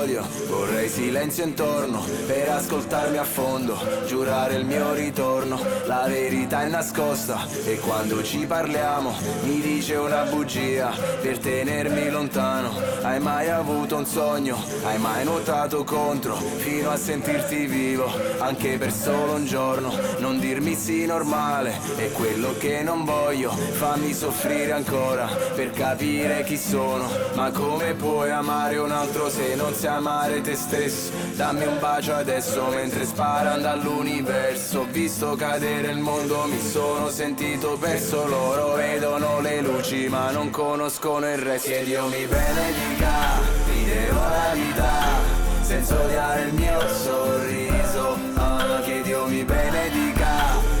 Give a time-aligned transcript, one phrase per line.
[0.00, 3.76] d'odio Vorrei silenzio intorno per ascoltarmi a fondo
[4.06, 10.24] Giurare il mio ritorno, la verità è nascosta E quando ci parliamo mi dice una
[10.24, 10.90] bugia
[11.20, 12.72] Per tenermi lontano.
[13.02, 14.56] Hai mai avuto un sogno?
[14.84, 16.34] Hai mai nuotato contro?
[16.34, 18.10] Fino a sentirti vivo?
[18.38, 21.78] Anche per solo un giorno Non dirmi sì normale.
[21.96, 27.08] È quello che non voglio Fammi soffrire ancora Per capire chi sono.
[27.34, 31.10] Ma come puoi amare un altro se non sai amare te stesso?
[31.34, 34.80] Dammi un bacio adesso mentre sparano dall'universo.
[34.80, 38.26] Ho visto cadere il mondo, mi sono sentito perso.
[38.26, 41.68] Loro vedono le luci ma non conoscono il resto.
[41.68, 49.02] Che Dio mi benedica, ti devo la vita Senza odiare il mio sorriso ah, Che
[49.02, 50.26] Dio mi benedica,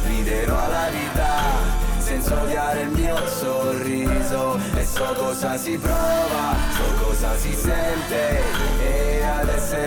[0.06, 1.78] riderò alla vita
[2.10, 8.59] senza odiare il mio sorriso E so cosa si prova, so cosa si sente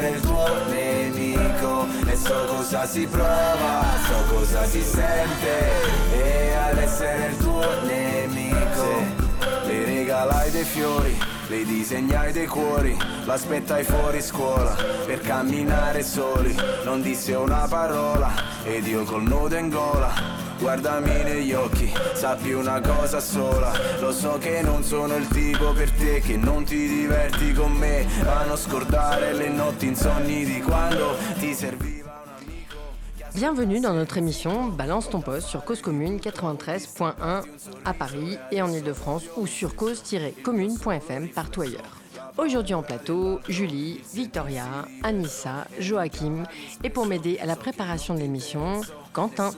[0.02, 5.72] il tuo nemico E so cosa si prova, so cosa si sente
[6.14, 9.04] E ad essere il tuo nemico
[9.66, 16.56] Le regalai dei fiori le disegnai dei cuori, l'aspettai fuori scuola per camminare soli.
[16.84, 18.32] Non disse una parola
[18.64, 21.92] ed io col nudo in gola Negli occhi,
[22.54, 27.52] una cosa sola Lo so non sono il tipo per te Che non ti diverti
[27.52, 28.08] con me
[28.56, 29.50] scordare le
[30.46, 31.54] di quando ti
[33.34, 37.44] Bienvenue dans notre émission Balance ton poste sur Cause Commune 93.1
[37.84, 42.00] à Paris et en Ile-de-France ou sur cause-commune.fm partout ailleurs.
[42.38, 46.44] Aujourd'hui en plateau, Julie, Victoria, Anissa, Joachim
[46.86, 48.80] et pour m'aider à la préparation de l'émission,
[49.12, 49.52] Quentin.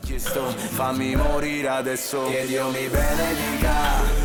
[0.00, 3.74] Chiesto fammi morire adesso Che Dio mi benedica,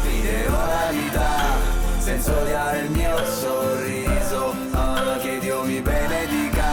[0.04, 4.54] ti devo la vita Senza odiare il mio sorriso.
[4.72, 6.66] Ah, Che Dio mi benedica,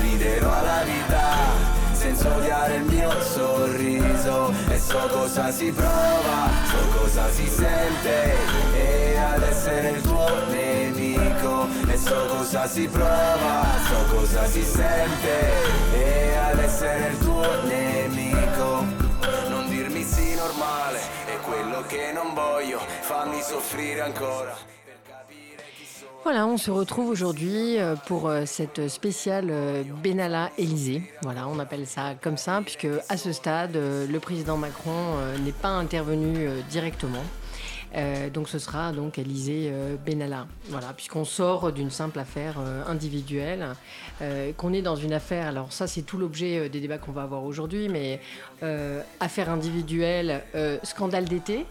[0.00, 4.50] riderò alla vita senza odiare il mio sorriso.
[4.70, 8.36] E so cosa si prova, so cosa si sente.
[8.74, 11.68] E ad essere il tuo nemico.
[11.86, 15.52] E so cosa si prova, so cosa si sente.
[15.92, 17.99] E ad essere il tuo nemico
[22.14, 22.78] non voglio
[26.22, 31.02] Voilà, on se retrouve aujourd'hui euh, pour euh, cette spéciale euh, Benalla Élysée.
[31.22, 35.70] Voilà, on appelle ça comme ça, puisque à ce stade, le président Macron n'est pas
[35.70, 37.24] intervenu directement.
[38.32, 39.72] Donc ce sera donc Élysée
[40.06, 40.46] Benalla.
[40.68, 43.74] Voilà, puisqu'on sort d'une simple affaire individuelle,
[44.56, 45.48] qu'on est dans une affaire.
[45.48, 48.20] Alors ça, c'est tout l'objet des débats qu'on va avoir aujourd'hui, mais
[49.18, 50.42] affaire individuelle,
[50.82, 51.66] scandale d'été,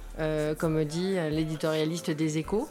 [0.58, 2.68] comme dit l'éditorialiste des Échos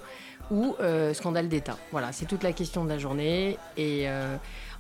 [0.50, 1.78] ou euh, scandale d'État.
[1.92, 4.36] Voilà, c'est toute la question de la journée et euh,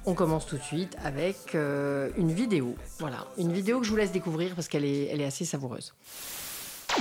[0.06, 2.74] on commence tout de suite avec euh, une vidéo.
[2.98, 5.94] Voilà, une vidéo que je vous laisse découvrir parce qu'elle est, elle est assez savoureuse.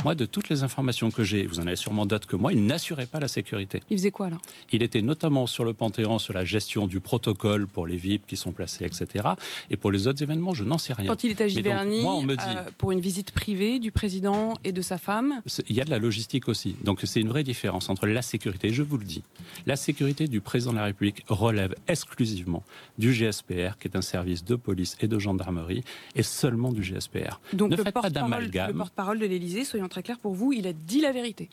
[0.04, 2.66] Moi, de toutes les informations que j'ai, vous en avez sûrement d'autres que moi, il
[2.66, 3.82] n'assurait pas la sécurité.
[3.90, 7.68] Il faisait quoi alors Il était notamment sur le Panthéon sur la gestion du protocole
[7.68, 9.30] pour les VIP qui sont placés, etc.
[9.70, 11.08] Et pour les autres événements, je n'en sais rien.
[11.08, 12.36] Quand il était à Giverny, euh,
[12.78, 16.00] pour une visite privée du président et de sa femme Il y a de la
[16.00, 16.76] logistique aussi.
[16.84, 19.24] Donc c'est une vraie différence entre la sécurité, je vous le dis,
[19.66, 22.64] la sécurité du président de la République relève exclusivement
[22.98, 25.84] du GSPR, qui est un service de police et de gendarmerie,
[26.16, 27.40] et seulement du GSPR.
[27.54, 31.12] Donc ne le porte-parole de l'Élysée, soyons très clair pour vous, il a dit la
[31.12, 31.50] vérité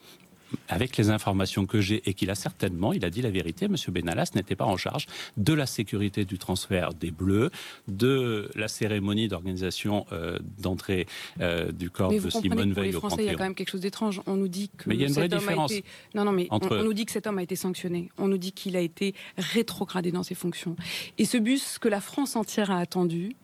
[0.68, 3.74] avec les informations que j'ai et qu'il a certainement, il a dit la vérité, M.
[3.88, 7.50] Benalas n'était pas en charge de la sécurité du transfert des Bleus,
[7.88, 11.06] de la cérémonie d'organisation euh, d'entrée
[11.40, 13.80] euh, du corps de Simone Veil les Français, Il y a quand même quelque chose
[13.80, 14.20] d'étrange.
[14.26, 15.72] On nous dit que mais il y a une vraie différence.
[16.14, 18.10] Non, non, mais on, on, nous dit que cet homme a été sanctionné.
[18.16, 20.76] On nous dit qu'il a été rétrogradé dans ses fonctions.
[21.18, 23.34] Et ce bus que la France entière a attendu,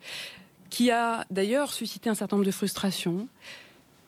[0.69, 3.27] qui a d'ailleurs suscité un certain nombre de frustrations,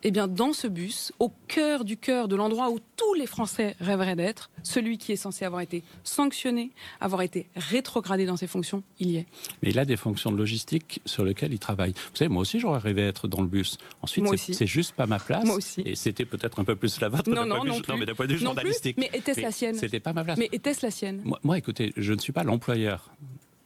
[0.03, 3.75] eh bien, dans ce bus, au cœur du cœur de l'endroit où tous les Français
[3.79, 8.83] rêveraient d'être, celui qui est censé avoir été sanctionné, avoir été rétrogradé dans ses fonctions,
[8.99, 9.25] il y est.
[9.61, 11.91] Mais il a des fonctions de logistique sur lesquelles il travaille.
[11.91, 13.77] Vous savez, moi aussi, j'aurais rêvé d'être dans le bus.
[14.01, 15.45] Ensuite, c'est juste pas ma place.
[15.45, 15.81] Moi aussi.
[15.85, 17.29] Et c'était peut-être un peu plus la vôtre.
[17.29, 18.97] Non, non, non, non, mais d'un point de vue journalistique.
[18.97, 19.75] Mais était-ce la sienne?
[19.75, 20.37] C'était pas ma place.
[20.37, 21.21] Mais était-ce la sienne?
[21.23, 23.11] Moi, moi, écoutez, je ne suis pas l'employeur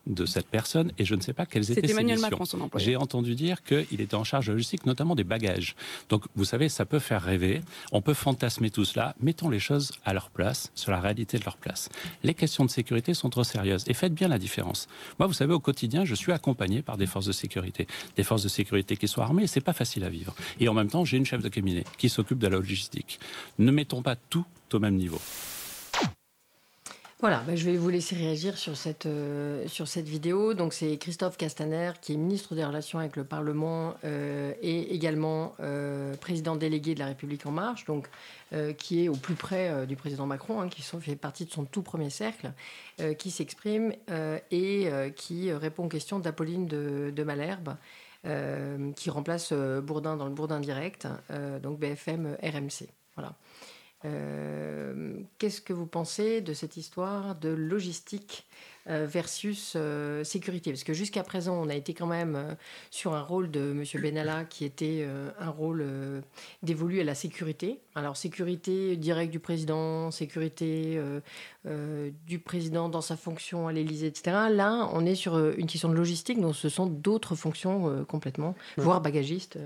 [0.08, 2.38] de cette personne et je ne sais pas quelles étaient ses missions.
[2.76, 5.76] J'ai entendu dire qu'il était en charge de logistique, notamment des bagages.
[6.10, 7.62] Donc, vous savez, ça peut faire rêver.
[7.92, 9.16] On peut fantasmer tout cela.
[9.22, 11.90] Mettons les choses à leur place, sur la réalité de leur place.
[12.24, 14.88] Les questions de sécurité sont trop sérieuses et faites bien la différence.
[15.20, 17.88] Moi, vous savez, au quotidien, je suis accompagné par des forces de sécurité.
[18.16, 20.36] Des forces de sécurité qui sont armées, c'est pas facile à vivre.
[20.60, 23.20] Et en même temps, j'ai une chef de cabinet qui s'occupe de la logistique.
[23.60, 25.20] Ne mettons pas tout au même niveau.
[27.20, 30.54] Voilà, bah, je vais vous laisser réagir sur cette, euh, sur cette vidéo.
[30.54, 35.56] Donc c'est Christophe Castaner, qui est ministre des Relations avec le Parlement euh, et également
[35.60, 38.08] euh, président délégué de la République En Marche, donc,
[38.78, 41.82] qui est au plus près du président Macron, hein, qui fait partie de son tout
[41.82, 42.54] premier cercle,
[43.18, 43.92] qui s'exprime
[44.52, 47.76] et qui répond aux questions d'Apolline de, de, Malherbe.
[48.96, 51.10] qui remplace Bourdin dans le Bourdin direct,
[51.62, 52.88] donc BFM RMC.
[53.16, 53.36] Voilà.
[54.06, 58.46] Euh, qu'est-ce que vous pensez de cette histoire de logistique
[58.88, 60.72] euh, versus euh, sécurité?
[60.72, 62.56] Parce que jusqu'à présent, on a été quand même
[62.92, 64.02] sur un rôle de M.
[64.02, 65.08] Benalla qui était
[65.40, 65.84] un rôle
[66.62, 67.80] dévolu à la sécurité.
[67.96, 71.02] Alors sécurité directe du président, sécurité
[71.66, 74.38] du président dans sa fonction à l'Élysée, etc.
[74.52, 79.02] Là, on est sur une question de logistique, donc ce sont d'autres fonctions complètement, voire
[79.02, 79.58] bagagistes.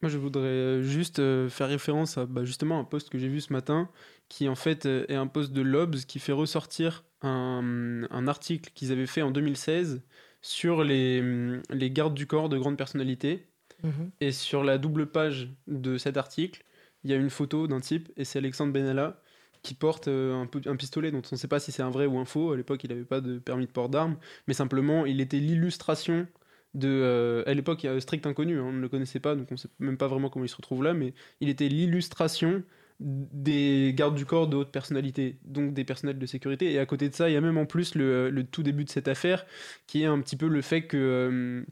[0.00, 3.28] Moi, je voudrais euh, juste euh, faire référence à bah, justement un post que j'ai
[3.28, 3.90] vu ce matin,
[4.28, 8.70] qui en fait euh, est un post de Lobs qui fait ressortir un, un article
[8.74, 10.02] qu'ils avaient fait en 2016
[10.40, 13.48] sur les, mm, les, gardes du corps de grandes personnalités.
[13.82, 14.10] Mhm.
[14.20, 16.64] Et sur la double page de cet article,
[17.02, 19.20] il y a une photo d'un type, et c'est Alexandre Benalla,
[19.62, 22.18] qui porte un, un, pistolet dont on ne sait pas si c'est un vrai ou
[22.18, 22.52] un faux.
[22.52, 24.16] À l'époque, il n'avait pas de permis de port d'armes,
[24.46, 26.28] mais simplement, il était l'illustration
[26.76, 29.48] euh, à l'époque, il y a strict inconnu, hein, on ne le connaissait pas, donc
[29.50, 32.62] on ne sait même pas vraiment comment il se retrouve là, mais il était l'illustration
[33.00, 36.72] des gardes du corps de haute personnalité, donc des personnels de sécurité.
[36.72, 38.84] Et à côté de ça, il y a même en plus le, le tout début
[38.84, 39.46] de cette affaire,
[39.86, 41.64] qui est un petit peu le fait que, euh,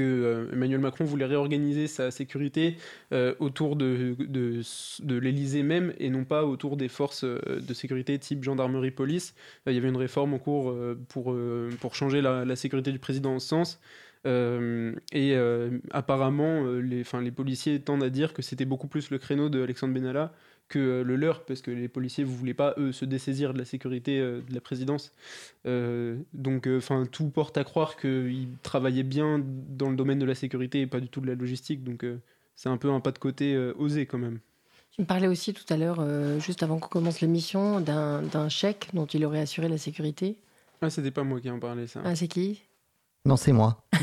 [0.00, 2.76] euh, Emmanuel Macron voulait réorganiser sa sécurité
[3.40, 9.34] autour de, de, l'Elysée même, et non pas autour des forces de sécurité type gendarmerie-police.
[9.66, 10.72] il y avait une réforme en cours
[11.08, 11.36] pour,
[11.80, 13.80] pour changer la, la sécurité du président en ce sens.
[14.26, 19.10] Euh, et euh, apparemment, euh, les, les policiers tendent à dire que c'était beaucoup plus
[19.10, 20.32] le créneau de Alexandre Benalla
[20.68, 23.64] que le leur, parce que les policiers ne voulaient pas, eux, se dessaisir de la
[23.64, 25.14] sécurité de la présidence.
[25.64, 30.82] donc, enfin, tout porte à croire qu'ils travaillaient bien dans le domaine de la sécurité
[30.82, 31.84] et pas du tout de la logistique.
[31.84, 32.04] Donc,
[32.54, 34.40] c'est un peu un pas de côté osé quand même.
[34.90, 36.04] Tu me parlais aussi tout à l'heure,
[36.38, 40.36] juste avant qu'on commence l'émission, d'un chèque dont il aurait assuré la sécurité.
[40.82, 42.02] Ah, c'était pas moi qui en parlais, ça.
[42.04, 42.60] Ah, c'est qui?
[43.28, 43.82] Non, c'est moi.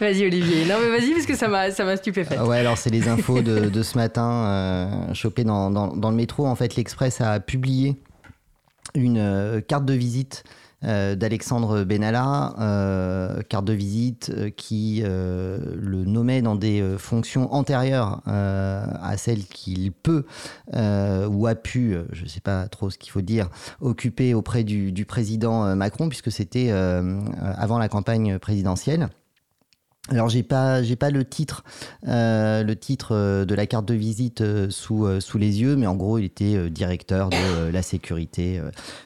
[0.00, 0.64] vas-y, Olivier.
[0.64, 2.38] Non, mais vas-y, parce que ça m'a, ça m'a stupéfait.
[2.38, 6.16] Ouais, alors c'est les infos de, de ce matin, euh, chopées dans, dans, dans, le
[6.16, 6.46] métro.
[6.46, 7.96] En fait, l'Express a publié
[8.94, 10.44] une euh, carte de visite
[10.86, 19.16] d'Alexandre Benalla, euh, carte de visite euh, qui le nommait dans des fonctions antérieures à
[19.16, 20.24] celles qu'il peut
[20.72, 23.48] ou a pu, je ne sais pas trop ce qu'il faut dire,
[23.80, 29.08] occuper auprès du, du président Macron, puisque c'était avant la campagne présidentielle.
[30.08, 31.64] Alors j'ai pas j'ai pas le titre
[32.06, 35.88] euh, le titre euh, de la carte de visite euh, sous sous les yeux mais
[35.88, 38.60] en gros il était directeur de la sécurité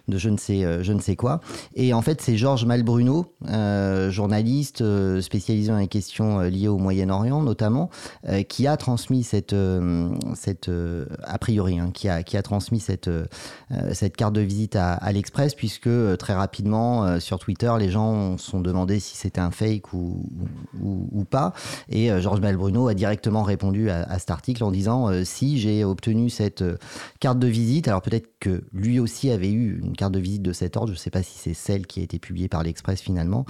[0.08, 1.40] de je ne sais je ne sais quoi.
[1.74, 3.32] Et en fait c'est Georges Malbruno
[4.10, 4.84] journaliste
[5.20, 7.88] spécialisé dans les questions liées au Moyen-Orient notamment
[8.48, 9.54] qui a transmis cette
[10.34, 10.70] cette
[11.22, 13.10] a priori hein, qui a qui a transmis cette
[13.92, 18.60] cette carte de visite à, l'Express puisque très rapidement sur Twitter les gens se sont
[18.60, 20.26] demandé si c'était un fake ou
[20.90, 21.52] ou, pas.
[21.88, 25.84] Et euh, Georges Malbruno a directement répondu à, cet article en disant euh, si j'ai
[25.84, 26.76] obtenu cette euh,
[27.20, 30.52] carte de visite, alors peut-être que lui aussi avait eu une carte de visite de
[30.52, 33.00] cet ordre, je ne sais pas si c'est celle qui a été publiée par l'Express
[33.00, 33.44] finalement,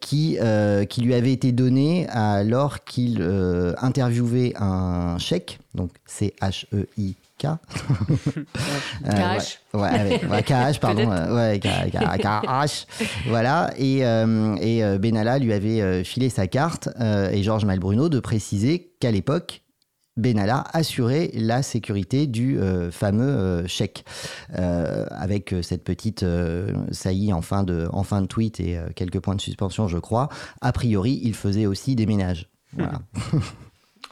[0.00, 3.22] qui, lui avait été donnée alors qu'il
[3.78, 7.58] interviewait un chèque, donc C-H-E-I Cash.
[9.06, 11.10] Euh, ouais, ouais, cash, pardon.
[11.10, 12.86] Euh, ouais, cash.
[13.28, 13.70] voilà.
[13.76, 19.10] Et, euh, et Benalla lui avait filé sa carte et Georges Malbruno de préciser qu'à
[19.10, 19.62] l'époque,
[20.16, 22.58] Benalla assurait la sécurité du
[22.92, 24.04] fameux chèque.
[24.54, 26.24] avec cette petite
[26.92, 30.28] saillie en fin, de, en fin de tweet et quelques points de suspension, je crois.
[30.60, 32.48] A priori, il faisait aussi des ménages.
[32.76, 33.00] Voilà.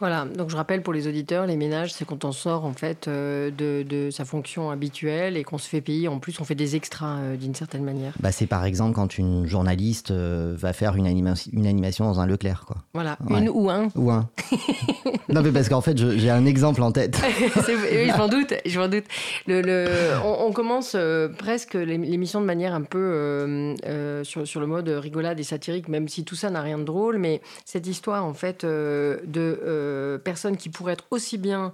[0.02, 3.06] Voilà, donc je rappelle pour les auditeurs, les ménages, c'est quand on sort en fait
[3.06, 6.08] euh, de, sa fonction habituelle et qu'on se fait payer.
[6.08, 8.12] En plus, on fait des extras euh, d'une certaine manière.
[8.18, 12.26] Bah, c'est par exemple quand une journaliste euh, va faire une, une, animation dans un
[12.26, 12.64] Leclerc.
[12.66, 12.78] Quoi.
[12.94, 13.90] Voilà, une ou un.
[13.94, 14.28] Ou un.
[15.28, 17.22] non, mais parce qu'en fait, j'ai un exemple en tête.
[17.68, 18.54] oui, je m'en doute.
[18.66, 19.04] Je m'en doute.
[19.46, 19.86] Le,
[20.24, 20.96] on, commence
[21.38, 23.76] presque l'émission de manière un peu
[24.24, 27.18] sur, sur, le mode rigolade et satirique, même si tout ça n'a rien de drôle.
[27.18, 29.60] Mais cette histoire, en fait, de
[29.92, 31.72] euh, personnes qui pourraient être aussi bien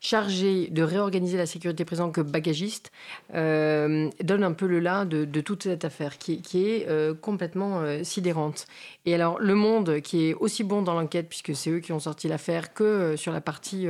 [0.00, 2.92] chargées de réorganiser la sécurité présente que bagagistes,
[3.34, 8.66] euh, donne un peu le là de, toute cette affaire qui, est euh, complètement sidérante.
[9.04, 11.98] Et alors, Le Monde, qui est aussi bon dans l'enquête, puisque c'est eux qui ont
[11.98, 13.88] sorti l'affaire, que sur la partie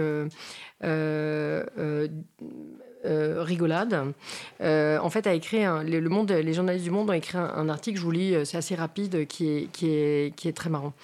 [3.04, 4.14] rigolade,
[4.61, 8.04] en fait, a écrit le monde, les journalistes du Monde ont écrit un, article, je
[8.04, 10.95] vous lis, c'est assez rapide, qui est, qui est, qui est très marrant.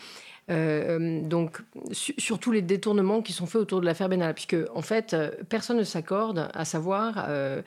[0.53, 1.59] Euh, donc,
[1.93, 5.31] sur tous les détournements qui sont faits autour de l'affaire Benalla, puisque en fait, euh,
[5.49, 7.63] personne ne s'accorde à savoir euh,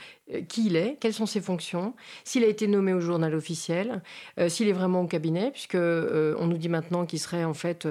[0.48, 4.01] qui il est, quelles sont ses fonctions, s'il a été nommé au journal officiel,
[4.48, 7.88] s'il est vraiment au cabinet, puisque on nous dit maintenant qu'il serait en fait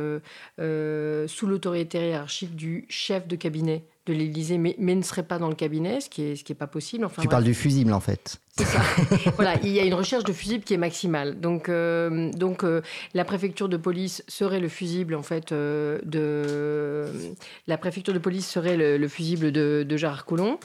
[0.56, 5.48] sous l'autorité hiérarchique du chef de cabinet de l'Élysée, mais, mais, ne serait pas dans
[5.48, 7.04] le cabinet, ce qui n'est ce qui est pas possible.
[7.04, 8.38] Enfin, tu parles du fusible, en fait.
[8.56, 8.80] C'est ça.
[9.36, 11.40] voilà, il y a une recherche de fusible qui est maximale.
[11.40, 12.82] Donc, euh, donc euh,
[13.14, 17.34] la préfecture de police serait le fusible, en fait, euh, de...
[17.66, 20.58] La préfecture de police serait le, fusible de, de Gérard Collomb.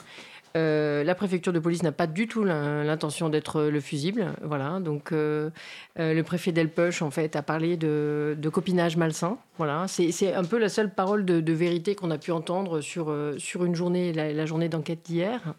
[0.56, 4.32] Euh, la préfecture de police n'a pas du tout l'intention d'être le fusible.
[4.42, 5.50] Voilà, donc euh,
[5.98, 9.38] euh, le préfet Delpech, en fait, a parlé de, copinage malsain.
[9.58, 13.64] Voilà, c'est un peu la seule parole de, vérité qu'on a pu entendre sur, sur
[13.64, 15.54] une journée, la journée d'enquête d'hier.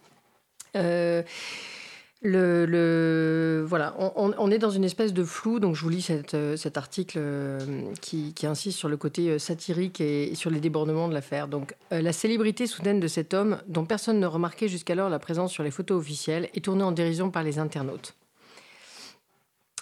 [2.24, 5.60] Le, voilà, on, est dans une espèce de flou.
[5.60, 7.60] Donc, je vous lis euh, cet article euh,
[8.00, 11.48] qui, insiste sur le côté euh, satirique et, sur les débordements de l'affaire.
[11.48, 15.64] Donc, la célébrité soudaine de cet homme, dont personne ne remarquait jusqu'alors la présence sur
[15.64, 18.14] les photos officielles, est tournée en dérision par les internautes.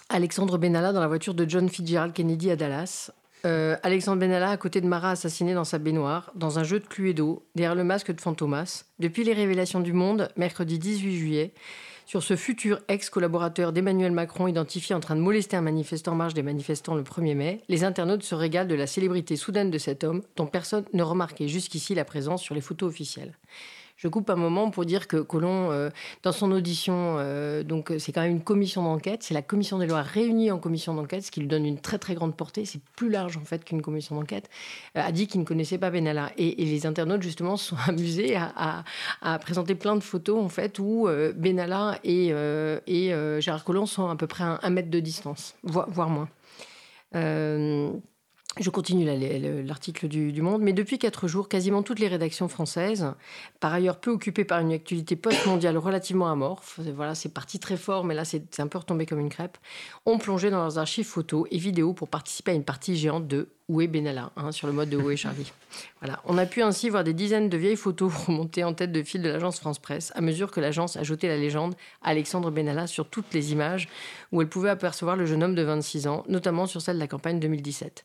[0.08, 3.10] Alexandre Benalla dans la voiture de John Fitzgerald Kennedy à Dallas.
[3.44, 7.42] Alexandre Benalla à côté de Mara assassiné dans sa baignoire, dans un jeu de Cluedo,
[7.54, 8.84] derrière le masque de Fantomas.
[8.98, 11.54] Depuis les révélations du Monde, mercredi 18 juillet,
[12.10, 16.34] sur ce futur ex-collaborateur d'Emmanuel Macron identifié en train de molester un manifestant en marge
[16.34, 20.02] des manifestants le 1er mai, les internautes se régalent de la célébrité soudaine de cet
[20.02, 23.38] homme dont personne ne remarquait jusqu'ici la présence sur les photos officielles
[24.00, 25.90] je coupe un moment pour dire que Colomb, euh,
[26.22, 29.78] dans son audition, euh, donc euh, c'est quand même une commission d'enquête, c'est la commission
[29.78, 32.64] des lois réunie en commission d'enquête, ce qui lui donne une très très grande portée,
[32.64, 34.48] c'est plus large en fait qu'une commission d'enquête,
[34.94, 36.32] a dit qu'il ne connaissait pas Benalla.
[36.38, 38.84] Et, les internautes justement se sont amusés à,
[39.40, 42.28] présenter plein de photos en fait où Benalla et,
[42.86, 46.28] et Gérard Collomb sont à peu près à un, mètre de distance, voire moins.
[48.58, 49.06] Je continue
[49.64, 53.06] l'article du, Monde, mais depuis quatre jours, quasiment toutes les rédactions françaises,
[53.60, 58.04] par ailleurs peu occupées par une actualité post-mondiale relativement amorphe, voilà, c'est parti très fort,
[58.04, 59.56] mais là c'est un peu retombé comme une crêpe,
[60.04, 63.50] ont plongé dans leurs archives photos et vidéos pour participer à une partie géante de
[63.68, 65.52] Où est Benalla hein, sur le mode de Où est Charlie.
[66.00, 69.02] Voilà, on a pu ainsi voir des dizaines de vieilles photos remontées en tête de
[69.04, 73.08] fil de l'agence France Presse à mesure que l'agence ajoutait la légende Alexandre Benalla sur
[73.08, 73.88] toutes les images
[74.32, 77.06] où elle pouvait apercevoir le jeune homme de 26 ans, notamment sur celle de la
[77.06, 78.04] campagne 2017.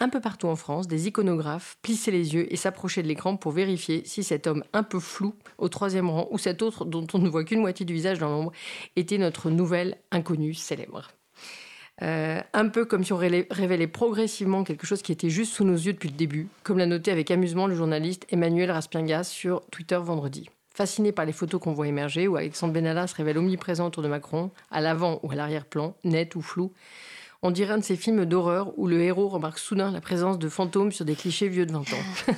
[0.00, 3.50] Un peu partout en France, des iconographes plissaient les yeux et s'approchaient de l'écran pour
[3.50, 7.18] vérifier si cet homme un peu flou au troisième rang ou cet autre dont on
[7.18, 8.52] ne voit qu'une moitié du visage dans l'ombre
[8.94, 11.08] était notre nouvelle inconnue célèbre.
[12.02, 15.74] Euh, un peu comme si on révélait progressivement quelque chose qui était juste sous nos
[15.74, 19.98] yeux depuis le début, comme l'a noté avec amusement le journaliste Emmanuel Raspingas sur Twitter
[20.00, 20.48] vendredi.
[20.72, 24.08] Fasciné par les photos qu'on voit émerger, où Alexandre Benalla se révèle omniprésent autour de
[24.08, 26.72] Macron, à l'avant ou à l'arrière-plan, net ou flou,
[27.42, 30.48] on dirait un de ces films d'horreur où le héros remarque soudain la présence de
[30.48, 31.84] fantômes sur des clichés vieux de 20 ans.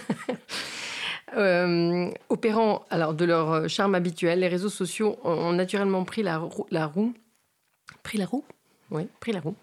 [1.37, 6.43] Euh, opérant alors de leur charme habituel, les réseaux sociaux ont naturellement pris la,
[6.73, 7.15] la roue.
[8.03, 8.45] Pris la roue
[8.91, 9.55] oui, pris la roue,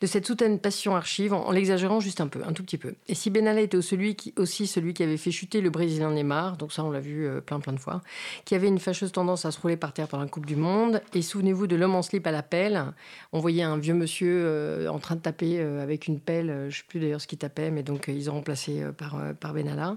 [0.00, 2.94] de cette soudaine passion archive en, l'exagérant juste un peu, un tout petit peu.
[3.08, 6.84] Et si Benalla était aussi celui qui avait fait chuter le Brésilien Neymar, donc ça
[6.84, 8.02] on l'a vu euh, plein plein de fois,
[8.44, 11.02] qui avait une fâcheuse tendance à se rouler par terre pendant la Coupe du Monde,
[11.14, 12.84] et souvenez-vous de l'homme en slip à la pelle,
[13.32, 16.66] on voyait un vieux monsieur euh, en train de taper euh, avec une pelle, je
[16.66, 19.96] ne sais plus d'ailleurs ce qu'il tapait, mais donc ils ont remplacé par, par Benalla.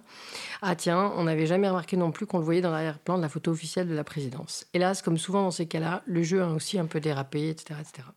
[0.62, 3.30] Ah tiens, on n'avait jamais remarqué non plus qu'on le voyait dans l'arrière-plan de la
[3.30, 4.66] photo officielle de la présidence.
[4.74, 7.80] Hélas, comme souvent dans ces cas-là, le jeu a aussi un peu dérapé, etc.
[7.80, 8.08] etc.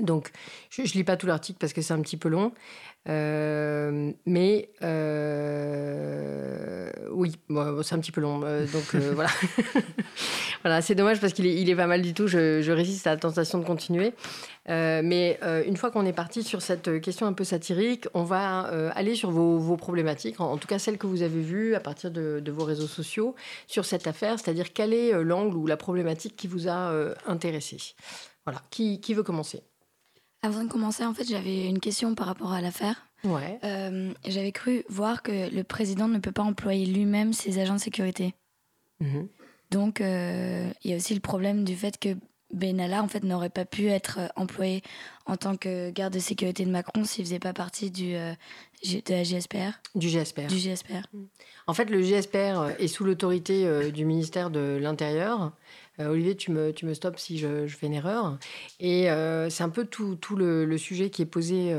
[0.00, 0.30] Donc,
[0.70, 2.52] je ne lis pas tout l'article parce que c'est un petit peu long.
[3.08, 5.30] Euh, mais euh,
[7.12, 7.32] oui,
[7.82, 8.42] c'est un petit peu long.
[8.44, 9.30] Euh, donc voilà.
[10.62, 12.26] voilà, c'est dommage parce qu'il est, il est pas mal du tout.
[12.26, 14.12] Je, résiste à la tentation de continuer.
[14.68, 18.60] mais une fois qu'on est parti sur cette question un peu satirique, on va
[18.94, 22.40] aller sur vos, problématiques, en, tout cas celles que vous avez vues à partir de,
[22.40, 23.34] de vos réseaux sociaux
[23.66, 26.92] sur cette affaire, c'est-à-dire quel est l'angle ou la problématique qui vous a
[27.26, 27.78] intéressé.
[28.44, 29.62] Voilà, qui, qui veut commencer?
[30.42, 33.06] Avant de commencer, en fait, j'avais une question par rapport à l'affaire.
[33.24, 33.58] Ouais.
[33.64, 37.80] Euh, j'avais cru voir que le président ne peut pas employer lui-même ses agents de
[37.80, 38.34] sécurité.
[39.00, 39.28] Mhm.
[39.70, 42.16] Donc, euh, il y a aussi le problème du fait que
[42.52, 44.82] Benalla, en fait, n'aurait pas pu être euh, employé
[45.26, 49.22] en tant que garde de sécurité de Macron s'il faisait pas partie du, de la
[49.22, 49.78] GSPR.
[49.94, 50.46] Du GSPR.
[50.48, 51.06] Du GSPR.
[51.66, 55.52] En fait, le GSPR est sous l'autorité du ministère de l'Intérieur.
[56.08, 58.38] Olivier, tu me, stops si je, fais une erreur.
[58.78, 59.08] Et
[59.48, 61.74] c'est un peu tout, tout le, sujet qui est posé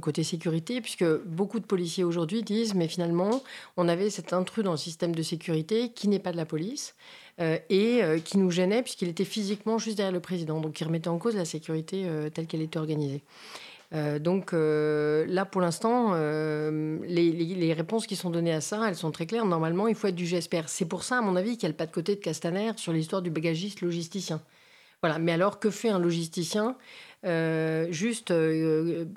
[0.00, 3.42] côté sécurité, puisque beaucoup de policiers aujourd'hui disent, mais finalement,
[3.76, 6.94] on avait cet intrus dans le système de sécurité qui n'est pas de la police.
[7.38, 11.18] et qui nous gênait puisqu'il était physiquement juste derrière le président, donc qui remettait en
[11.18, 13.22] cause la sécurité telle qu'elle était organisée.
[13.94, 18.96] Euh, donc euh, là, pour l'instant, euh, les, réponses qui sont données à ça, elles
[18.96, 19.44] sont très claires.
[19.44, 20.68] Normalement, il faut être du GSPR.
[20.68, 22.72] C'est pour ça, à mon avis, qu'il n'y a le pas de côté de Castaner
[22.76, 24.42] sur l'histoire du bagagiste logisticien.
[25.02, 25.18] Voilà.
[25.18, 26.76] Mais alors, que fait un logisticien
[27.90, 28.32] juste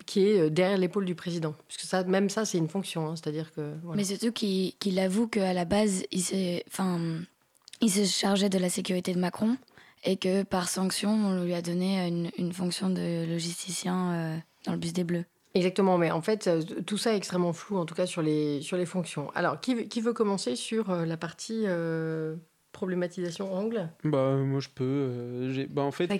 [0.05, 1.55] qui est derrière l'épaule du président?
[1.67, 3.07] Parce que ça, même ça, c'est une fonction.
[3.07, 3.15] Hein.
[3.15, 3.73] C'est-à-dire que.
[3.95, 9.19] Mais surtout qu'il avoue qu'à la base, il s'est, se chargeait de la sécurité de
[9.19, 9.57] Macron
[10.03, 14.93] et que par sanction, on lui a donné une fonction de logisticien dans le bus
[14.93, 15.25] des Bleus.
[15.55, 18.61] Exactement, mais en fait, euh, tout ça est extrêmement flou, en tout cas sur les,
[18.61, 19.31] sur les fonctions.
[19.33, 22.35] Alors, qui, qui veut commencer sur euh, la partie euh,
[22.73, 23.89] problématisation angle?
[24.03, 25.67] Bah, moi je peux.
[25.71, 26.11] bah, en fait,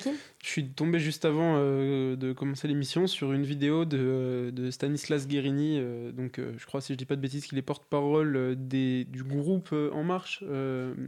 [0.42, 5.80] je suis tombé juste avant de commencer l'émission sur une vidéo de, de Stanislas Guérini,
[6.14, 10.04] donc je crois, si je dis pas de bêtises, qu'il est porte-parole du groupe En
[10.04, 10.44] Marche.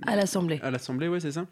[0.05, 0.59] à l'Assemblée.
[0.61, 1.47] À l'Assemblée, ouais, c'est ça.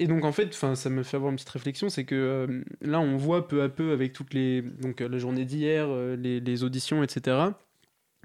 [0.00, 3.00] Et donc en fait, ça me fait avoir une petite réflexion, c'est que euh, là
[3.00, 6.38] on voit peu à peu avec toutes les donc euh, la journée d'hier, euh, les,
[6.38, 7.50] les, auditions, etc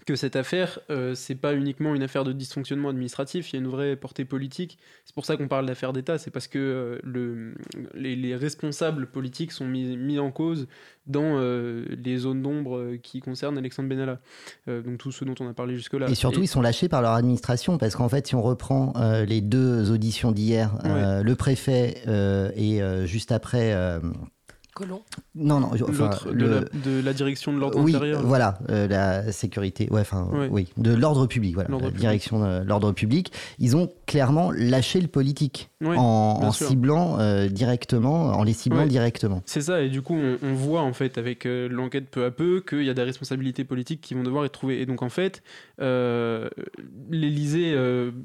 [0.05, 3.61] que cette affaire, euh, c'est pas uniquement une affaire de dysfonctionnement administratif, il y a
[3.63, 4.77] une vraie portée politique.
[5.05, 7.53] C'est pour ça qu'on parle d'affaire d'État, c'est parce que euh, le,
[7.93, 10.67] les, responsables politiques sont mis, mis en cause
[11.05, 14.19] dans euh, les zones d'ombre qui concernent Alexandre Benalla.
[14.67, 16.09] donc tous ceux dont on a parlé jusque-là.
[16.09, 18.93] Et surtout, ils sont lâchés par leur administration, parce qu'en fait, si on reprend
[19.27, 22.01] les deux auditions d'hier, le préfet
[22.55, 23.73] et juste après
[25.35, 25.71] non, non.
[25.87, 29.87] Enfin, de, la, direction de l'ordre oui, Voilà, euh, la sécurité.
[29.91, 31.53] Ouais, enfin, oui, de l'ordre public.
[31.53, 33.31] Voilà, la direction de l'ordre public.
[33.59, 39.43] Ils ont clairement lâché le politique en, ciblant euh, directement, en les ciblant directement.
[39.45, 42.63] C'est ça, et du coup, on, voit en fait avec euh, l'enquête peu à peu
[42.67, 44.81] qu'il y a des responsabilités politiques qui vont devoir être trouvées.
[44.81, 45.43] Et donc en fait,
[47.09, 47.75] l'Élysée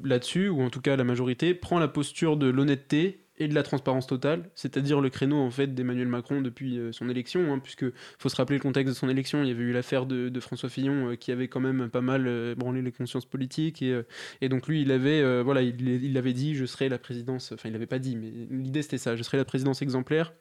[0.03, 3.63] là-dessus, ou en tout cas la majorité, prend la posture de l'honnêteté et de la
[3.63, 7.85] transparence totale, c'est-à-dire le créneau en fait d'Emmanuel Macron depuis euh, son élection, hein, puisque
[8.17, 10.69] faut se rappeler le contexte de son élection, il y avait eu l'affaire de, François
[10.69, 14.67] Fillon euh, qui avait quand même pas mal euh, branlé les consciences politiques et, donc
[14.67, 17.99] lui il avait voilà il, il, dit je serai la présidence, enfin il l'avait pas
[17.99, 20.33] dit mais l'idée c'était ça, je serai la présidence exemplaire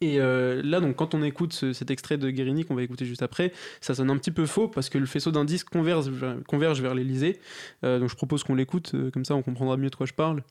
[0.00, 3.52] et là, donc, quand on écoute cet extrait de Guérini qu'on va écouter juste après,
[3.80, 6.10] ça sonne un petit peu faux parce que le faisceau d'indices converge,
[6.48, 7.38] converge vers l'Elysée.
[7.82, 10.42] donc, je propose qu'on l'écoute, comme ça on comprendra mieux de quoi je parle.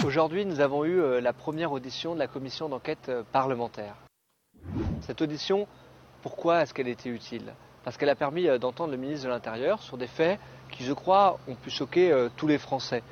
[0.00, 3.94] Aujourd'hui, nous avons eu euh, la première audition de la commission d'enquête euh, parlementaire.
[5.02, 5.68] Cette audition,
[6.22, 7.52] pourquoi est-ce qu'elle était utile?
[7.84, 10.40] Parce qu'elle a permis euh, d'entendre le ministre de l'Intérieur sur des faits
[10.72, 13.02] qui, je crois, ont pu choquer tous les Français.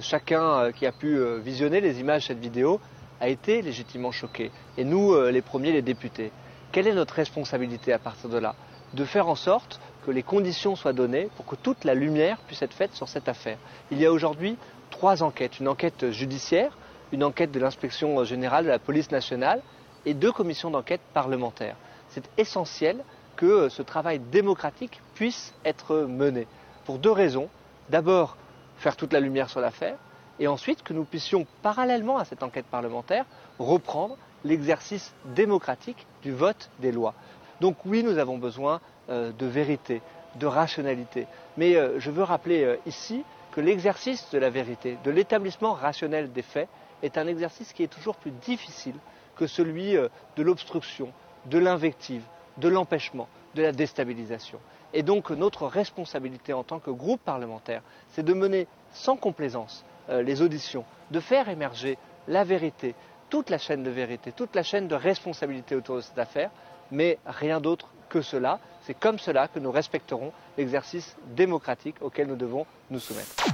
[0.00, 2.80] Chacun qui a pu visionner les images cette vidéo
[3.20, 4.50] a été légitimement choqué.
[4.78, 6.32] Et nous, les premiers, les députés.
[6.72, 8.54] Quelle est notre responsabilité à partir de là?
[8.94, 12.62] De faire en sorte que les conditions soient données pour que toute la lumière puisse
[12.62, 13.58] être faite sur cette affaire.
[13.90, 14.56] Il y a aujourd'hui
[14.90, 15.60] trois enquêtes.
[15.60, 16.76] Une enquête judiciaire,
[17.12, 19.62] une enquête de l'inspection générale de la police nationale
[20.06, 21.76] et deux commissions d'enquête parlementaires.
[22.08, 23.02] C'est essentiel
[23.36, 26.46] que ce travail démocratique puisse être mené.
[26.84, 27.48] Pour deux raisons.
[27.88, 28.36] D'abord,
[28.78, 29.96] faire toute la lumière sur l'affaire,
[30.38, 33.24] et ensuite que nous puissions, parallèlement à cette enquête parlementaire,
[33.58, 37.14] reprendre l'exercice démocratique du vote des lois.
[37.60, 40.00] Donc oui, nous avons besoin euh, de vérité,
[40.36, 41.26] de rationalité.
[41.56, 46.32] Mais euh, je veux rappeler euh, ici que l'exercice de la vérité, de l'établissement rationnel
[46.32, 46.68] des faits,
[47.02, 48.94] est un exercice qui est toujours plus difficile
[49.36, 51.12] que celui euh, de l'obstruction,
[51.46, 52.22] de l'invective,
[52.58, 54.60] de l'empêchement, de la déstabilisation.
[54.92, 60.22] Et donc notre responsabilité en tant que groupe parlementaire, c'est de mener sans complaisance euh,
[60.22, 61.96] les auditions, de faire émerger
[62.28, 62.94] la vérité,
[63.30, 66.50] toute la chaîne de vérité, toute la chaîne de responsabilité autour de cette affaire,
[66.90, 68.60] mais rien d'autre que cela.
[68.82, 73.46] C'est comme cela que nous respecterons l'exercice démocratique auquel nous devons nous soumettre.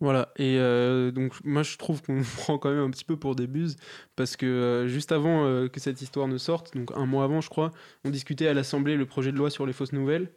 [0.00, 3.36] Voilà, et euh, donc moi je trouve qu'on prend quand même un petit peu pour
[3.36, 3.76] des buses,
[4.16, 7.40] parce que euh, juste avant euh, que cette histoire ne sorte, donc un mois avant
[7.40, 7.70] je crois,
[8.04, 10.30] on discutait à l'Assemblée le projet de loi sur les fausses nouvelles,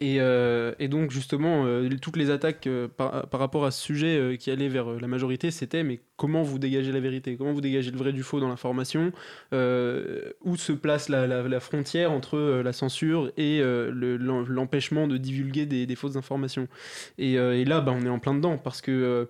[0.00, 4.50] euh, et, donc justement, euh, toutes les attaques euh, par, rapport à ce sujet qui
[4.50, 7.36] allait vers la majorité, c'était mais comment vous dégagez la vérité?
[7.36, 9.12] Comment vous dégagez le vrai du faux dans l'information?
[9.52, 13.60] Où se place la, frontière entre la censure et
[13.90, 16.68] l'empêchement de divulguer des, fausses informations?
[17.18, 19.28] Et, là, bah, on est en plein dedans parce que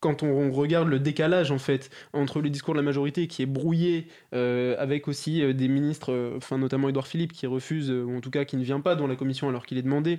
[0.00, 3.46] quand on regarde le décalage en fait entre le discours de la majorité qui est
[3.46, 8.16] brouillé euh, avec aussi euh, des ministres, euh, enfin notamment Édouard Philippe qui refuse ou
[8.16, 10.18] en tout cas qui ne vient pas dans la commission alors qu'il est demandé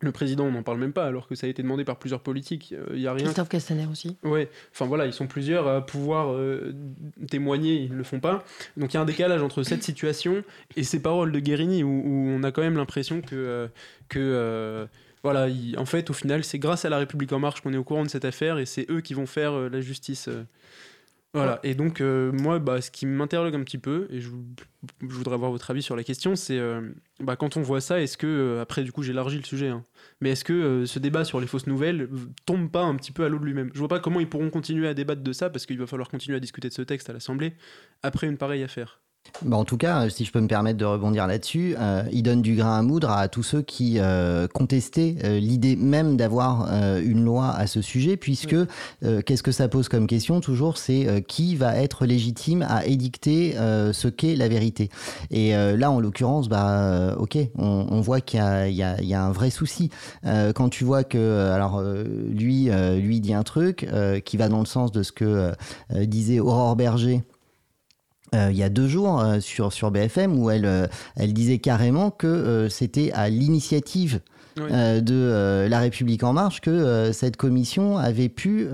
[0.00, 2.20] Le président, on n'en parle même pas, alors que ça a été demandé par plusieurs
[2.20, 2.74] politiques.
[2.94, 3.24] Il y a rien.
[3.24, 4.16] Christophe Castaner aussi.
[4.24, 4.48] Ouais.
[4.72, 6.34] Enfin voilà, ils sont plusieurs à pouvoir
[7.28, 8.42] témoigner, ils ne le font pas.
[8.78, 10.42] Donc il y a un décalage entre cette situation
[10.76, 13.68] et ces paroles de Guérini, où, on a quand même l'impression que
[14.08, 14.88] que
[15.22, 17.84] voilà, en fait, au final, c'est grâce à la République en marche qu'on est au
[17.84, 20.28] courant de cette affaire et c'est eux qui vont faire la justice.
[21.32, 24.30] Voilà, et donc euh, moi, bah, ce qui m'interroge un petit peu, et je,
[25.00, 26.80] voudrais avoir votre avis sur la question, c'est euh,
[27.20, 29.84] bah, quand on voit ça, est-ce que, euh, après du coup j'élargis le sujet, hein,
[30.20, 32.08] mais est-ce que ce débat sur les fausses nouvelles
[32.46, 33.70] tombe pas un petit peu à l'eau de lui-même?
[33.74, 36.08] Je vois pas comment ils pourront continuer à débattre de ça, parce qu'il va falloir
[36.08, 37.54] continuer à discuter de ce texte à l'Assemblée,
[38.02, 39.00] après une pareille affaire.
[39.42, 42.42] Bah en tout cas, si je peux me permettre de rebondir là-dessus, euh, il donne
[42.42, 46.68] du grain à moudre à tous ceux qui euh, contestaient euh, l'idée même d'avoir
[47.00, 48.56] une loi à ce sujet, puisque
[49.00, 54.08] qu'est-ce que ça pose comme question toujours C'est qui va être légitime à édicter ce
[54.08, 54.88] qu'est la vérité.
[55.30, 59.50] Et là, en l'occurrence, bah, ok, on, voit qu'il y, y, y, a un vrai
[59.50, 59.90] souci.
[60.54, 63.86] quand tu vois que, alors, lui, lui dit un truc
[64.24, 65.52] qui va dans le sens de ce que
[65.90, 67.29] disait Aurore Berger euh,
[68.32, 72.10] il y a deux jours euh, sur, sur BFM où elle, euh, elle disait carrément
[72.10, 74.20] que c'était à l'initiative
[74.56, 78.68] de La République en marche que cette commission avait pu,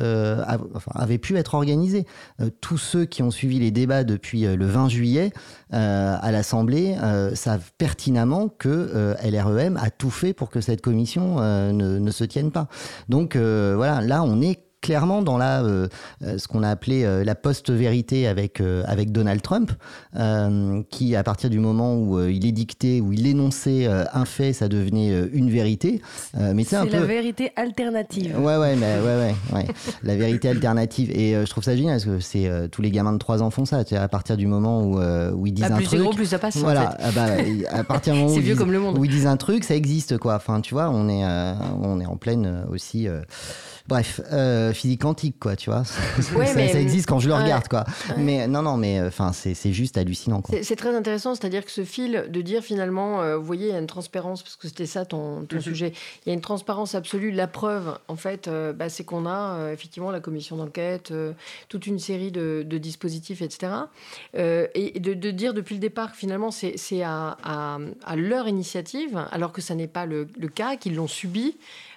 [0.94, 2.06] avait pu être organisée.
[2.60, 5.32] tous ceux qui ont suivi les débats depuis le 20 juillet
[5.70, 6.96] à l'Assemblée
[7.34, 12.50] savent pertinemment que LREM a tout fait pour que cette commission ne, ne, se tienne
[12.50, 12.66] pas.
[13.08, 15.88] Donc voilà, là on est clairement dans la, euh,
[16.22, 19.72] euh, ce qu'on a appelé euh, la post-vérité avec, avec Donald Trump,
[20.90, 25.28] qui, à partir du moment où il édictait, où il énonçait un fait, ça devenait
[25.32, 26.00] une vérité.
[26.34, 26.92] mais c'est un peu...
[26.92, 28.38] la vérité alternative.
[28.38, 29.66] Ouais, ouais, mais, ouais, ouais, ouais.
[30.02, 31.10] la vérité alternative.
[31.10, 33.64] Et je trouve ça génial parce que c'est tous les gamins de 3 ans font
[33.64, 33.82] ça.
[33.92, 36.00] À partir du moment où, où ils disent bah, un plus truc.
[36.00, 36.56] Gros, plus ça passe.
[36.56, 37.26] Voilà, ah bah,
[37.70, 38.98] à partir du moment où, vieux comme le monde.
[38.98, 40.36] où ils disent un truc, ça existe, quoi.
[40.36, 41.24] Enfin, tu vois, on est,
[41.82, 43.08] on est en pleine aussi.
[43.88, 45.84] Bref, euh, physique quantique, quoi, tu vois.
[46.20, 47.84] ça, existe quand je le regarde, quoi.
[48.16, 50.42] Mais non, non, mais enfin, c'est juste hallucinant.
[50.62, 53.76] C'est très intéressant, c'est-à-dire que ce fil de dire finalement, euh, vous voyez, il y
[53.76, 55.62] a une transparence, parce que c'était ça ton, ton mhm.
[55.62, 55.92] sujet,
[56.24, 57.30] il y a une transparence absolue.
[57.30, 61.12] La preuve, en fait, euh, bah, c'est qu'on a effectivement la commission d'enquête,
[61.68, 63.72] toute une série de, dispositifs, etc.
[64.34, 69.60] et de, dire depuis le départ que finalement, c'est à, à, leur initiative, alors que
[69.60, 71.56] ça n'est pas le, le cas, qu'ils l'ont subi.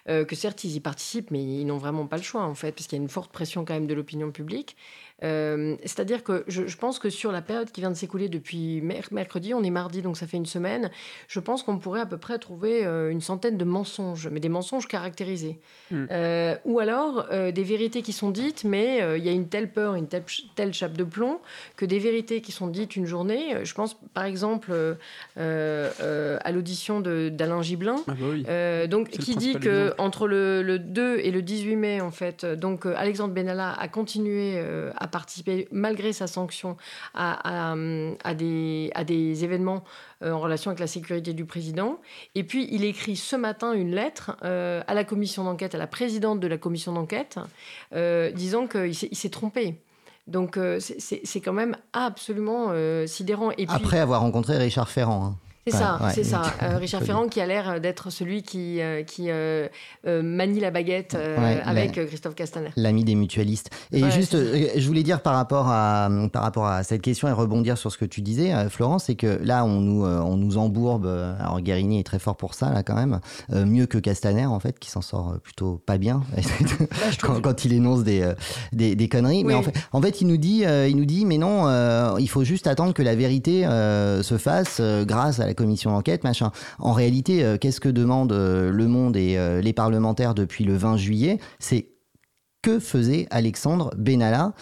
[0.10, 2.72] Euh, que certes, ils y participent, mais ils n'ont vraiment pas le choix, en fait,
[2.72, 4.76] parce qu'il y a une forte pression quand même de l'opinion publique.
[5.24, 9.54] Euh, c'est-à-dire que je, pense que sur la période qui vient de s'écouler depuis mercredi,
[9.54, 10.90] on est mardi, donc ça fait une semaine,
[11.28, 14.50] je pense qu'on pourrait à peu près trouver euh, une centaine de mensonges, mais des
[14.50, 15.60] mensonges caractérisés.
[15.92, 16.06] Hmm.
[16.12, 19.96] Euh, ou alors des vérités qui sont dites, mais il y a une telle peur,
[19.96, 21.40] une telle, chape de plomb,
[21.76, 23.64] que des vérités qui sont dites une journée.
[23.64, 24.74] Je pense par exemple
[25.36, 31.32] à l'audition d'Alain Giblin, ah bah donc, qui dit que entre le, le, 2 et
[31.32, 34.60] le 18 mai, en fait, donc Alexandre Benalla a continué
[34.96, 36.78] à participer, malgré sa sanction,
[37.14, 37.76] à,
[38.36, 39.84] des, à des, événements
[40.24, 42.00] euh, en relation avec la sécurité du président.
[42.36, 45.88] Et puis, il écrit ce matin une lettre euh, à la commission d'enquête, à la
[45.88, 47.40] présidente de la commission d'enquête,
[47.94, 49.76] euh, disant qu'il s'est trompé.
[50.28, 52.72] Donc, c'est quand même absolument
[53.08, 53.50] sidérant.
[53.58, 55.26] Et Après avoir rencontré Richard Ferrand.
[55.26, 55.49] Hein.
[55.72, 56.42] C'est ça, c'est ça.
[56.64, 59.68] Euh, Richard Ferrand qui a l'air d'être celui qui, euh, qui euh,
[60.06, 61.16] manie la baguette
[61.64, 62.70] avec Christophe Castaner.
[62.76, 63.70] L'ami des mutualistes.
[63.92, 67.78] Et juste, je voulais dire par rapport, à, par rapport à cette question et rebondir
[67.78, 71.06] sur ce que tu disais, Florence, c'est que là, on nous, on nous embourbe.
[71.40, 73.20] Alors, Guérini est très fort pour ça, là, quand même.
[73.50, 76.22] mieux que Castaner, en fait, qui s'en sort plutôt pas bien
[77.22, 78.32] quand, il énonce des,
[78.72, 79.44] des, des conneries.
[79.44, 82.44] Mais en fait, en fait, il nous dit, il nous dit mais non, il faut
[82.44, 86.52] juste attendre que la vérité se fasse grâce à la commission d'enquête, machin.
[86.80, 90.76] En réalité, euh, qu'est-ce que demande euh, Le Monde et euh, les parlementaires depuis le
[90.76, 91.38] 20 juillet?
[91.60, 91.90] C'est
[92.62, 94.54] que faisait Alexandre Benalla?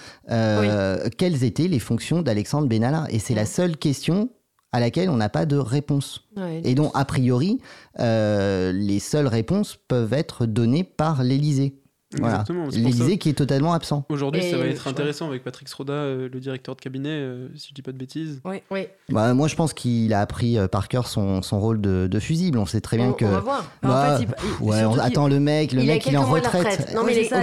[1.17, 3.05] Quelles étaient les fonctions d'Alexandre Benalla?
[3.09, 4.29] Et c'est la seule question
[4.71, 6.27] à laquelle on n'a pas de réponse.
[6.63, 7.59] et donc, a priori,
[7.97, 11.81] les seules réponses peuvent être données par l'Élysée.
[12.13, 14.05] L'Élysée qui est totalement absent.
[14.09, 17.69] Aujourd'hui, ça va être intéressant avec Patrick Sroda, euh, le directeur de cabinet, euh, si
[17.69, 18.39] je dis pas de bêtises.
[18.45, 18.87] Oui, oui.
[19.09, 22.19] Bah, moi, je pense qu'il a appris euh, par cœur son, son rôle de, de,
[22.19, 22.59] fusible.
[22.59, 23.25] On sait très bien que.
[23.25, 23.71] On va voir.
[23.83, 24.19] Bah,
[24.61, 26.93] ouais, on attend le mec, le mec, il est en retraite.
[26.95, 27.33] Non, mais il est,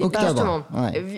[0.00, 0.26] octobre.
[0.26, 0.64] justement,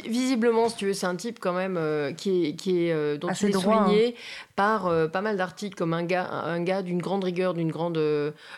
[0.09, 1.79] visiblement, si tu veux, c'est un type quand même
[2.17, 4.21] qui est, qui est dont Assez souligné hein.
[4.61, 7.99] Par pas mal d'articles comme un gars, un gars d'une grande rigueur, d'une grande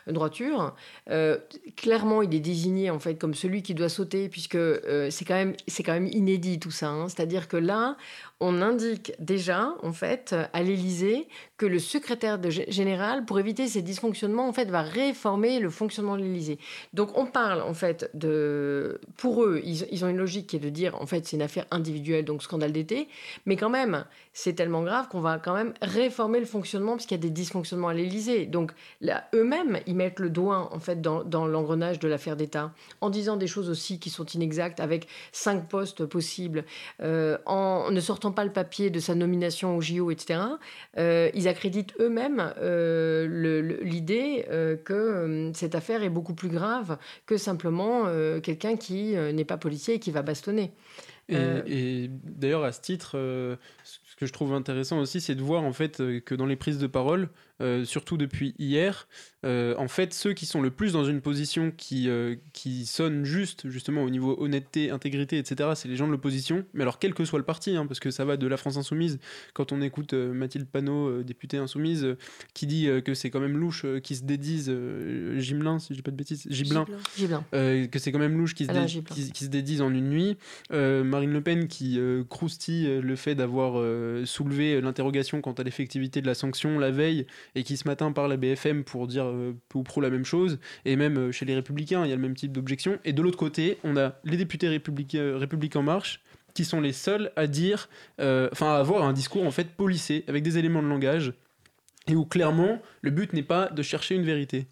[0.09, 0.75] droiture.
[1.77, 5.35] clairement, il est désigné en fait comme celui qui doit sauter puisque euh, c'est quand,
[5.35, 6.89] même, quand même inédit tout ça.
[6.89, 7.09] Hein.
[7.09, 7.97] C'est-à-dire que là,
[8.43, 11.29] on indique déjà, en fait, à l'Élysée
[11.59, 16.23] que le secrétaire général, pour éviter ces dysfonctionnements, en fait, va réformer le fonctionnement de
[16.23, 16.59] l'Élysée.
[16.93, 19.01] Donc, on parle, en fait, de.
[19.17, 21.67] Pour eux, ils, ont une logique qui est de dire, en fait, c'est une affaire
[21.71, 23.07] individuelle, donc scandale d'été.
[23.47, 27.17] Mais quand même, c'est tellement grave qu'on va quand même réformer le fonctionnement, parce qu'il
[27.17, 28.47] y a des dysfonctionnements à l'Élysée.
[28.47, 33.09] Donc, là, eux-mêmes, ils mettent le doigt, en fait, dans, l'engrenage de l'affaire d'État, en
[33.09, 36.65] disant des choses aussi qui sont inexactes, avec cinq postes possibles,
[37.03, 40.41] euh, en ne sortant pas le papier de sa nomination au JO, etc.
[40.99, 47.37] Euh, ils accréditent eux-mêmes euh, l'idée euh, que cette affaire est beaucoup plus grave que
[47.37, 48.07] simplement
[48.43, 50.73] quelqu'un qui n'est pas policier et qui va bastonner.
[51.29, 53.13] Et, d'ailleurs, à ce titre,
[53.85, 56.79] ce que je trouve intéressant aussi, c'est de voir en fait que dans les prises
[56.79, 57.29] de parole,
[57.85, 59.07] surtout depuis hier,
[59.45, 63.25] euh, en fait, ceux qui sont le plus dans une position qui, euh, qui sonne
[63.25, 66.65] juste, justement, au niveau honnêteté, intégrité, etc., c'est les gens de l'opposition.
[66.75, 68.77] Mais alors, quel que soit le parti, hein, parce que ça va de la France
[68.77, 69.19] Insoumise,
[69.53, 72.17] quand on écoute euh, Mathilde Panot, députée Insoumise,
[72.55, 74.73] qui dit que c'est quand même louche qui se dédise,
[75.37, 76.85] Gimelin, si je dis pas de bêtises, Gibelin,
[77.53, 80.37] que c'est quand même louche qui se, qui, se dédise en une nuit.
[80.71, 81.99] Marine Le Pen qui
[82.29, 83.83] croustille le fait d'avoir
[84.27, 88.33] soulevé l'interrogation quant à l'effectivité de la sanction la veille, et qui ce matin parle
[88.33, 91.45] à BFM pour dire euh, peu ou pro la même chose, et même euh, chez
[91.45, 92.99] les Républicains, il y a le même type d'objection.
[93.05, 96.23] Et de l'autre côté, on a les députés républicains, républicains en marche,
[96.55, 97.89] qui sont les seuls à dire,
[98.21, 101.33] euh, enfin à avoir un discours en fait policé, avec des éléments de langage,
[102.09, 104.67] et où clairement le but n'est pas de chercher une vérité.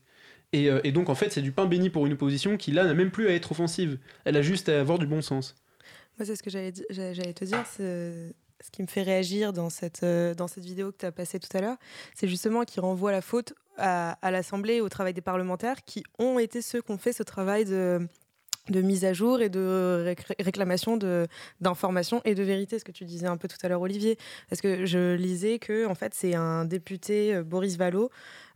[0.52, 3.12] Et donc en fait c'est du pain béni pour une opposition qui là n'a même
[3.12, 5.54] plus à être offensive, elle a juste à avoir du bon sens.
[6.18, 7.64] Moi c'est ce que j'allais te dire,
[8.62, 10.04] ce qui me fait réagir dans cette,
[10.48, 11.76] cette vidéo que tu as passée tout à l'heure,
[12.14, 16.62] c'est justement qu'il renvoie la faute à, l'Assemblée, au travail des parlementaires, qui ont été
[16.62, 18.06] ceux qui ont fait ce travail de,
[18.68, 20.98] de mise à jour et de réclamation
[21.60, 24.18] d'informations et de vérité, ce que tu disais un peu tout à l'heure, Olivier.
[24.48, 28.10] Parce que je lisais que en fait, c'est un député, euh, Boris Vallot,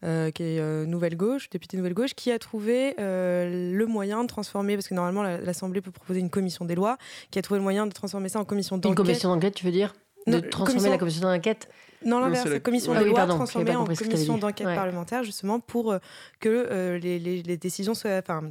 [0.04, 4.28] euh, qui est euh, Nouvelle Gauche, député Nouvelle Gauche, qui a trouvé le moyen de
[4.28, 6.98] transformer, parce que normalement l'Assemblée peut proposer une commission des lois,
[7.30, 8.98] qui a trouvé le moyen de transformer ça en commission d'enquête.
[8.98, 9.94] Une commission d'enquête, tu veux dire?
[10.26, 11.68] De transformer la commission d'enquête?
[12.04, 15.98] Non, l'inverse, la commission ah des lois transformée en commission d'enquête parlementaire, justement, pour euh,
[16.40, 18.18] que euh, les, les, les, décisions soient.
[18.18, 18.42] Enfin,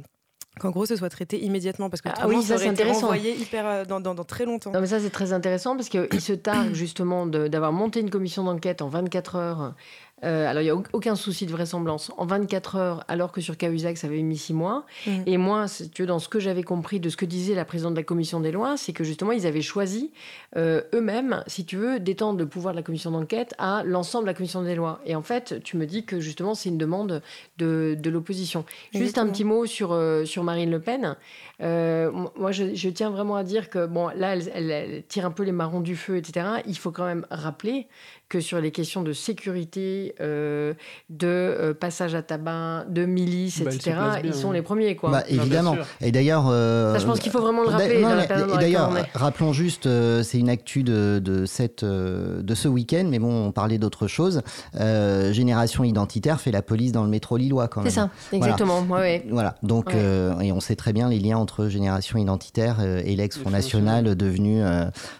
[0.60, 4.14] qu'en gros ce soit traité immédiatement parce que ah oui ça, hyper euh, dans, dans,
[4.14, 4.70] dans, très longtemps.
[4.72, 8.44] Non mais ça c'est très intéressant parce qu'il se targue justement d'avoir monté une commission
[8.44, 9.74] d'enquête en 24 heures
[10.22, 12.12] euh, alors, il n'y a aucun souci de vraisemblance.
[12.16, 14.86] En 24 heures, alors que sur Cahuzac, ça avait mis 6 mois.
[15.06, 15.10] Mmh.
[15.26, 17.98] Et moi, tu dans ce que j'avais compris de ce que disait la présidente de
[17.98, 20.12] la commission des lois, c'est que justement, ils avaient choisi
[20.56, 24.30] euh, eux-mêmes, si tu veux, d'étendre le pouvoir de la commission d'enquête à l'ensemble de
[24.30, 25.00] la commission des lois.
[25.04, 27.20] Et en fait, tu me dis que justement, c'est une demande
[27.58, 28.64] de, l'opposition.
[28.92, 31.16] Juste un petit mot sur, euh, sur Marine Le Pen.
[31.60, 35.80] moi, je, tiens vraiment à dire que, bon, là, elle, tire un peu les marrons
[35.80, 36.46] du feu, etc.
[36.66, 37.88] Il faut quand même rappeler
[38.28, 40.74] que sur les questions de sécurité, euh,
[41.10, 43.96] de euh, passage à tabac, de milices, bah, etc.
[44.24, 45.10] Ils sont les premiers, quoi.
[45.10, 45.76] Bah, évidemment.
[46.00, 47.98] et d'ailleurs, euh, je pense qu'il faut vraiment le rappeler.
[48.00, 49.88] et d'ailleurs, rappelons juste,
[50.22, 54.42] c'est une actu de, de, cette, de ce week-end, mais bon, on parlait d'autre chose.
[54.74, 57.90] Génération identitaire fait la police dans le métro lillois, quand même.
[57.90, 58.82] C'est ça, exactement.
[58.82, 59.18] Voilà.
[59.30, 59.54] voilà.
[59.62, 64.62] Donc, et on sait très bien les liens entre Génération identitaire et l'ex-Front National devenu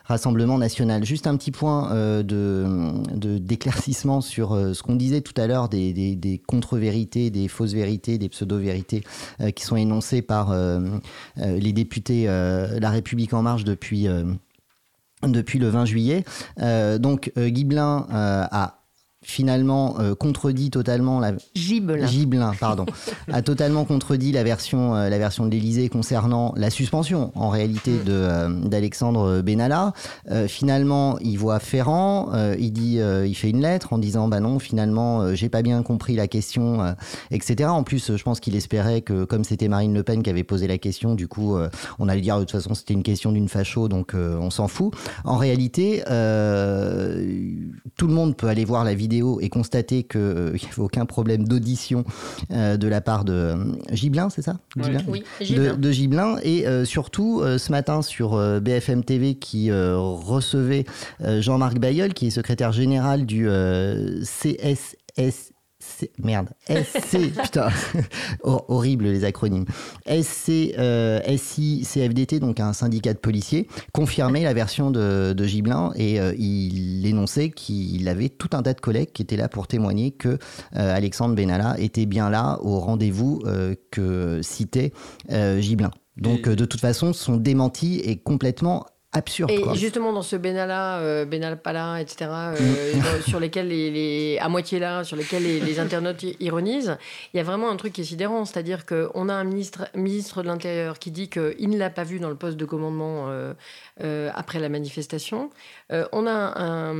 [0.04, 1.04] Rassemblement National.
[1.04, 6.42] Juste un petit point de d'éclaircissement sur euh, ce qu'on disait tout à l'heure des,
[6.46, 9.02] contre-vérités, des fausses vérités, des pseudo-vérités
[9.40, 10.80] euh, qui sont énoncées par euh,
[11.36, 14.06] les députés La République En Marche depuis,
[15.22, 16.24] depuis le 20 juillet.
[16.98, 18.83] donc Guy a
[19.24, 22.84] finalement euh, contredit totalement la Gibelin, Gibelin pardon,
[23.32, 27.92] a totalement contredit la version euh, la version de l'Élysée concernant la suspension en réalité
[27.92, 28.04] mm.
[28.04, 29.92] de euh, d'Alexandre Benalla.
[30.46, 35.34] finalement, il voit Ferrand, il dit il fait une lettre en disant bah non, finalement
[35.34, 36.94] j'ai pas bien compris la question
[37.30, 37.70] etc.
[37.70, 40.66] En plus, je pense qu'il espérait que comme c'était Marine Le Pen qui avait posé
[40.66, 41.56] la question, du coup
[41.98, 44.94] on allait dire de toute façon c'était une question d'une facho donc on s'en fout.
[45.24, 50.68] En réalité, tout le monde peut aller voir la vidéo et constater qu'il euh, n'y
[50.70, 52.04] avait aucun problème d'audition
[52.50, 53.56] euh, de la part de euh,
[53.92, 55.76] Gibelin, c'est ça Oui, Gibelin.
[55.76, 56.36] De, Gibelin.
[56.42, 60.84] Et surtout, ce matin, sur BFM TV, qui recevait
[61.20, 63.48] Jean-Marc Bayeul, qui est secrétaire général du
[64.22, 65.53] CSS
[66.18, 67.68] merde, SC, putain,
[68.42, 69.66] horrible les acronymes.
[70.06, 75.92] SC, euh, SI, CFDT, donc un syndicat de policiers, confirmait la version de, de Gibelin
[75.96, 79.66] et euh, il énonçait qu'il avait tout un tas de collègues qui étaient là pour
[79.66, 80.36] témoigner que euh,
[80.96, 83.42] Alexandre Benalla était bien là au rendez-vous
[83.90, 84.92] que citait
[85.30, 85.90] Gibelin.
[86.16, 89.50] Donc de toute façon, son démenti est complètement absurde.
[89.50, 93.22] Et justement, dans ce Benalla, euh, Benalpala, etc., euh, mm.
[93.22, 96.96] sur lesquels les, à moitié là, sur lesquels les, internautes ironisent,
[97.32, 100.42] il y a vraiment un truc qui est sidérant, c'est-à-dire qu'on a un ministre, ministre
[100.42, 104.30] de l'Intérieur qui dit qu'il ne l'a pas vu dans le poste de commandement euh,
[104.34, 105.50] après la manifestation.
[105.90, 106.94] on a un,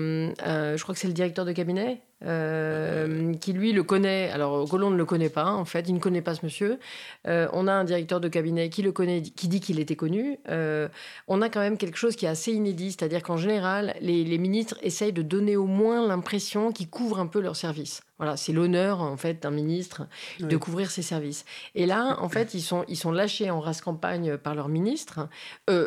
[0.77, 4.31] je crois que c'est le directeur de cabinet, euh, qui lui le connaît.
[4.31, 6.79] Alors Colomb ne le connaît pas, en fait, il ne connaît pas ce monsieur.
[7.27, 10.39] Euh, on a un directeur de cabinet qui le connaît, qui dit qu'il était connu.
[10.49, 10.89] Euh,
[11.29, 14.39] on a quand même quelque chose qui est assez inédit, c'est-à-dire qu'en général, les, les,
[14.39, 18.03] ministres essayent de donner au moins l'impression qu'ils couvrent un peu leur service.
[18.19, 20.07] Voilà, c'est l'honneur en fait d'un ministre
[20.39, 21.45] de couvrir ses services.
[21.75, 25.29] Et là, en fait, ils sont, ils sont lâchés en race campagne par leur ministre,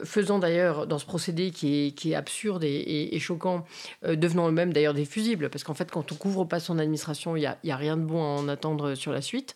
[0.03, 3.65] faisant d'ailleurs dans ce procédé qui est, qui est absurde et, choquant,
[4.03, 7.39] devenant eux-mêmes d'ailleurs des fusibles, parce qu'en fait, quand on couvre pas son administration, il
[7.41, 9.55] n'y a, a, rien de bon à en attendre sur la suite.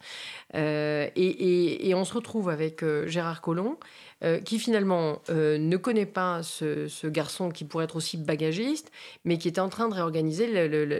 [0.55, 3.77] Euh, et, on se retrouve avec euh, Gérard Collomb,
[4.23, 8.91] euh, qui finalement ne connaît pas ce, garçon qui pourrait être aussi bagagiste,
[9.25, 10.47] mais qui était en train de réorganiser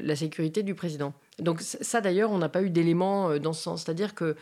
[0.01, 1.13] la sécurité du président.
[1.41, 3.83] Donc ça d'ailleurs, on n'a pas eu d'éléments dans ce sens.
[3.83, 4.35] C'est-à-dire que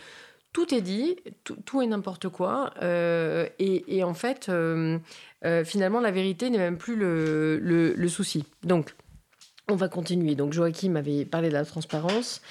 [0.54, 2.74] tout est dit, tout, est n'importe quoi.
[2.82, 4.52] Et, en fait,
[5.64, 7.60] finalement, la vérité n'est même plus le,
[7.96, 8.46] le souci.
[8.64, 8.96] Donc,
[9.70, 10.36] on va continuer.
[10.36, 12.42] Donc Joachim avait parlé de la transparence.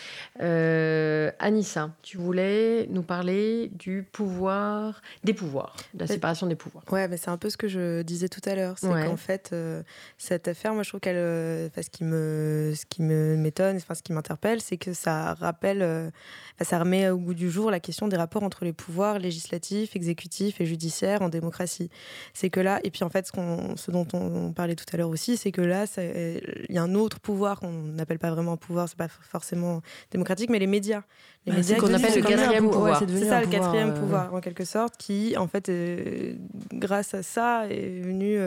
[0.40, 6.85] Euh, Anissa, tu voulais nous parler du pouvoir, des pouvoirs, de la séparation des pouvoirs.
[6.90, 8.78] Ouais, mais c'est un peu ce que je disais tout à l'heure.
[8.78, 9.83] C'est qu'en fait, euh,
[10.16, 13.94] cette affaire, moi je trouve qu'elle, euh, ce qui me, ce qui me m'étonne, enfin
[13.94, 16.12] ce qui m'interpelle, c'est que ça rappelle,
[16.61, 20.61] ça remet au bout du jour la question des rapports entre les pouvoirs législatifs, exécutifs
[20.61, 21.90] et judiciaires en démocratie.
[22.33, 23.33] C'est que là, et puis en fait, ce,
[23.76, 26.94] ce dont on, parlait tout à l'heure aussi, c'est que là, il y a un
[26.94, 31.03] autre pouvoir qu'on n'appelle pas vraiment un pouvoir, c'est pas forcément démocratique, mais les médias.
[31.47, 32.99] Les médias qu'on appelle le quatrième pouvoir.
[32.99, 36.35] c'est ça, le quatrième euh, pouvoir, en quelque sorte, qui, en fait, euh,
[36.73, 38.38] grâce à ça, est venu.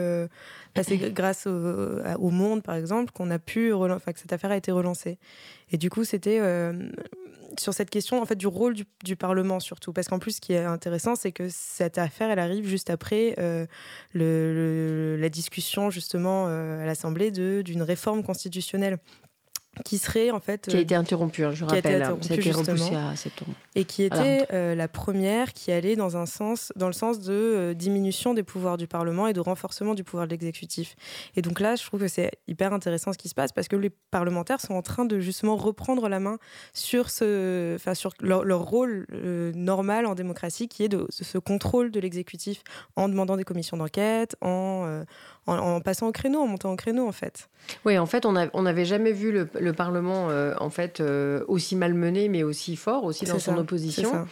[0.78, 4.72] Euh, c'est grâce au, monde, par exemple, qu'on a pu, que cette affaire a été
[4.72, 5.18] relancée.
[5.70, 6.40] Et du coup, c'était
[7.58, 10.54] sur cette question en fait du rôle du, Parlement surtout parce qu'en plus ce qui
[10.54, 13.66] est intéressant c'est que cette affaire elle arrive juste après euh,
[14.14, 18.98] la discussion justement euh, à l'Assemblée d'une réforme constitutionnelle
[19.82, 22.94] qui serait en fait qui a été interrompue, hein, je rappelle, hein, a été repoussée
[22.94, 26.92] à septembre, et qui était euh, la première qui allait dans un sens, dans le
[26.92, 30.94] sens de euh, diminution des pouvoirs du Parlement et de renforcement du pouvoir de l'exécutif.
[31.36, 33.76] Et donc là, je trouve que c'est hyper intéressant ce qui se passe parce que
[33.76, 36.38] les parlementaires sont en train de justement reprendre la main
[36.72, 42.00] sur ce, sur leur, rôle euh, normal en démocratie, qui est de, ce contrôle de
[42.00, 42.62] l'exécutif
[42.96, 45.02] en demandant des commissions d'enquête, en
[45.46, 47.48] en, passant au créneau, en montant au créneau en fait.
[47.84, 52.28] Oui, en fait, on n'avait jamais vu le, Parlement euh, en fait euh, aussi malmené,
[52.28, 54.26] mais aussi fort, aussi dans son opposition.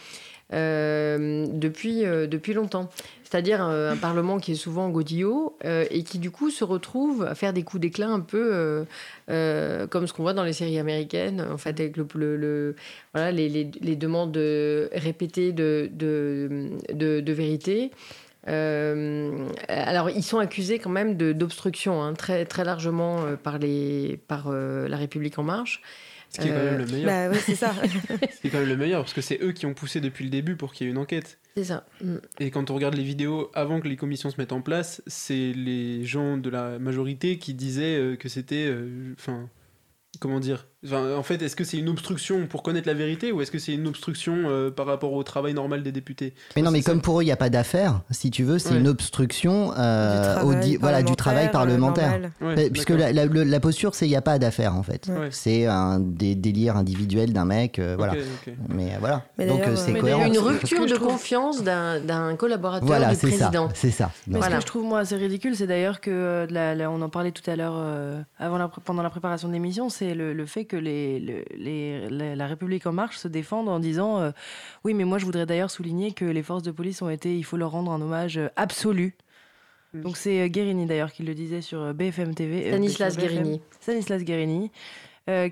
[0.53, 2.89] Euh, depuis, depuis longtemps.
[3.23, 7.53] C'est-à-dire un Parlement qui est souvent godillot et qui du coup se retrouve à faire
[7.53, 8.85] des coups d'éclat un peu
[9.27, 12.75] comme ce qu'on voit dans les séries américaines, en fait, avec le,
[13.13, 17.91] voilà, les, les, demandes répétées de, de, de, de vérité.
[18.47, 24.19] Euh, alors, ils sont accusés quand même d'obstruction, hein, très, très largement euh, par, les,
[24.27, 25.81] par euh, La République En Marche.
[26.29, 27.31] Ce qui est quand même le meilleur.
[27.31, 27.73] Bah, c'est ça.
[27.83, 30.23] Ce qui est quand même le meilleur, parce que c'est eux qui ont poussé depuis
[30.23, 31.39] le début pour qu'il y ait une enquête.
[31.57, 31.85] C'est ça.
[32.01, 32.15] Mm.
[32.39, 35.51] Et quand on regarde les vidéos avant que les commissions se mettent en place, c'est
[35.51, 38.73] les gens de la majorité qui disaient que c'était.
[39.19, 39.49] Enfin
[40.19, 43.51] comment dire En fait, est-ce que c'est une obstruction pour connaître la vérité ou est-ce
[43.51, 46.33] que c'est une obstruction euh, par rapport au travail normal des députés?
[46.55, 48.75] Mais non, mais comme pour eux, il n'y a pas d'affaire, si tu veux, c'est
[48.75, 52.19] une obstruction euh, du, travail, voilà, du travail parlementaire.
[52.71, 55.11] puisque la, posture, c'est il n'y a pas d'affaire, en fait.
[55.29, 57.77] C'est un des délires individuels d'un mec.
[57.77, 58.13] Euh, voilà.
[58.69, 59.23] Mais voilà.
[59.37, 60.25] Donc c'est cohérent.
[60.25, 63.69] Une rupture de confiance d'un collaborateur du président.
[63.75, 64.11] C'est ça.
[64.25, 66.47] Mais ce que je trouve, moi, assez ridicule, c'est d'ailleurs que,
[66.91, 67.75] on en parlait tout à l'heure
[68.39, 72.05] avant pendant la préparation de l'émission, c'est le, fait que les,
[72.35, 74.31] la République en marche se défende en disant euh,
[74.83, 77.43] oui, mais moi je voudrais d'ailleurs souligner que les forces de police ont été, il
[77.43, 79.15] faut leur rendre un hommage absolu.
[79.93, 82.69] Donc c'est euh, Guérini d'ailleurs qui le disait sur euh, BFM TV.
[82.69, 83.61] Stanislas Guérini.
[83.79, 84.71] Stanislas Guérini.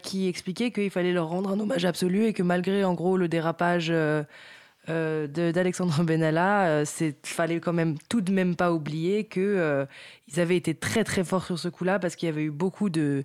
[0.03, 3.27] qui expliquait qu'il fallait leur rendre un hommage absolu et que malgré en gros le
[3.27, 3.93] dérapage
[4.87, 9.85] euh, d'Alexandre Benalla, il fallait quand même tout de même pas oublier que
[10.27, 12.89] ils avaient été très très forts sur ce coup-là parce qu'il y avait eu beaucoup
[12.89, 13.23] de,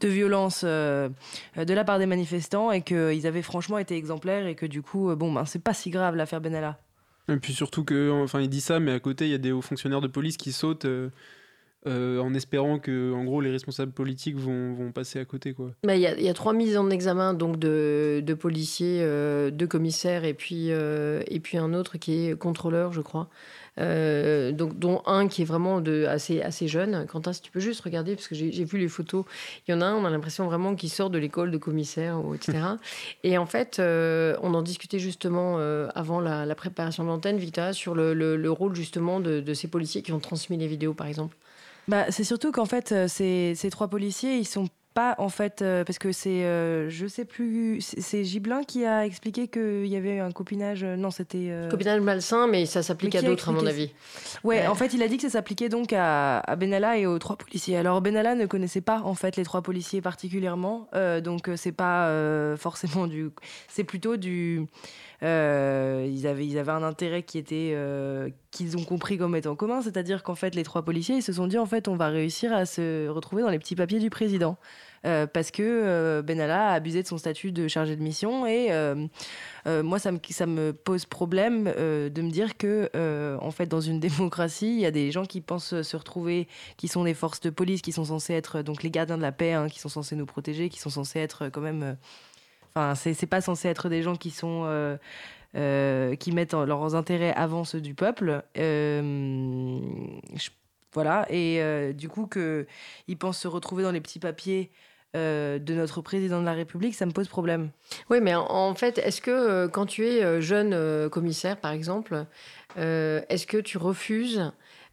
[0.00, 1.08] de violence euh,
[1.56, 5.10] de la part des manifestants et qu'ils avaient franchement été exemplaires et que du coup,
[5.10, 6.78] euh, bon, ben, c'est pas si grave l'affaire Benalla.
[7.28, 9.52] Et puis surtout que, enfin, il dit ça, mais à côté, il y a des
[9.52, 10.86] hauts fonctionnaires de police qui sautent.
[11.86, 15.70] Euh, en espérant que, en gros, les responsables politiques vont, vont passer à côté, quoi.
[15.84, 19.52] Bah, il y, a, y, a trois mises en examen donc de, de policiers, euh,
[19.52, 23.28] de commissaires et puis euh, et puis un autre qui est contrôleur, je crois.
[23.76, 27.06] donc dont un qui est vraiment de assez assez jeune.
[27.06, 29.24] Quentin, si tu peux juste regarder parce que j'ai vu les photos.
[29.68, 32.20] Il y en a un, on a l'impression vraiment qu'il sort de l'école de commissaire,
[32.34, 32.58] etc.
[33.22, 35.58] et en fait, on en discutait justement
[35.94, 40.02] avant la, préparation de l'antenne, Vita, sur le, le, rôle justement de, de ces policiers
[40.02, 41.36] qui ont transmis les vidéos, par exemple.
[41.88, 45.60] Bah, c'est surtout qu'en fait, euh, ces, ces, trois policiers, ils sont pas en fait
[45.60, 49.94] euh, parce que c'est euh, je sais plus c'est Giblin qui a expliqué qu'il y
[49.94, 53.90] avait un copinage non c'était copinage malsain mais ça s'applique à d'autres à mon avis.
[54.42, 57.18] ouais, en fait il a dit que ça s'appliquait donc à, à, Benalla et aux
[57.18, 57.76] trois policiers.
[57.76, 60.88] Alors Benalla ne connaissait pas en fait les trois policiers particulièrement
[61.22, 62.10] donc c'est pas
[62.56, 63.28] forcément du
[63.68, 64.66] c'est plutôt du
[65.22, 70.22] euh, ils, avaient, un intérêt qui était euh, qu'ils ont compris comme étant commun, c'est-à-dire
[70.22, 72.66] qu'en fait les trois policiers ils se sont dit en fait on va réussir à
[72.66, 74.58] se retrouver dans les petits papiers du président.
[75.04, 78.70] Euh, parce que Benalla a abusé de son statut de chargé de mission et
[79.66, 82.90] moi ça me, pose problème de me dire que
[83.40, 86.88] en fait dans une démocratie il y a des gens qui pensent se retrouver qui
[86.88, 89.52] sont des forces de police qui sont censés être donc les gardiens de la paix
[89.52, 91.96] hein, qui sont censés nous protéger qui sont censés être quand même
[92.76, 94.98] Enfin, c'est pas censé être des gens qui sont euh,
[95.56, 98.42] euh, qui mettent leurs intérêts avant ceux du peuple.
[98.58, 99.80] Euh,
[100.92, 104.70] voilà, et du coup qu'ils pensent se retrouver dans les petits papiers
[105.14, 107.70] de notre président de la République, ça me pose problème.
[108.10, 112.26] Oui, mais en, fait, est-ce que quand tu es jeune commissaire, par exemple,
[112.76, 114.52] est-ce que tu refuses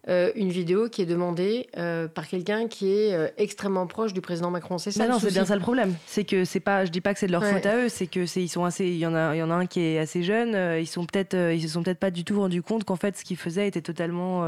[0.10, 4.20] euh, une vidéo qui est demandée euh, par quelqu'un qui est euh, extrêmement proche du
[4.20, 4.78] président Macron.
[4.78, 5.08] C'est ça.
[5.08, 5.96] non, c'est bien ça le problème.
[6.08, 8.08] C'est que c'est pas, je dis pas que c'est de leur faute à eux, c'est
[8.08, 9.80] que c'est ils sont assez, il y en a, il y en a un qui
[9.80, 10.58] est assez jeune.
[10.78, 13.24] ils sont peut-être, ils se sont peut-être pas du tout rendu compte qu'en fait ce
[13.24, 14.42] qu'ils faisaient était totalement.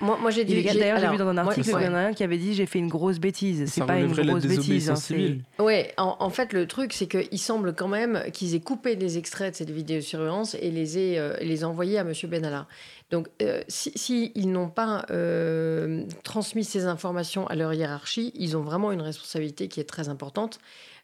[0.00, 0.62] moi, moi j'ai dit.
[0.62, 2.66] D'ailleurs, j'ai vu dans un article qu'il y en a un qui avait dit j'ai
[2.66, 3.70] fait une grosse bêtise.
[3.70, 4.90] C'est pas une grosse bêtise.
[4.90, 8.96] Hein, ouais, en, en, fait le truc c'est qu'il semble quand même qu'ils aient coupé
[8.96, 12.66] des extraits de cette vidéosurveillance et les aient les envoyés à Monsieur Benalla.
[13.12, 18.62] Donc, euh, s'ils si, n'ont pas euh, transmis ces informations à leur hiérarchie, ils ont
[18.62, 20.58] vraiment une responsabilité qui est très importante.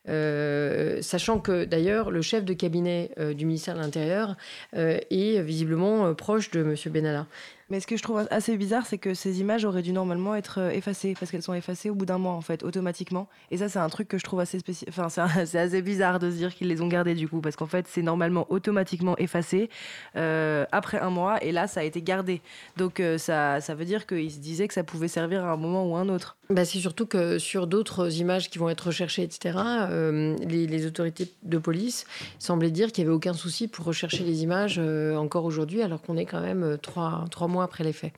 [0.08, 4.36] Euh, sachant que d'ailleurs le chef de cabinet du ministère de l'Intérieur
[4.72, 6.74] est visiblement proche de M.
[6.86, 7.26] Benalla.
[7.70, 10.58] Mais ce que je trouve assez bizarre, c'est que ces images auraient dû normalement être
[10.58, 13.28] euh, effacées, parce qu'elles sont effacées au bout d'un mois, en fait, automatiquement.
[13.50, 14.88] Et ça, c'est un truc que je trouve assez spécial.
[14.88, 15.08] Enfin,
[15.44, 17.86] c'est assez bizarre de se dire qu'ils les ont gardées, du coup, parce qu'en fait,
[17.86, 19.68] c'est normalement automatiquement effacé
[20.16, 22.40] euh, après un mois, et là, ça a été gardé.
[22.78, 25.56] Donc, euh, ça, ça veut dire qu'ils se disaient que ça pouvait servir à un
[25.56, 26.38] moment ou à un autre.
[26.48, 29.58] Bah, c'est surtout que sur d'autres images qui vont être recherchées, etc.,
[29.90, 32.06] les, les, autorités de police
[32.38, 36.16] semblaient dire qu'il n'y avait aucun souci pour rechercher les images encore aujourd'hui, alors qu'on
[36.16, 38.12] est quand même trois, trois mois après les faits.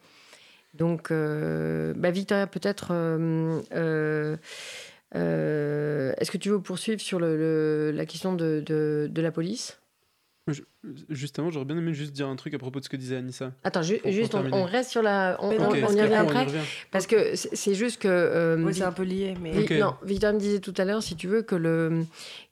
[0.74, 3.60] Donc, euh, bah, Victoria, peut-être, euh,
[5.14, 9.78] euh, est-ce que tu veux poursuivre sur le, la question de, de, la police?
[11.08, 13.52] Justement, j'aurais bien aimé juste dire un truc à propos de ce que disait Anissa.
[13.62, 15.36] Attends, juste, on, reste sur la.
[15.40, 16.46] On, on, y revient après.
[16.90, 18.64] Parce que c'est juste que.
[18.72, 19.34] c'est un peu lié.
[19.40, 19.52] Mais...
[19.78, 22.04] Non, Victoria me disait tout à l'heure, si tu veux, que le,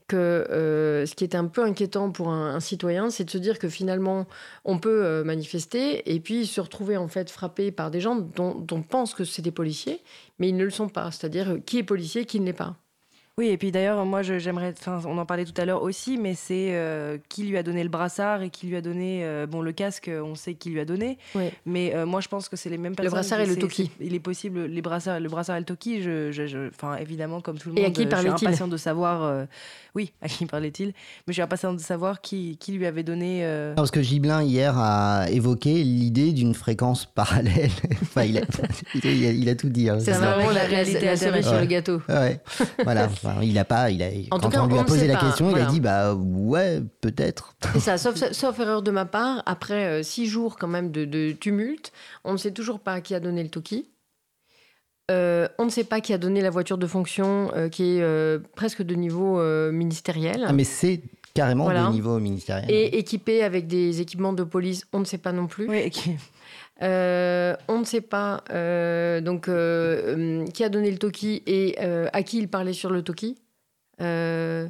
[0.08, 3.58] que euh, ce qui est un peu inquiétant pour un, citoyen, c'est de se dire
[3.58, 4.26] que finalement,
[4.64, 8.54] on peut euh, manifester et puis se retrouver en fait frappé par des gens dont,
[8.54, 10.02] dont on pense que c'est des policiers,
[10.38, 11.10] mais ils ne le sont pas.
[11.12, 12.76] C'est-à-dire qui est policier, qui ne l'est pas.
[13.38, 16.34] Oui, et puis d'ailleurs, moi, j'aimerais, enfin, on en parlait tout à l'heure aussi, mais
[16.34, 19.62] c'est euh, qui lui a donné le brassard et qui lui a donné, euh, bon,
[19.62, 21.18] le casque, on sait qui lui a donné,
[21.64, 23.12] mais euh, moi, je pense que c'est les mêmes personnes.
[23.12, 23.92] Le brassard et le toki.
[24.00, 27.68] Il est possible, les brassards, le brassard et le toki, je, enfin, évidemment, comme tout
[27.68, 29.46] le monde, et à qui je suis impatient de savoir,
[29.94, 30.94] oui, à qui parlait-il, mais
[31.28, 33.72] je suis impatient de savoir qui, qui lui avait donné.
[33.76, 37.70] Parce que Gibelin hier a évoqué l'idée d'une fréquence parallèle.
[38.02, 38.42] enfin, il a,
[38.96, 39.88] il, a, tout dit.
[39.88, 42.02] Hein, c'est vraiment la réalité la sur le gâteau.
[42.08, 42.40] Ouais,
[42.82, 43.08] voilà
[43.42, 45.80] il a pas, il a, quand on lui a posé la question, il a dit
[45.80, 47.54] bah ouais, peut-être.
[47.74, 47.98] C'est ça,
[48.32, 51.92] sauf, erreur de ma part, après euh, six jours quand même de, tumulte,
[52.24, 53.90] on ne sait toujours pas qui a donné le Toki.
[55.10, 58.38] Euh, on ne sait pas qui a donné la voiture de fonction euh, qui est
[58.54, 60.44] presque de niveau ministériel.
[60.46, 61.02] Ah, mais c'est
[61.34, 62.70] carrément de niveau ministériel.
[62.70, 65.68] Et équipé avec des équipements de police, on ne sait pas non plus.
[65.68, 65.90] Oui,
[66.80, 68.42] on ne sait pas
[69.20, 69.44] donc
[70.52, 73.36] qui a donné le Toki et à qui il parlait sur le Toki.
[74.00, 74.68] Euh,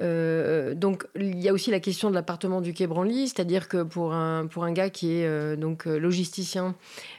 [0.00, 3.82] euh, donc il y a aussi la question de l'appartement du Quai Branly, c'est-à-dire que
[3.82, 6.74] pour un, pour un gars qui est euh, donc logisticien,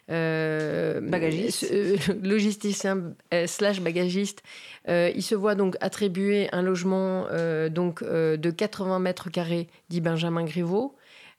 [0.07, 1.71] bagagiste,
[2.23, 3.13] logisticien
[3.45, 4.41] slash bagagiste,
[4.87, 7.27] il se voit donc attribuer un logement
[7.69, 10.95] donc de 80 mètres carrés, dit Benjamin Griveaux.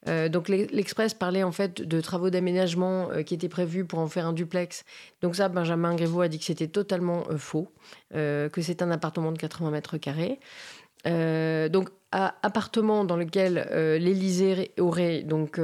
[0.07, 4.33] Donc l'Express parlait en fait de travaux d'aménagement qui étaient prévus pour en faire un
[4.33, 4.85] duplex.
[5.21, 7.69] Donc ça, Benjamin Grévaux a dit que c'était totalement faux,
[8.13, 10.41] que c'est un appartement de 80 mètres carrés.
[11.05, 13.69] donc appartement dans lequel
[14.01, 15.61] l'Élysée aurait donc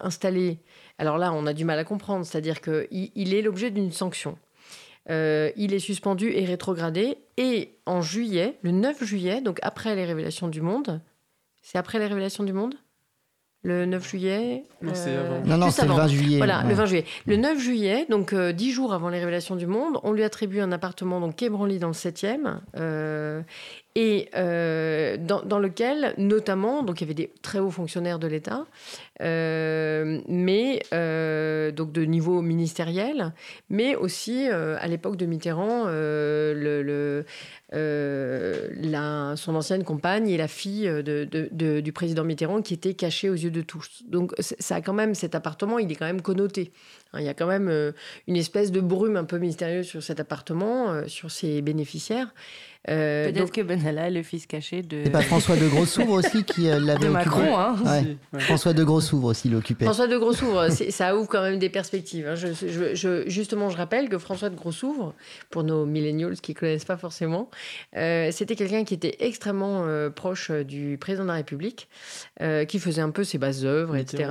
[0.00, 0.58] installé.
[0.96, 4.38] Alors là, on a du mal à comprendre, c'est-à-dire qu'il il est l'objet d'une sanction.
[5.08, 7.18] Euh, il est suspendu et rétrogradé.
[7.36, 11.00] Et en juillet, le 9 juillet, donc après les révélations du monde,
[11.62, 12.74] c'est après les révélations du monde?
[13.62, 14.64] Le 9 juillet.
[14.80, 16.36] Non, c'est euh, Non, non, c'est le 20 juillet.
[16.38, 17.04] Voilà, le 20 juillet.
[17.26, 20.60] Le 9 juillet, donc euh, dix jours avant les révélations du monde, on lui attribue
[20.60, 22.60] un appartement, donc Quai dans le 7e.
[22.76, 23.42] Euh,
[23.96, 28.66] et euh, dans, lequel, notamment, donc il y avait des très hauts fonctionnaires de l'État,
[29.20, 33.32] euh, mais euh, donc de niveau ministériel,
[33.68, 35.86] mais aussi à l'époque de Mitterrand,
[39.36, 43.62] son ancienne compagne et la fille du président Mitterrand qui étaient cachées aux yeux de
[43.62, 44.04] tous.
[44.06, 46.70] Donc ça a quand même cet appartement, il est quand même connoté.
[47.18, 47.92] Il y a quand même
[48.28, 52.32] une espèce de brume un peu mystérieuse sur cet appartement, sur ses bénéficiaires.
[52.88, 55.02] Euh, Peut-être que Benalla est le fils caché de.
[55.04, 57.76] C'est pas François de Grossouvre aussi qui euh, l'avait occupé Macron, hein.
[58.38, 59.84] François de Grossouvre aussi l'occupait.
[59.84, 62.26] François de Grossouvre, ça ouvre quand même des perspectives.
[62.26, 62.36] Hein.
[62.36, 65.14] Je, justement, je rappelle que François de Grossouvre,
[65.50, 67.50] pour nos millennials qui connaissent pas forcément,
[67.96, 71.88] euh, c'était quelqu'un qui était extrêmement proche du président de la République,
[72.66, 74.30] qui faisait un peu ses bases œuvres, etc.,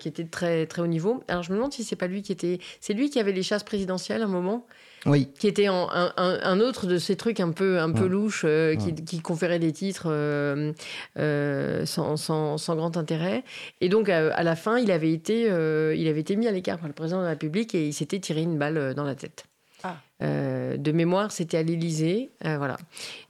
[0.00, 1.22] qui était très très haut niveau.
[1.28, 3.42] Alors je me demande si c'est pas lui qui était, c'est lui qui avait les
[3.42, 4.66] chasses présidentielles à un moment.
[5.06, 5.28] Oui.
[5.38, 8.94] Qui était en, un, autre de ces trucs un peu, un peu louches euh, qui,
[8.94, 10.72] qui, conférait des titres euh,
[11.18, 13.44] euh, sans, sans, sans, grand intérêt.
[13.80, 16.88] Et donc, à, la fin, il avait, été, il avait été mis à l'écart par
[16.88, 19.44] le président de la République et il s'était tiré une balle dans la tête.
[19.86, 19.96] Ah.
[20.20, 22.30] de mémoire, c'était à l'Élysée.
[22.42, 22.78] voilà.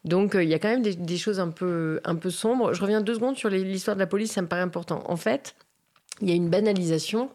[0.04, 2.72] Donc, il y a quand même des, des, choses un peu, un peu sombres.
[2.72, 5.02] Je reviens deux secondes sur l'histoire de la police, ça me paraît important.
[5.06, 5.56] En fait,
[6.20, 7.30] il y a une banalisation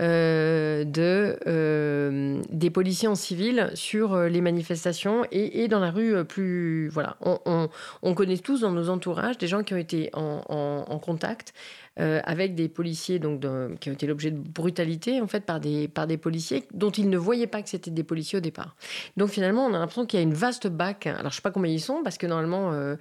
[0.00, 6.88] de, euh, des policiers en civil sur euh, les manifestations et, dans la rue plus.
[6.88, 7.68] Voilà, on,
[8.02, 11.54] on, connaît tous dans nos entourages des gens qui ont été en contact
[12.00, 13.46] euh, avec des policiers donc,
[13.78, 17.08] qui ont été l'objet de brutalité en fait par des, par des policiers dont ils
[17.08, 18.74] ne voyaient pas que c'était des policiers au départ.
[19.16, 21.06] Donc finalement, on a l'impression qu'il y a une vaste bac.
[21.06, 22.72] Alors je sais pas combien ils sont parce que normalement.
[22.72, 22.96] Euh,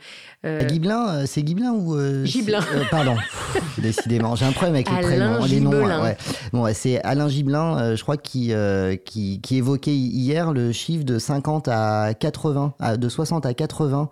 [0.45, 0.59] euh
[1.25, 1.97] c'est Guiblin ou.
[2.23, 2.59] Giblin.
[2.91, 3.15] pardon,
[3.79, 6.03] décidément, j'ai un problème avec les prénoms, les noms.
[6.03, 6.15] Ouais.
[6.51, 8.53] Bon, c'est Alain Giblin, je crois, qui,
[9.05, 14.09] qui, qui, évoquait hier le chiffre de 50 à 80, de 60 à 80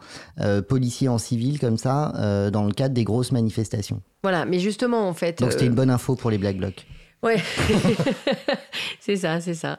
[0.68, 4.02] policiers en civil comme ça dans le cadre des grosses manifestations.
[4.24, 5.40] Voilà, mais justement, en fait.
[5.40, 6.86] Donc c'était une bonne info pour les Black Blocs.
[7.24, 7.38] Ouais,
[9.00, 9.78] c'est ça, c'est ça.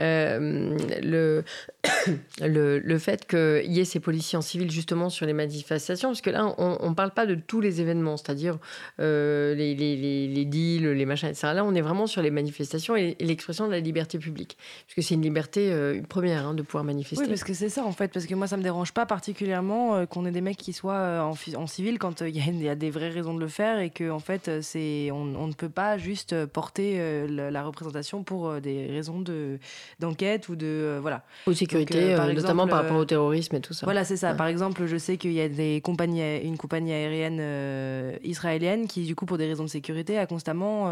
[0.00, 1.44] Euh, le,
[2.40, 6.20] le, le, fait qu'il y ait ces policiers en civil justement sur les manifestations, parce
[6.20, 8.58] que là, on ne parle pas de tous les événements, c'est-à-dire
[8.98, 11.52] euh, les, les, les, deals, les machins, etc.
[11.54, 15.02] Là, on est vraiment sur les manifestations et, l'expression de la liberté publique, parce que
[15.02, 17.22] c'est une liberté euh, une première hein, de pouvoir manifester.
[17.22, 20.06] Oui, parce que c'est ça en fait, parce que moi, ça me dérange pas particulièrement
[20.06, 22.90] qu'on ait des mecs qui soient en, en civil quand il y, y, a des
[22.90, 25.96] vraies raisons de le faire et que en fait, c'est on, on ne peut pas
[25.96, 29.58] juste porter euh, la, représentation pour euh, des raisons de
[29.98, 31.24] d'enquête ou de euh, voilà.
[31.46, 33.86] Ou sécurité, notamment par rapport au terrorisme et tout ça.
[33.86, 34.34] Voilà, c'est ça.
[34.34, 39.14] Par exemple, je sais qu'il y a des compagnies, une compagnie aérienne israélienne qui, du
[39.14, 40.90] coup, pour des raisons de sécurité, a constamment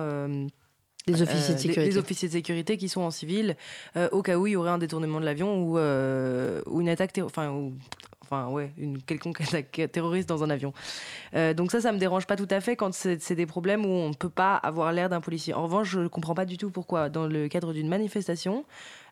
[1.07, 1.91] des officiers de sécurité.
[1.91, 3.57] Des, officiers de sécurité qui sont en civil,
[4.13, 7.51] au cas où il y aurait un détournement de l'avion ou, ou une attaque, enfin,
[7.51, 7.75] ou
[8.31, 10.73] enfin ouais, une quelconque attaque terroriste dans un avion.
[11.35, 13.89] Euh, donc ça, ça me dérange pas tout à fait quand c'est des problèmes où
[13.91, 15.55] on ne peut pas avoir l'air d'un policier.
[15.55, 18.65] En revanche, je ne comprends pas du tout pourquoi, dans le cadre d'une manifestation,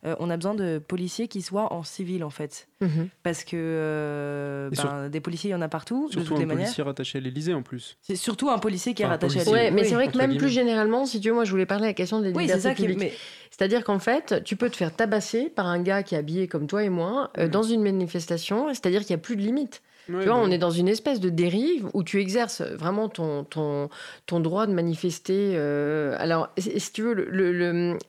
[0.05, 2.69] euh, on a besoin de policiers qui soient en civil en fait.
[2.81, 3.09] Mhm.
[3.23, 6.09] Parce que euh, ben, des policiers, il y en a partout.
[6.11, 7.97] Surtout de un policier rattaché à l'Elysée en plus.
[8.03, 9.53] C'est surtout un policier qui est rattaché à l'Elysée.
[9.53, 11.85] Ouais, mais c'est vrai que même plus généralement, si tu veux, moi je voulais parler
[11.85, 13.13] de la question des oui, libertés publiques.
[13.51, 16.67] C'est-à-dire qu'en fait, tu peux te faire tabasser par un gars qui est habillé comme
[16.67, 17.51] toi et moi euh, mhm.
[17.51, 20.71] dans une manifestation, c'est-à-dire qu'il n'y a plus de limite tu vois, on est dans
[20.71, 23.89] une espèce de dérive où tu exerces vraiment ton, ton,
[24.27, 25.53] ton droit de manifester.
[25.55, 27.15] Euh, alors, si tu veux,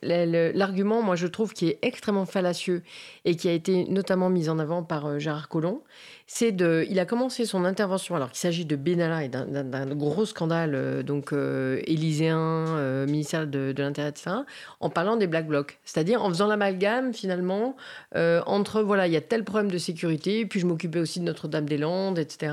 [0.02, 2.82] l'argument, le, le, moi, je trouve, qui est extrêmement fallacieux
[3.24, 5.82] et qui a été notamment mis en avant par euh, Gérard Collomb,
[6.30, 10.26] c'est de, il a commencé son intervention alors qu'il s'agit de Benalla et d'un gros
[10.26, 14.36] scandale euh, donc euh, élyséen, euh, ministère de, de l'Intérieur, etc.,
[14.80, 17.76] en parlant des Black Blocs, c'est-à-dire en faisant l'amalgame finalement
[18.14, 22.18] entre voilà, il y a tel problème de sécurité, puis je m'occupais aussi de Notre-Dame-des-Landes,
[22.18, 22.52] etc.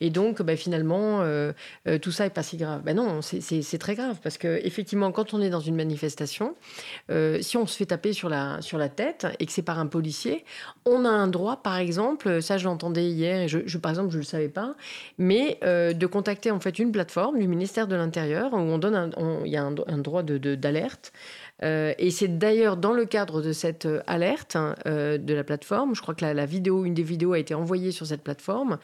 [0.00, 1.22] Et donc, bah, finalement,
[2.02, 2.82] tout ça est pas si grave.
[2.84, 6.56] Ben non, c'est très grave parce que effectivement, quand on est dans une manifestation,
[7.40, 9.86] si on se fait taper sur la sur la tête et que c'est par un
[9.86, 10.44] policier,
[10.84, 14.16] on a un droit, par exemple, ça je l'entendais hier, et je, par exemple, je
[14.16, 14.74] ne le savais pas,
[15.18, 19.12] mais de contacter en fait une plateforme du ministère de l'Intérieur où on donne
[19.44, 21.12] il y a un, droit d'alerte.
[21.62, 26.02] De, et c'est d'ailleurs dans le cadre de cette alerte hein, de la plateforme, je
[26.02, 28.78] crois que la, vidéo, une des vidéos a été envoyée sur cette plateforme,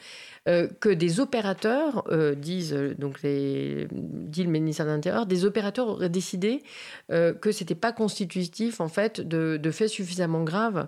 [0.47, 5.43] euh, que des opérateurs, euh, disent euh, donc les, dit le ministère de l'Intérieur, des
[5.43, 6.61] opérateurs auraient décidé
[7.09, 10.87] que c'était pas constitutif en fait de, de faits suffisamment graves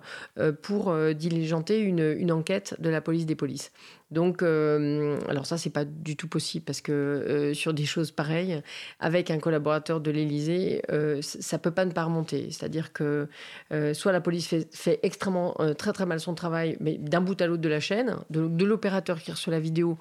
[0.62, 3.72] pour diligenter une, une enquête de la police des polices.
[4.10, 8.10] Donc, euh, alors ça, c'est pas du tout possible parce que euh, sur des choses
[8.10, 8.62] pareilles,
[9.00, 12.50] avec un collaborateur de l'Élysée, euh, ça peut pas ne pas remonter.
[12.50, 13.28] C'est-à-dire que
[13.92, 17.62] soit la police fait, extrêmement très très mal son travail, mais d'un bout à l'autre
[17.62, 19.98] de la chaîne, de, l'opérateur qui reçoit la vidéo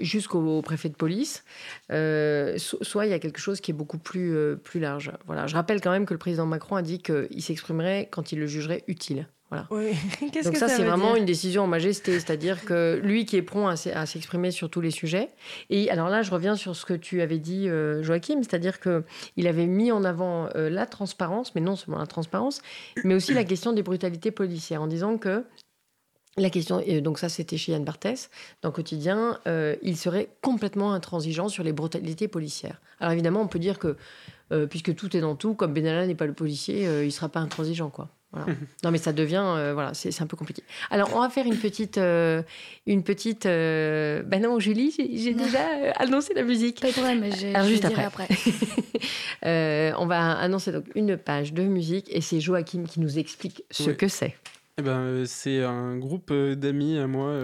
[0.00, 1.44] jusqu'au préfet de police,
[1.88, 5.12] soit il y a quelque chose qui est beaucoup plus plus large.
[5.26, 5.46] Voilà.
[5.46, 8.46] Je rappelle quand même que le président Macron a dit qu'il s'exprimerait quand il le
[8.46, 9.26] jugerait utile.
[10.44, 14.06] Donc ça, c'est vraiment une décision en majesté, c'est-à-dire que lui qui est prompt à,
[14.06, 15.28] s'exprimer sur tous les sujets.
[15.70, 19.04] Et alors là, je reviens sur ce que tu avais dit, euh, Joachim, c'est-à-dire que
[19.36, 22.62] il avait mis en avant euh, la transparence, mais non seulement la transparence,
[23.04, 25.44] mais aussi la question des brutalités policières, en disant que
[26.36, 28.28] la question, donc ça c'était chez Yann Barthès,
[28.62, 32.80] dans Quotidien, euh, il serait complètement intransigeant sur les brutalités policières.
[32.98, 33.96] Alors évidemment, on peut dire que,
[34.68, 37.40] puisque tout est dans tout, comme Benalla n'est pas le policier, il ne sera pas
[37.40, 38.08] intransigeant, quoi.
[38.82, 40.62] Non, mais ça devient, euh, voilà, c'est un peu compliqué.
[40.90, 42.42] Alors, on va faire une petite, euh,
[42.86, 43.46] une petite.
[43.46, 46.80] Euh, ben non, Julie, j'ai déjà annoncé la musique.
[46.80, 48.04] Pas de problème, mais je, juste après.
[48.04, 48.28] après.
[49.98, 53.90] on va annoncer donc une page de musique et c'est Joachim qui nous explique ce
[53.90, 54.34] que c'est.
[54.76, 57.38] Eh ben, c'est un groupe d'amis à moi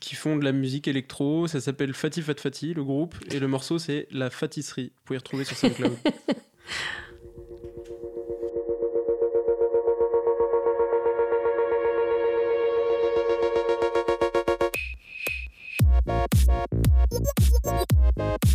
[0.00, 1.46] qui font de la musique électro.
[1.46, 4.92] Ça s'appelle Fati Fat Fati, le groupe, et le morceau c'est La Fatisserie.
[4.96, 5.92] Vous pouvez retrouver sur SoundCloud.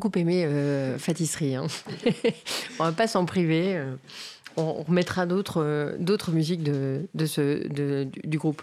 [0.00, 1.56] beaucoup aimé euh, Fatisserie.
[1.56, 1.66] Hein.
[2.78, 3.76] on va pas s'en priver.
[3.76, 3.94] Euh,
[4.56, 8.62] on remettra d'autres euh, d'autres musiques de, de ce, de, du groupe.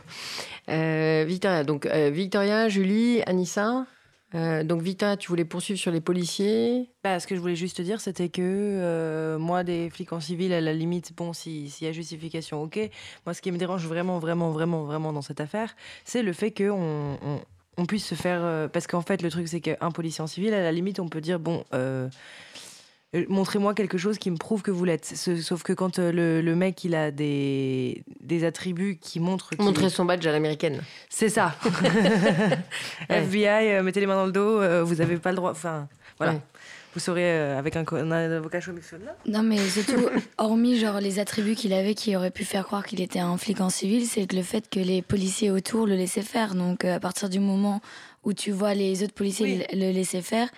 [0.69, 3.85] Euh, Victoria, donc euh, Victoria, Julie, Anissa.
[4.33, 6.89] donc Victoria, tu voulais poursuivre sur les policiers?
[7.03, 10.59] Bah, Ce que je voulais juste dire, c'était que moi, des flics en civil, à
[10.59, 12.77] la limite, bon, s'il y a justification, ok.
[13.25, 16.51] Moi, ce qui me dérange vraiment, vraiment, vraiment, vraiment dans cette affaire, c'est le fait
[16.51, 17.39] qu'on on,
[17.77, 18.69] on, puisse se faire...
[18.69, 21.21] parce qu'en fait, le truc, c'est qu'un policier en civil, à la limite, on peut
[21.21, 21.63] dire, bon
[23.15, 25.05] euh, montrez-moi quelque chose qui me prouve que vous l'êtes.
[25.05, 29.51] Sauf que quand euh, le, mec, il a des, des attributs qui montrent...
[29.59, 30.81] Montrer son badge à l'américaine.
[31.09, 31.55] C'est ça.
[33.09, 35.51] FBI, euh, mettez les mains dans le dos, vous n'avez pas le droit...
[35.51, 36.35] Enfin, voilà.
[36.97, 41.71] Vous saurez avec un, avocat chaud là Non, mais surtout, hormis genre les attributs qu'il
[41.73, 44.67] avait qui auraient pu faire croire qu'il était un flic en civil, c'est le fait
[44.67, 46.55] que les policiers autour le laissaient faire.
[46.55, 47.81] Donc, à partir du moment
[48.23, 50.49] où tu vois les autres policiers le laisser faire,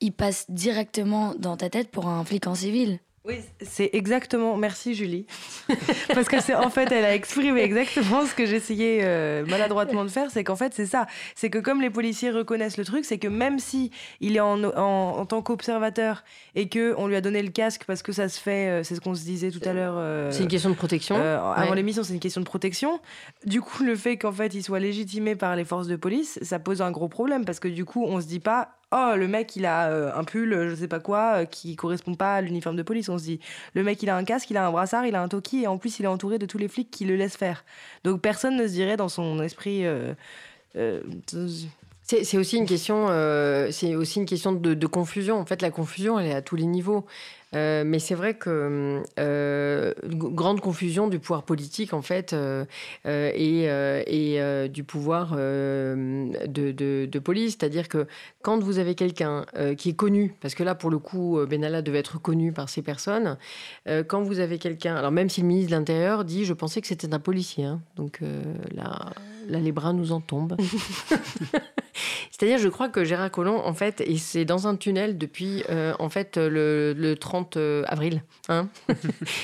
[0.00, 2.98] il passe directement dans ta tête pour un flic en civil.
[3.26, 4.54] Oui, c'est exactement.
[4.58, 5.24] Merci Julie,
[6.14, 10.10] parce que c'est en fait, elle a exprimé exactement ce que j'essayais euh, maladroitement de
[10.10, 10.30] faire.
[10.30, 11.06] C'est qu'en fait, c'est ça.
[11.34, 14.62] C'est que comme les policiers reconnaissent le truc, c'est que même si il est en,
[14.62, 16.22] en, tant qu'observateur
[16.54, 18.94] et que on lui a donné le casque parce que ça se fait, euh, c'est
[18.94, 19.94] ce qu'on se disait tout à l'heure.
[19.96, 21.16] Euh, c'est une question de protection.
[21.16, 23.00] avant l'émission, c'est une question de protection.
[23.46, 26.58] Du coup, le fait qu'en fait, il soit légitimé par les forces de police, ça
[26.58, 29.56] pose un gros problème parce que du coup, on se dit pas oh le mec
[29.56, 32.76] il a euh, un pull je sais pas quoi euh, qui correspond pas à l'uniforme
[32.76, 33.40] de police on se dit
[33.74, 35.66] le mec il a un casque il a un brassard il a un toki et
[35.66, 37.64] en plus il est entouré de tous les flics qui le laissent faire
[38.04, 40.14] donc personne ne se dirait dans son esprit euh,
[42.06, 43.06] c'est aussi une question,
[43.70, 45.38] c'est aussi une question de, de, confusion.
[45.38, 47.06] En fait, la confusion, elle est à tous les niveaux.
[47.54, 52.64] Euh, mais c'est vrai que euh, grande confusion du pouvoir politique en fait euh,
[53.04, 58.06] et, du pouvoir de, police, c'est-à-dire que
[58.42, 59.44] quand vous avez quelqu'un
[59.76, 62.82] qui est connu, parce que là pour le coup Benalla devait être connu par ces
[62.82, 63.36] personnes,
[64.08, 66.86] quand vous avez quelqu'un, alors même si le ministre de l'Intérieur dit, je pensais que
[66.86, 68.20] c'était un policier, hein, donc
[68.74, 69.12] là
[69.48, 70.56] les bras nous en tombent.
[72.38, 75.62] C'est-à-dire, je crois que Gérard Collomb, en fait, et c'est dans un tunnel depuis,
[75.98, 78.22] en fait, le, le 30 euh, avril.
[78.48, 78.68] Hein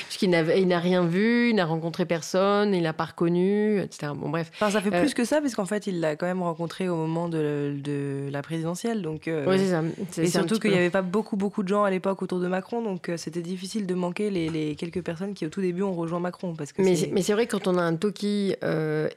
[0.09, 4.13] Puisqu'il n'a rien vu, il n'a rencontré personne, il n'a pas reconnu, etc.
[4.15, 4.51] Bon, bref.
[4.55, 6.89] Enfin, ça fait plus euh, que ça, parce qu'en fait, il l'a quand même rencontré
[6.89, 9.03] au moment de, de la présidentielle.
[9.03, 9.83] Donc, euh, oui, c'est ça.
[10.23, 12.83] Et surtout qu'il n'y avait pas beaucoup, beaucoup de gens à l'époque autour de Macron,
[12.83, 16.21] donc c'était difficile de manquer les, les, quelques personnes qui, au tout début, ont rejoint
[16.21, 16.55] Macron.
[16.55, 18.55] Parce que mais c'est vrai que quand on a un toki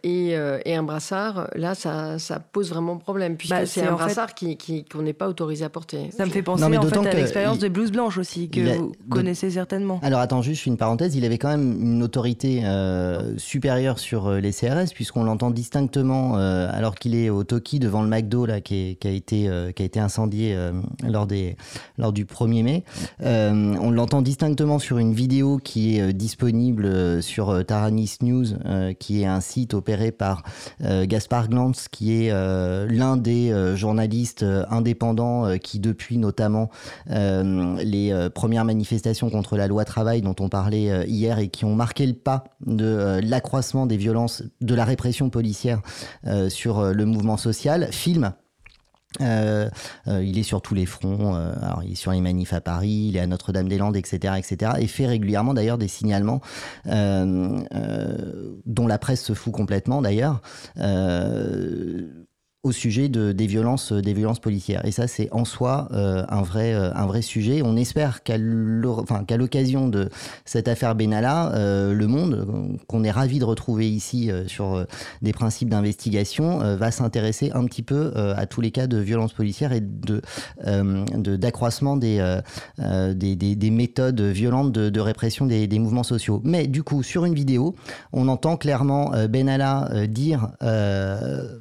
[0.04, 4.36] et, et, un brassard, là, ça, ça pose vraiment problème, puisque bah, c'est un brassard
[4.36, 6.10] qu'on qui, qu'on n'est pas autorisé à porter.
[6.16, 9.52] Ça me fait penser en fait, à l'expérience de Blouse Blanche aussi, que vous connaissez
[9.52, 10.00] certainement.
[10.04, 14.40] Alors attends, juste une parenthèse, il avait quand même une autorité euh, supérieure sur euh,
[14.40, 18.62] les CRS, puisqu'on l'entend distinctement euh, alors qu'il est au Toki devant le McDo là,
[18.62, 20.58] qui, a, été, qui a été incendié
[21.04, 21.56] lors, des,
[21.98, 22.84] lors du 1er mai.
[23.22, 28.46] on l'entend distinctement sur une vidéo qui est disponible sur Taranis News,
[29.00, 30.44] qui est un site opéré par
[30.82, 36.70] Gaspard Glantz, qui est l'un des journalistes indépendants qui depuis notamment
[37.08, 41.76] les premières manifestations contre la loi travail dont on parlait euh, hier et qui ont
[41.76, 45.82] marqué le pas de euh, l'accroissement des violences, de la répression policière
[46.28, 48.34] euh, sur le mouvement social, film
[49.20, 51.40] il est sur tous les fronts.
[51.84, 54.72] il est sur les manifs à Paris, il est à Notre-Dame-des-Landes, etc., etc.
[54.80, 56.42] Et fait régulièrement d'ailleurs des signalements
[56.88, 57.68] dont
[58.88, 60.42] la presse se fout complètement d'ailleurs
[62.64, 64.86] au sujet de, des violences des violences policières.
[64.86, 67.62] Et ça c'est en soi euh, un vrai euh, un vrai sujet.
[67.62, 70.10] On espère qu'à l'occasion de
[70.46, 74.86] cette affaire Benalla euh, le monde qu'on est ravi de retrouver ici sur
[75.22, 79.74] des principes d'investigation va s'intéresser un petit peu à tous les cas de violences policières
[79.74, 80.22] et de
[81.36, 82.40] d'accroissement des,
[82.78, 86.42] des, des, des, méthodes violentes de, de répression des, mouvements sociaux.
[86.46, 87.76] Mais du coup sur une vidéo
[88.14, 90.52] on entend clairement Benalla dire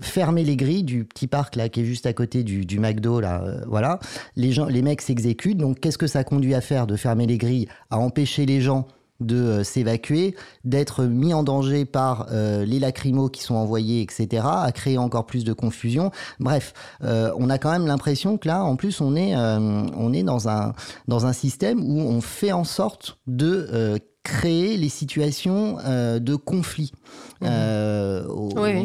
[0.01, 3.43] fermer les grilles petit parc là qui est juste à côté du, du McDo là,
[3.43, 3.99] euh, voilà.
[4.37, 5.59] Les gens, les mecs s'exécutent.
[5.59, 8.87] Donc qu'est-ce que ça conduit à faire de fermer les grilles, à empêcher les gens
[9.21, 10.35] de euh, s'évacuer,
[10.65, 15.27] d'être mis en danger par euh, les lacrymos qui sont envoyés, etc., à créer encore
[15.27, 16.11] plus de confusion.
[16.41, 16.73] Bref,
[17.03, 20.73] on a quand même l'impression que là, en plus, on est, on est dans, un,
[21.07, 26.93] dans un système où on fait en sorte de créer les situations euh, de conflit.
[27.41, 27.49] Mhm.
[27.51, 28.25] Euh,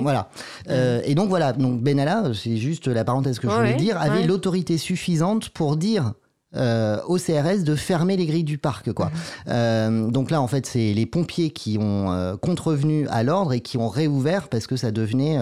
[0.01, 0.29] voilà.
[0.69, 1.53] Euh, et donc voilà.
[1.53, 6.13] Donc Benalla, c'est juste la parenthèse que je voulais dire, avait l'autorité suffisante pour dire
[6.55, 8.93] euh, au CRS de fermer les grilles du parc.
[8.93, 9.07] Quoi.
[9.07, 9.11] Mhm.
[9.49, 13.59] Euh, donc là, en fait, c'est les pompiers qui ont euh, contrevenu à l'ordre et
[13.59, 15.37] qui ont réouvert parce que ça devenait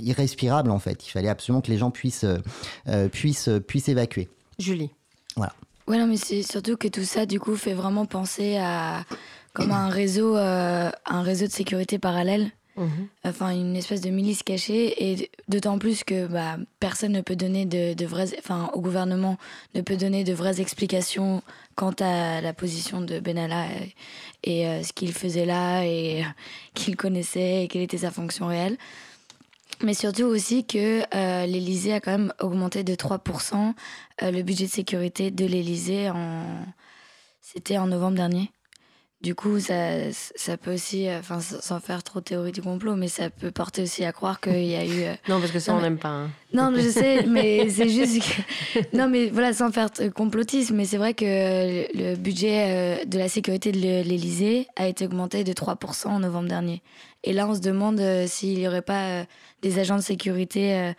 [0.00, 1.06] irrespirable, en fait.
[1.06, 2.26] Il fallait absolument que les gens puissent,
[3.12, 4.28] puissent, puissent évacuer.
[4.58, 4.90] Julie.
[5.86, 9.04] Ouais, non, mais c'est surtout que tout ça, du coup, fait vraiment penser à
[9.52, 12.50] comme un réseau, un réseau de sécurité parallèle.
[12.76, 13.08] Mhm.
[13.24, 17.64] Enfin, une espèce de milice cachée, et d'autant plus que bah, personne ne peut donner
[17.64, 18.36] de, de vraies.
[18.38, 19.38] Enfin, au gouvernement
[19.74, 21.42] ne peut donner de vraies explications
[21.74, 23.94] quant à la position de Benalla et,
[24.44, 26.24] et euh, ce qu'il faisait là, et
[26.74, 28.76] qu'il connaissait, et quelle était sa fonction réelle.
[29.82, 33.74] Mais surtout aussi que euh, l'Élysée a quand même augmenté de 3%
[34.22, 36.44] euh, le budget de sécurité de l'Élysée en.
[37.42, 38.50] C'était en novembre dernier.
[39.22, 43.08] Du coup, ça, ça peut aussi, euh, enfin, sans faire trop théorie du complot, mais
[43.08, 45.04] ça peut porter aussi à croire qu'il y a eu.
[45.04, 46.08] Euh, non, parce que ça, on n'aime pas.
[46.08, 46.30] Hein.
[46.52, 48.96] Non, je sais, mais c'est juste que.
[48.96, 53.72] Non, mais voilà, sans faire complotisme, mais c'est vrai que le budget de la sécurité
[53.72, 56.82] de l'Élysée a été augmenté de 3% en novembre dernier.
[57.24, 59.24] Et là, on se demande s'il n'y aurait pas
[59.62, 60.94] des agents de sécurité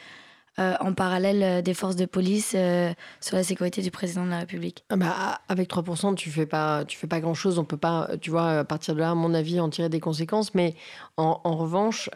[0.59, 2.91] euh, en parallèle euh, des forces de police euh,
[3.21, 6.83] sur la sécurité du président de la République ah bah, Avec 3%, tu fais pas,
[6.89, 7.59] fais pas grand-chose.
[7.59, 9.99] On peut pas, tu vois, à partir de là, à mon avis, en tirer des
[9.99, 10.55] conséquences.
[10.55, 10.73] Mais
[11.17, 12.09] en, revanche,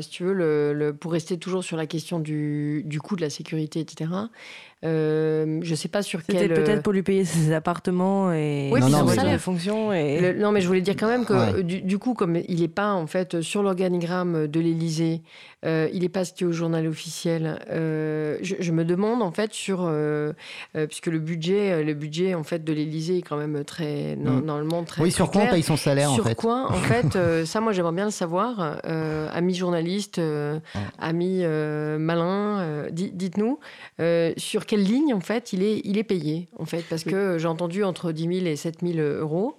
[0.00, 3.30] si tu veux, le, pour rester toujours sur la question du, du coût de la
[3.30, 4.06] sécurité, etc.,
[4.84, 6.38] euh, je sais pas sur quel.
[6.38, 9.92] C'était peut-être pour lui payer ses appartements et oui, non, non, mais fonction.
[9.94, 10.34] Et...
[10.34, 13.06] non, mais je voulais dire quand même que du, coup, comme il n'est pas en
[13.06, 15.22] fait sur l'organigramme de l'Élysée,
[15.64, 17.60] euh, il n'est pas cité au journal officiel.
[17.70, 19.90] Euh, je, me demande en fait sur
[20.74, 24.44] puisque le budget, le budget en fait de l'Élysée est quand même très mm.
[24.44, 25.00] normalement très.
[25.00, 26.34] Oui, sur quoi on paye son salaire sur en fait?
[26.34, 28.33] quoi en fait ça, moi j'aimerais bien le savoir.
[28.38, 30.20] Amis journalistes,
[30.98, 33.58] amis malins, dites-nous
[34.36, 37.48] sur quelle ligne, en fait, il est, il est payé, en fait, parce que j'ai
[37.48, 39.56] entendu entre 10 000 et 7 000 euros.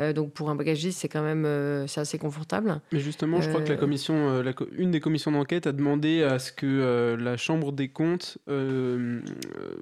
[0.00, 2.80] Euh, donc pour un bagagiste, c'est quand même euh, c'est assez confortable.
[2.92, 4.42] Mais justement, je crois que la euh, commission,
[4.76, 8.38] une des commissions d'enquête a demandé à ce que la Chambre des comptes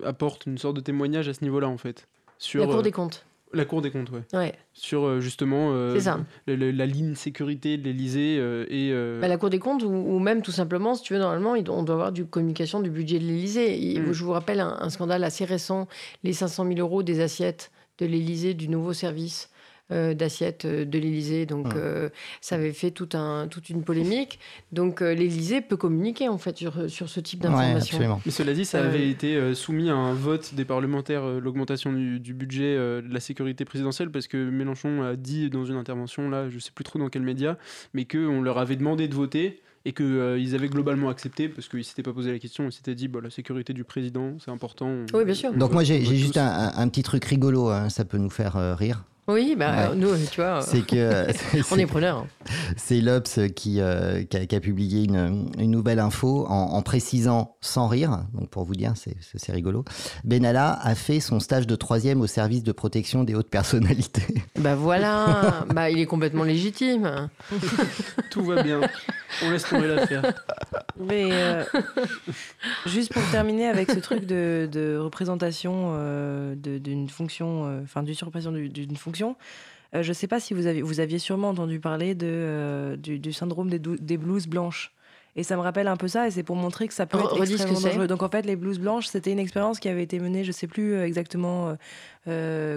[0.04, 2.08] apporte une sorte de témoignage à ce niveau-là, en fait.
[2.38, 3.24] Sur, la Cour des comptes.
[3.54, 4.22] La Cour des comptes, ouais.
[4.32, 4.54] ouais.
[4.72, 5.98] Sur euh, justement euh,
[6.46, 8.92] la, ligne sécurité de l'Elysée euh, et.
[9.20, 11.94] Bah, la Cour des comptes, ou, même tout simplement, si tu veux, normalement, on doit
[11.94, 13.98] avoir du communication du budget de l'Elysée.
[14.00, 14.12] Mm.
[14.12, 15.86] Je vous rappelle un, scandale assez récent
[16.22, 19.50] les 500 000 euros des assiettes de l'Elysée du nouveau service
[19.92, 21.44] euh, d'assiettes euh, de l'Élysée.
[21.44, 22.08] Donc, euh,
[22.40, 24.38] ça avait fait tout un, toute une polémique.
[24.72, 28.20] Donc, l'Élysée peut communiquer, en fait, sur, sur ce type d'informations.
[28.24, 32.76] Mais cela dit, ça avait été soumis à un vote des parlementaires, l'augmentation du, budget
[32.76, 36.70] de la sécurité présidentielle, parce que Mélenchon a dit dans une intervention, là, je sais
[36.74, 37.58] plus trop dans quel média,
[37.92, 41.84] mais qu'on leur avait demandé de voter et qu'ils avaient globalement accepté parce qu'ils ne
[41.84, 44.90] s'étaient pas posé la question, ils s'étaient dit bah, la sécurité du président, c'est important.
[45.12, 45.52] Oui, bien sûr.
[45.52, 49.04] Donc moi j'ai juste un, petit truc rigolo, hein, ça peut nous faire rire.
[49.28, 51.28] Oui, bah, nous, tu vois, c'est que,
[51.70, 52.26] on est preneurs.
[52.76, 58.24] C'est l'Obs qui, euh, qui, a, publié une, une nouvelle info en, précisant sans rire,
[58.34, 59.84] donc pour vous dire, c'est rigolo.
[60.24, 64.42] Benalla a fait son stage de troisième au service de protection des hautes personnalités.
[64.58, 67.28] Bah voilà, bah, il est complètement légitime.
[68.30, 68.80] Tout va bien.
[69.44, 70.34] On laisse tomber l'affaire.
[70.98, 71.64] Mais euh,
[72.86, 78.96] juste pour terminer avec ce truc de, de représentation euh, d'une fonction, enfin d'usurpation d'une
[78.96, 79.11] fonction
[79.94, 82.96] euh, je ne sais pas si vous, avez, vous aviez sûrement entendu parler de, euh,
[82.96, 84.92] du, syndrome des, des, blouses blanches.
[85.36, 87.40] Et ça me rappelle un peu ça, et c'est pour montrer que ça peut être
[87.42, 88.06] extrêmement dangereux.
[88.06, 90.52] Donc en fait, les blouses blanches, c'était une expérience qui avait été menée, je ne
[90.52, 91.76] sais plus euh, exactement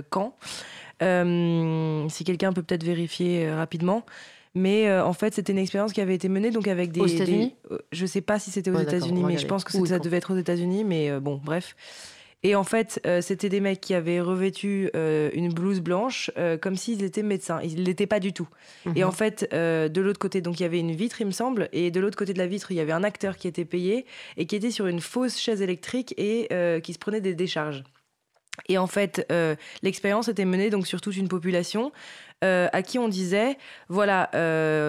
[0.10, 0.36] quand.
[1.00, 4.06] si quelqu'un peut peut-être vérifier rapidement.
[4.58, 7.02] Mais en fait, c'était une expérience qui avait été menée donc avec des.
[7.02, 7.56] Aux États-Unis
[7.92, 10.34] Je ne sais pas si c'était aux États-Unis, mais je pense que ça devait être
[10.34, 10.86] aux États-Unis.
[10.86, 11.76] Mais bon, bref.
[12.46, 16.60] Et en fait, euh, c'était des mecs qui avaient revêtu euh, une blouse blanche euh,
[16.60, 17.60] comme s'ils étaient médecins.
[17.64, 18.48] Ils ne l'étaient pas du tout.
[18.96, 19.08] Et mhm.
[19.08, 21.90] en fait, de l'autre côté, donc il y avait une vitre, il me semble, et
[21.90, 24.06] de l'autre côté de la vitre, il y avait un acteur qui était payé
[24.38, 26.48] et qui était sur une fausse chaise électrique et
[26.84, 27.84] qui se prenait des décharges.
[28.70, 29.28] Et en fait,
[29.82, 31.92] l'expérience était menée donc sur toute une population
[32.42, 33.58] à qui on disait
[33.90, 34.30] voilà,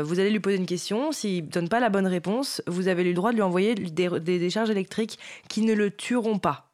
[0.02, 3.02] vous allez lui poser une question, s'il ne donne pas la bonne réponse, vous avez
[3.02, 6.65] le droit de lui envoyer des décharges électriques qui ne le tueront pas.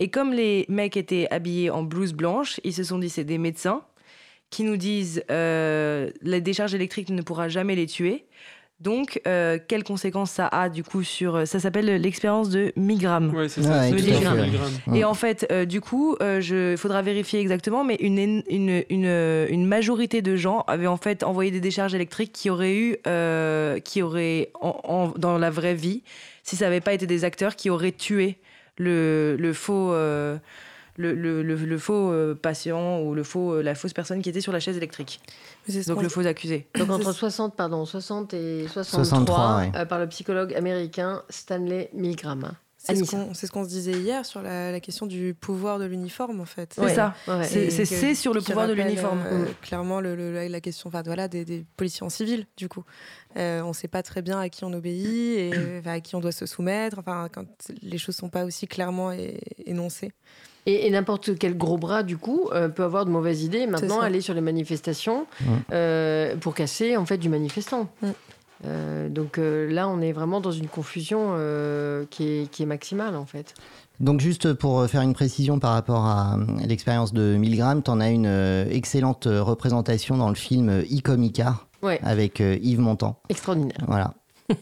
[0.00, 3.38] Et comme les mecs étaient habillés en blouse blanche, ils se sont dit c'est des
[3.38, 3.82] médecins
[4.48, 8.24] qui nous disent euh, la décharge électrique ne pourra jamais les tuer.
[8.80, 11.46] Donc, euh, quelles conséquences ça a du coup sur.
[11.46, 13.30] Ça s'appelle l'expérience de Migram.
[13.36, 13.82] Oui, c'est ça.
[14.94, 19.66] Et en fait, euh, du coup, il faudra vérifier exactement, mais une, une, une, une,
[19.66, 22.96] majorité de gens avaient en fait envoyé des décharges électriques qui auraient eu.
[23.84, 26.02] qui auraient, en, dans la vraie vie,
[26.42, 28.38] si ça n'avait pas été des acteurs, qui auraient tué
[28.78, 29.92] le, faux.
[29.92, 30.38] Euh,
[30.96, 32.12] le, le, faux
[32.42, 35.20] patient ou le faux, la fausse personne qui était sur la chaise électrique.
[35.86, 36.66] Donc le faux accusé.
[36.78, 42.52] Donc entre 60, pardon, 60 et 63, par le psychologue américain Stanley Milgram.
[42.82, 46.74] C'est ce qu'on se disait hier sur la, question du pouvoir de l'uniforme, en fait.
[46.74, 47.14] C'est ça.
[47.44, 49.20] C'est sur le pouvoir de l'uniforme.
[49.26, 52.84] Euh, clairement, le, la question enfin, voilà, des, policiers en civil, du coup.
[53.36, 56.20] Euh, on ne sait pas très bien à qui on obéit et à qui on
[56.20, 56.98] doit se soumettre.
[56.98, 57.46] Enfin, quand
[57.82, 59.12] les choses ne sont pas aussi clairement
[59.66, 60.12] énoncées.
[60.66, 63.66] Et, n'importe quel gros bras, du coup, euh, peut avoir de mauvaises idées.
[63.66, 65.26] Maintenant, aller sur les manifestations
[66.40, 67.92] pour casser, en fait, du manifestant.
[68.66, 73.24] Euh, donc euh, là, on est vraiment dans une confusion euh, qui, est, maximale en
[73.24, 73.54] fait.
[74.00, 78.10] Donc juste pour faire une précision par rapport à l'expérience de Milgram, tu en as
[78.10, 78.26] une
[78.70, 81.56] excellente représentation dans le film Icomica
[82.02, 83.20] avec Yves Montand.
[83.28, 83.84] Extraordinaire.
[83.86, 84.14] Voilà.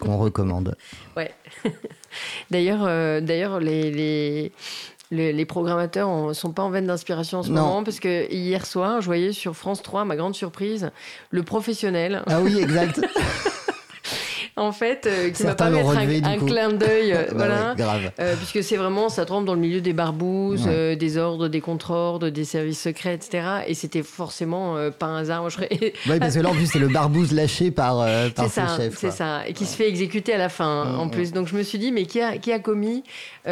[0.00, 0.76] Qu'on recommande.
[1.16, 1.32] Ouais.
[2.50, 2.84] d'ailleurs,
[3.20, 4.52] d'ailleurs les, les,
[5.46, 9.06] programmateurs ne sont pas en veine d'inspiration en ce moment parce que hier soir, je
[9.06, 10.90] voyais sur France 3, ma grande surprise,
[11.30, 12.22] le professionnel.
[12.26, 13.00] Ah oui, exact.
[14.56, 17.74] en fait, euh, qui m'a permis d'être un, clin d'œil, euh, voilà,
[18.20, 22.28] euh, puisque c'est vraiment, ça trempe dans le milieu des barbouzes, des ordres, des contre-ordres,
[22.28, 23.64] des services secrets, etc.
[23.66, 25.40] Et c'était forcément pas un hasard.
[25.40, 28.60] Moi, je Oui, parce que là, en plus, c'est le barbouze lâché par, par ses
[28.76, 28.96] chefs.
[28.96, 31.10] C'est ça, et qui se fait exécuter à la fin, mm, en mm.
[31.10, 31.32] plus.
[31.32, 33.02] Donc je me suis dit, mais qui a, qui a commis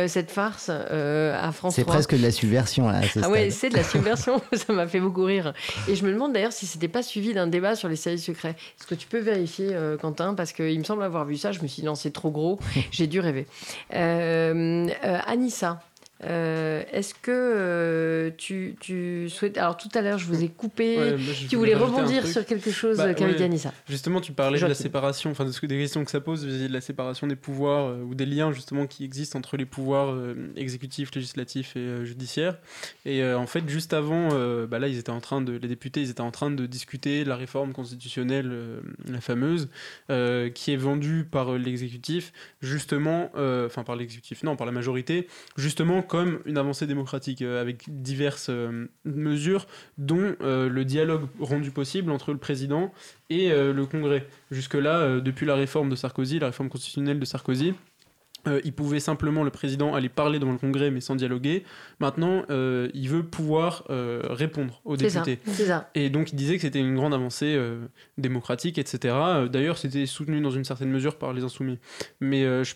[0.07, 3.01] cette farce à France C'est presque de la subversion, là.
[3.23, 4.41] ah ouais, c'est de la subversion.
[4.53, 5.53] ça m'a fait beaucoup rire.
[5.89, 8.55] Et je me demande d'ailleurs si c'était pas suivi d'un débat sur les services secrets.
[8.79, 10.35] Est-ce que tu peux vérifier, Quentin?
[10.35, 11.53] Parce qu'il me semble avoir vu ça.
[11.53, 12.59] Je me suis dit, non, c'est trop gros.
[12.91, 13.47] J'ai dû rêver.
[13.95, 15.81] Euh, euh, Anissa,
[16.25, 19.59] euh, est-ce que euh, tu, tu, souhaites.
[19.59, 21.17] Alors tout à l'heure, je vous ai coupé.
[21.49, 23.73] tu voulais rebondir sur quelque chose bah, qu'avait Anissa.
[23.89, 26.81] Justement, tu parlais de la séparation, enfin de des questions que ça pose, de la
[26.81, 30.15] séparation des pouvoirs euh, ou des liens justement qui existent entre les pouvoirs
[30.57, 32.59] exécutifs, législatifs et judiciaires.
[33.05, 34.29] Et en fait, juste avant,
[34.67, 37.25] bah, là, ils étaient en train de, les députés, ils étaient en train de discuter
[37.25, 39.69] de la réforme constitutionnelle, la fameuse,
[40.09, 46.41] qui est vendue par l'exécutif, justement, enfin par l'exécutif, non, par la majorité, justement comme
[46.45, 52.33] une avancée démocratique euh, avec diverses euh, mesures, dont euh, le dialogue rendu possible entre
[52.33, 52.93] le président
[53.31, 54.27] et le Congrès.
[54.51, 57.73] Jusque-là, depuis la réforme de Sarkozy, la réforme constitutionnelle de Sarkozy,
[58.63, 61.65] il pouvait simplement, le président, aller parler devant le Congrès, mais sans dialoguer.
[61.99, 65.39] Maintenant, il veut pouvoir répondre aux députés.
[65.47, 67.59] Ça, Et donc, il disait que c'était une grande avancée
[68.19, 69.15] démocratique, etc.
[69.51, 71.79] D'ailleurs, c'était soutenu dans une certaine mesure par les insoumis.
[72.21, 72.75] Mais je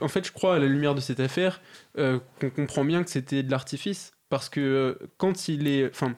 [0.00, 1.60] en fait, je crois, à la lumière de cette affaire,
[1.98, 4.12] euh, qu'on comprend bien que c'était de l'artifice.
[4.28, 5.88] Parce que euh, quand il est.
[5.88, 6.14] Enfin,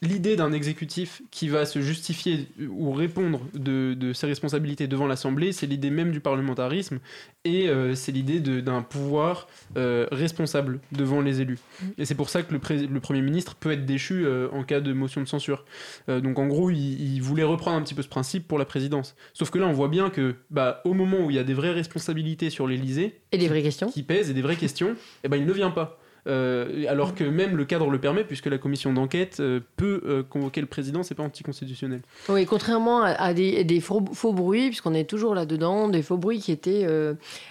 [0.00, 5.66] l'idée d'un exécutif qui va se justifier ou répondre de, ses responsabilités devant l'Assemblée, c'est
[5.66, 7.00] l'idée même du parlementarisme
[7.44, 11.58] et euh, c'est l'idée d'un pouvoir euh, responsable devant les élus.
[11.98, 14.92] Et c'est pour ça que le, Premier ministre peut être déchu euh, en cas de
[14.92, 15.64] motion de censure.
[16.06, 19.16] donc en gros, il, voulait reprendre un petit peu ce principe pour la présidence.
[19.34, 21.54] Sauf que là, on voit bien que bah, au moment où il y a des
[21.54, 25.28] vraies responsabilités sur l'Élysée, et des vraies questions qui pèsent et des vraies questions, eh
[25.28, 25.98] ben, il ne vient pas.
[26.26, 30.22] Euh, alors que même le cadre le permet, puisque la commission d'enquête euh, peut euh,
[30.22, 32.02] convoquer le président, c'est pas anticonstitutionnel.
[32.28, 34.00] Oui, contrairement à, des, faux,
[34.32, 36.86] bruits, puisqu'on est toujours là-dedans, des faux bruits qui étaient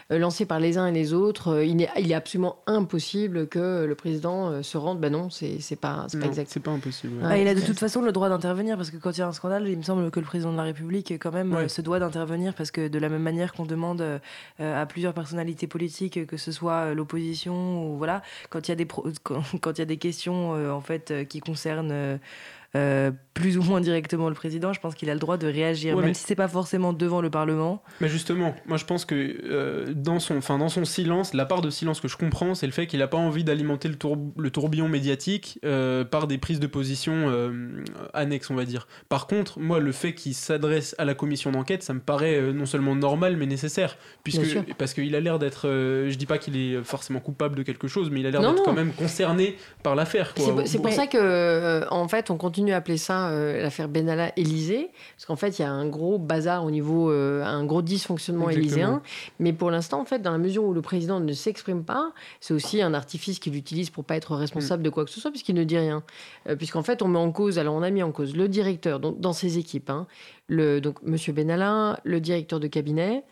[0.10, 3.96] lancés par les uns et les autres, il est, il est absolument impossible que le
[3.96, 5.00] président se rende.
[5.00, 6.50] Ben non, c'est pas, pas exact.
[6.52, 7.14] C'est pas impossible.
[7.24, 9.28] Ah, il a de toute façon le droit d'intervenir, parce que quand il y a
[9.28, 12.00] un scandale, il me semble que le président de la République, quand même, se doit
[12.00, 14.20] d'intervenir, parce que de la même manière qu'on demande
[14.60, 19.86] à plusieurs personnalités politiques, que ce soit l'opposition ou voilà, quand quand il y a
[19.86, 22.20] des questions euh, en fait euh, qui concernent
[22.78, 25.96] euh, plus ou moins directement le président, je pense qu'il a le droit de réagir,
[25.96, 27.84] même si c'est pas forcément devant le Parlement.
[28.02, 31.62] Mais justement, moi je pense que euh, dans, son, enfin, dans son silence, la part
[31.62, 33.96] de silence que je comprends, c'est le fait qu'il n'a pas envie d'alimenter le,
[34.38, 37.32] le, tourbillon médiatique euh, par des prises de position
[38.14, 38.88] annexes, on va dire.
[39.08, 42.66] Par contre, moi, le fait qu'il s'adresse à la commission d'enquête, ça me paraît non
[42.66, 46.84] seulement normal, mais nécessaire, puisque parce qu'il a l'air d'être, je dis pas qu'il est
[46.84, 50.34] forcément coupable de quelque chose, mais il a l'air d'être quand même concerné par l'affaire.
[50.66, 54.90] C'est pour ça que, en fait, on continue à appeler ça euh, l'affaire Benalla Élysée,
[55.16, 58.50] parce qu'en fait, il y a un gros bazar au niveau, euh, un gros dysfonctionnement
[58.50, 59.02] élyséen.
[59.40, 62.54] Mais pour l'instant, en fait, dans la mesure où le président ne s'exprime pas, c'est
[62.54, 65.56] aussi un artifice qu'il utilise pour pas être responsable de quoi que ce soit, puisqu'il
[65.56, 66.04] ne dit rien.
[66.48, 69.00] Euh, puisqu'en fait, on met en cause, alors on a mis en cause le directeur,
[69.00, 70.08] donc, dans ses équipes, hein,
[70.48, 73.24] le, donc Monsieur Benalla, le directeur de cabinet,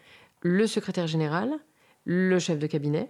[0.42, 1.52] le secrétaire général,
[2.06, 3.10] le chef de cabinet,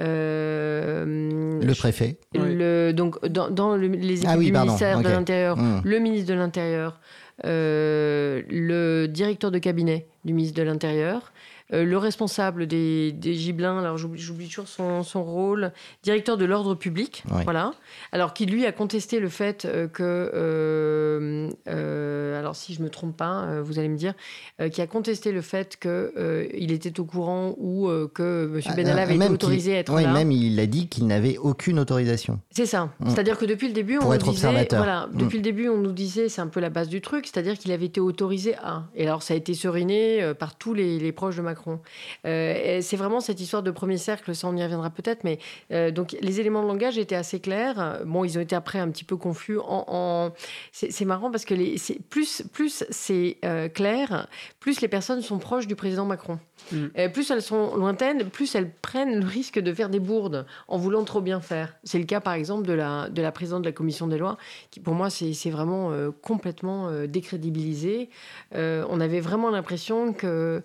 [0.00, 2.18] euh, le préfet.
[2.34, 5.80] Le, donc, dans, les équipes ah du ministère de l'Intérieur, hmm.
[5.84, 7.00] le ministre de l'Intérieur,
[7.44, 11.32] euh, le directeur de cabinet du ministre de l'Intérieur,
[11.70, 17.24] le responsable des, des Gibelins, alors j'oublie toujours son, son, rôle, directeur de l'ordre public,
[17.44, 17.72] voilà,
[18.12, 21.50] alors qui lui a contesté le fait que,
[22.38, 24.14] alors si je me trompe pas, vous allez me dire,
[24.72, 28.60] qui a contesté le fait qu'il était au courant ou que M.
[28.66, 30.12] Ah, Benalla avait été autorisé à être oui, là.
[30.12, 32.40] même il a dit qu'il n'avait aucune autorisation.
[32.50, 32.90] C'est ça.
[33.00, 33.10] Mm.
[33.10, 35.16] C'est-à-dire que depuis le début, on nous disait, voilà, mm.
[35.16, 37.72] depuis le début, on nous disait, c'est un peu la base du truc, c'est-à-dire qu'il
[37.72, 38.84] avait été autorisé à.
[38.94, 41.57] Et alors, ça a été seriné euh, par tous les, proches de Macron.
[42.26, 45.38] Euh, c'est vraiment cette histoire de premier cercle, ça on y reviendra peut-être, mais
[45.72, 48.00] euh, donc les éléments de langage étaient assez clairs.
[48.04, 49.58] Bon, ils ont été après un petit peu confus.
[49.58, 50.32] En,
[50.72, 51.76] C'est marrant parce que les,
[52.10, 53.38] plus, plus c'est
[53.74, 54.28] clair,
[54.60, 56.38] plus les personnes sont proches du président Macron.
[56.72, 57.08] Mm.
[57.12, 61.04] plus elles sont lointaines, plus elles prennent le risque de faire des bourdes en voulant
[61.04, 61.76] trop bien faire.
[61.84, 64.36] C'est le cas, par exemple, de la, de la présidente de la commission des lois,
[64.70, 68.10] qui pour moi, c'est vraiment euh, complètement euh, décrédibilisé.
[68.54, 70.62] Euh, on avait vraiment l'impression que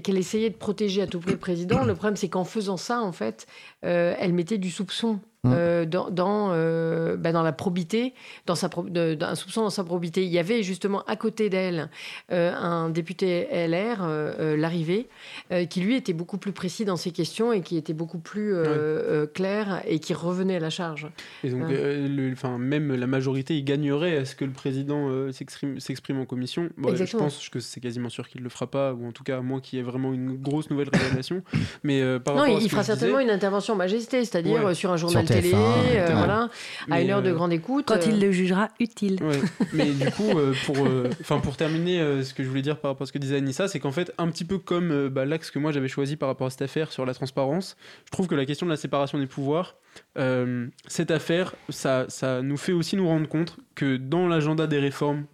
[0.00, 1.84] qu'elle essayait de protéger à tout prix le président.
[1.84, 3.46] Le problème, c'est qu'en faisant ça, en fait,
[3.82, 5.52] elle mettait du soupçon Mmh.
[5.52, 8.14] Euh, dans, dans, euh, bah, dans, la probité,
[8.46, 10.24] dans sa un soupçon dans sa probité.
[10.24, 11.90] Il y avait justement à côté d'elle
[12.32, 14.08] euh, un député LR,
[14.56, 15.08] l'arrivée,
[15.68, 18.54] qui lui était beaucoup plus précis dans ses questions et qui était beaucoup plus
[19.34, 21.08] clair et qui revenait à la charge.
[21.42, 21.64] Et donc,
[22.32, 26.70] enfin, même la majorité, il gagnerait à ce que le président s'exprime en commission.
[26.94, 29.40] je pense que c'est quasiment sûr qu'il ne le fera pas, ou en tout cas,
[29.40, 31.42] moi qui ai vraiment une grosse nouvelle révélation.
[31.82, 36.14] Mais par non, il, fera certainement une intervention majesté, c'est-à-dire sur un journal télé, euh,
[36.14, 36.50] voilà,
[36.90, 37.84] à une heure de euh, grande écoute.
[37.86, 38.26] Quand il euh.
[38.26, 39.18] le jugera utile.
[39.72, 40.30] Mais du coup,
[40.66, 40.76] pour,
[41.20, 43.68] enfin pour terminer, ce que je voulais dire par rapport à ce que disait Anissa,
[43.68, 46.46] c'est qu'en fait, un petit peu comme bah, l'axe que moi j'avais choisi par rapport
[46.46, 47.76] à cette affaire sur la transparence,
[48.06, 49.76] je trouve que la question de la séparation des pouvoirs,
[50.86, 55.24] cette affaire, ça, ça nous fait aussi nous rendre compte que dans l'agenda des réformes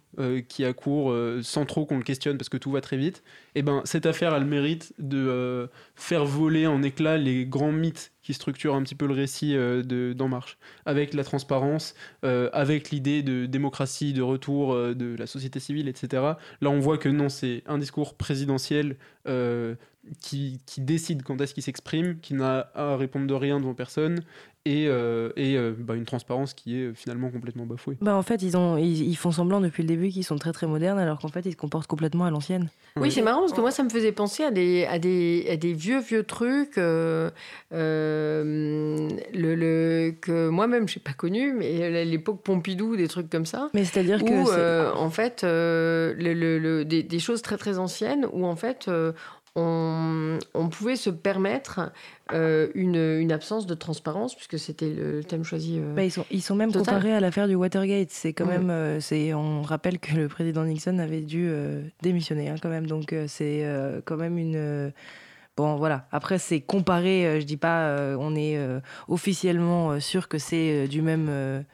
[0.47, 3.23] qui a cours sans trop qu'on le questionne parce que tout va très vite,
[3.55, 7.71] et eh ben cette affaire a le mérite de faire voler en éclats les grands
[7.71, 11.95] mythes qui structure un petit peu le récit euh, de d'En Marche, avec la transparence,
[12.23, 16.23] euh, avec l'idée de démocratie, de retour euh, de la société civile, etc.
[16.61, 18.97] Là, on voit que non, c'est un discours présidentiel
[20.19, 24.23] qui, qui, décide quand est-ce qu'il s'exprime, qui n'a à répondre de rien devant personne,
[24.65, 27.97] et, euh, et euh, bah, une transparence qui est finalement complètement bafouée.
[27.99, 30.67] Bah en fait, ils, ont, ils, font semblant depuis le début qu'ils sont très très
[30.67, 32.69] modernes, alors qu'en fait, ils se comportent complètement à l'ancienne.
[32.95, 35.57] Oui, c'est marrant parce que moi, ça me faisait penser à des, à des, à
[35.57, 37.31] des vieux vieux trucs euh,
[37.71, 43.69] le, le, que moi-même, je n'ai pas connu, mais l'époque Pompidou, des trucs comme ça.
[43.73, 44.95] Mais c'est-à-dire que.
[44.95, 48.89] en fait, le, le, des, des, choses très très anciennes où en fait,
[49.55, 51.91] on, pouvait se permettre
[52.31, 55.79] euh, une, une, absence de transparence, puisque c'était le thème choisi.
[55.79, 58.11] Euh, bah, ils, sont, ils sont même comparés à l'affaire du Watergate.
[58.11, 61.51] C'est quand même, euh, c'est, on rappelle que le président Nixon avait dû
[62.01, 62.87] démissionner hein, quand même.
[62.87, 63.65] Donc c'est
[64.05, 64.93] quand même une.
[65.57, 66.07] Bon, voilà.
[66.11, 67.41] Après, c'est comparé.
[67.41, 68.57] je dis pas, on est
[69.09, 71.65] officiellement sûr que c'est du même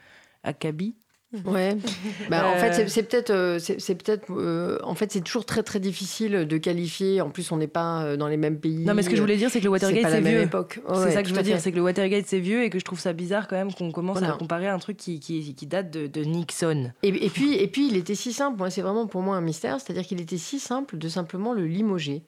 [0.42, 0.96] acabit.
[1.44, 1.76] Ouais.
[2.30, 5.78] bah, en fait, c'est peut-être, euh, c'est peut-être, euh, en fait, c'est toujours très très
[5.78, 7.20] difficile de qualifier.
[7.20, 8.84] En plus, on n'est pas euh, dans les mêmes pays.
[8.84, 10.48] Non, mais ce que je voulais dire, c'est que le Watergate c'est vieux.
[10.94, 12.84] c'est ça que je veux dire, c'est que le Watergate c'est vieux et que je
[12.84, 15.90] trouve ça bizarre quand même qu'on commence à comparer un truc qui, qui, qui date
[15.90, 16.92] de, de Nixon.
[17.02, 18.62] Et, et, puis, et puis, il était si simple.
[18.70, 19.80] c'est vraiment pour moi un mystère.
[19.80, 22.22] C'est-à-dire qu'il était si simple de simplement le limoger.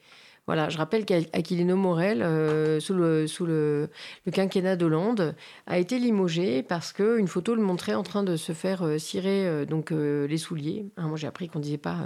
[0.47, 3.89] Voilà, je rappelle qu'Aquilino Morel, euh, sous, le, sous le,
[4.33, 5.35] quinquennat d'Hollande,
[5.67, 9.47] a été limogé parce qu'une photo le montrait en train de se faire euh, cirer
[9.47, 10.87] euh, donc, les souliers.
[10.97, 11.99] Hein, moi, j'ai appris qu'on ne disait pas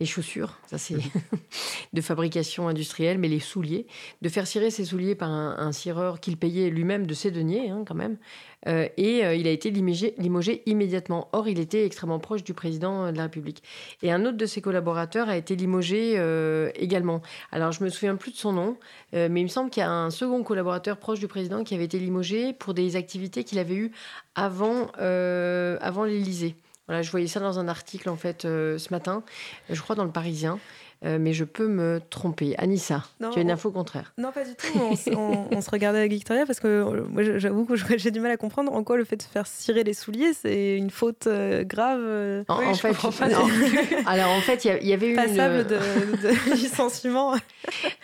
[0.00, 0.96] les chaussures, ça c'est
[1.92, 3.86] de fabrication industrielle, mais les souliers.
[4.22, 7.84] De faire cirer ses souliers par un, cireur qu'il payait lui-même de ses deniers, hein,
[7.86, 8.18] quand même.
[8.66, 11.28] Euh, et euh, il a été limogé, immédiatement.
[11.32, 13.62] Or, il était extrêmement proche du président de la République.
[14.02, 17.22] Et un autre de ses collaborateurs a été limogé euh, également.
[17.52, 18.76] Alors, je me souviens plus de son nom,
[19.12, 21.84] mais il me semble qu'il y a un second collaborateur proche du président qui avait
[21.84, 23.92] été limogé pour des activités qu'il avait eues
[24.34, 26.54] avant, avant l'Élysée.
[26.86, 29.22] Voilà, je voyais ça dans un article en fait ce matin,
[29.68, 30.58] je crois dans le Parisien.
[31.04, 32.56] Euh, mais je peux me tromper.
[32.58, 34.12] Anissa, tu as une info contraire.
[34.18, 35.16] Non, pas du tout.
[35.16, 38.36] On, se regardait avec Victoria parce que euh, moi, j'avoue que j'ai du mal à
[38.36, 42.00] comprendre en quoi le fait de faire cirer les souliers, c'est une faute euh, grave.
[42.48, 42.88] En, fait,
[44.06, 47.34] alors en fait, il y, avait une passable de, de licenciement.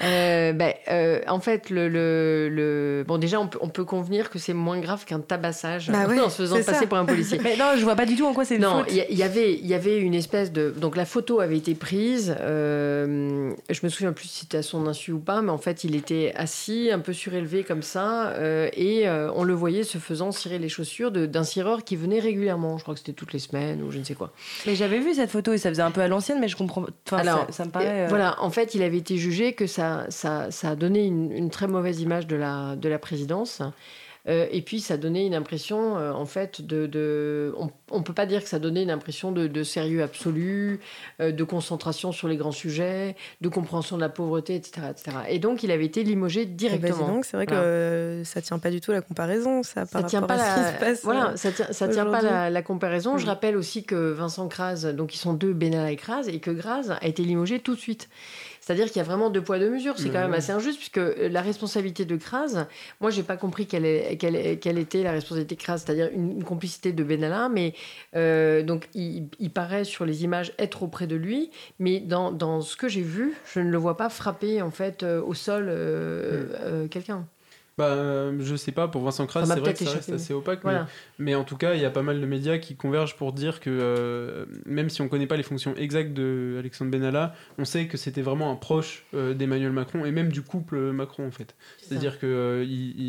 [0.01, 0.75] Ben,
[1.27, 5.05] en fait, le, le, bon déjà, on peut, on peut convenir que c'est moins grave
[5.05, 7.41] qu'un tabassage bah en se faisant passer pour un policier.
[7.43, 9.55] mais non, je vois pas du tout en quoi c'est une non, il y, avait,
[9.55, 12.35] il y avait une espèce de donc la photo avait été prise.
[12.41, 12.84] euh,
[13.71, 15.95] je me souviens plus si c'était à son insu ou pas, mais en fait, il
[15.95, 20.33] était assis, un peu surélevé comme ça, euh, et euh, on le voyait se faisant
[20.33, 22.79] cirer les chaussures d'un cireur qui venait régulièrement.
[22.79, 24.33] Je crois que c'était toutes les semaines ou je ne sais quoi.
[24.67, 26.87] Mais j'avais vu cette photo et ça faisait un peu à l'ancienne, mais je comprends.
[27.13, 28.07] Alors, ça, me paraît.
[28.09, 31.51] Voilà, en fait, il avait été jugé que ça, ça, ça a donné une, une,
[31.51, 33.63] très mauvaise image de la, de la présidence.
[34.27, 37.55] Euh, et puis, ça donnait une impression, euh, en fait, de.
[37.91, 40.81] on ne peut pas dire que ça donnait une impression de, sérieux absolu,
[41.21, 44.89] euh, de concentration sur les grands sujets, de compréhension de la pauvreté, etc.
[44.91, 45.17] etc.
[45.29, 47.09] Et donc, il avait été limogé eh ben, directement.
[47.09, 50.23] donc, c'est vrai que ça tient pas du tout la comparaison, ça, par ça tient
[50.23, 50.95] pas la...
[51.03, 53.19] Voilà, ça tient, ça tient pas la, comparaison.
[53.19, 53.29] Je mm.
[53.29, 56.97] rappelle aussi que Vincent Kras, donc ils sont deux, Benalla et Kras, et que Graz
[57.01, 58.09] a été limogé tout de suite.
[58.65, 59.99] C'est-à-dire qu'il y a vraiment deux poids, deux mesures.
[59.99, 62.65] C'est quand même assez injuste, puisque la responsabilité de Kras,
[63.03, 66.43] moi, j'ai pas compris quelle, est, quelle, quelle, était la responsabilité de Kras, c'est-à-dire une,
[66.43, 67.75] complicité de Benalla, mais
[68.17, 72.75] euh, donc il, paraît sur les images être auprès de lui, mais dans, dans ce
[72.75, 76.89] que j'ai vu, je ne le vois pas frapper en fait euh, au sol euh,
[76.89, 77.27] quelqu'un.
[77.77, 80.61] Bah, euh, je sais pas, pour Vincent Kras, c'est vrai que ça reste assez opaque,
[81.19, 83.59] mais, en tout cas, il y a pas mal de médias qui convergent pour dire
[83.59, 87.87] que euh, même si on connaît pas les fonctions exactes de Alexandre Benalla, on sait
[87.87, 91.57] que c'était vraiment un proche euh, d'Emmanuel Macron et même du couple Macron en fait.
[91.79, 92.65] C'est-à-dire que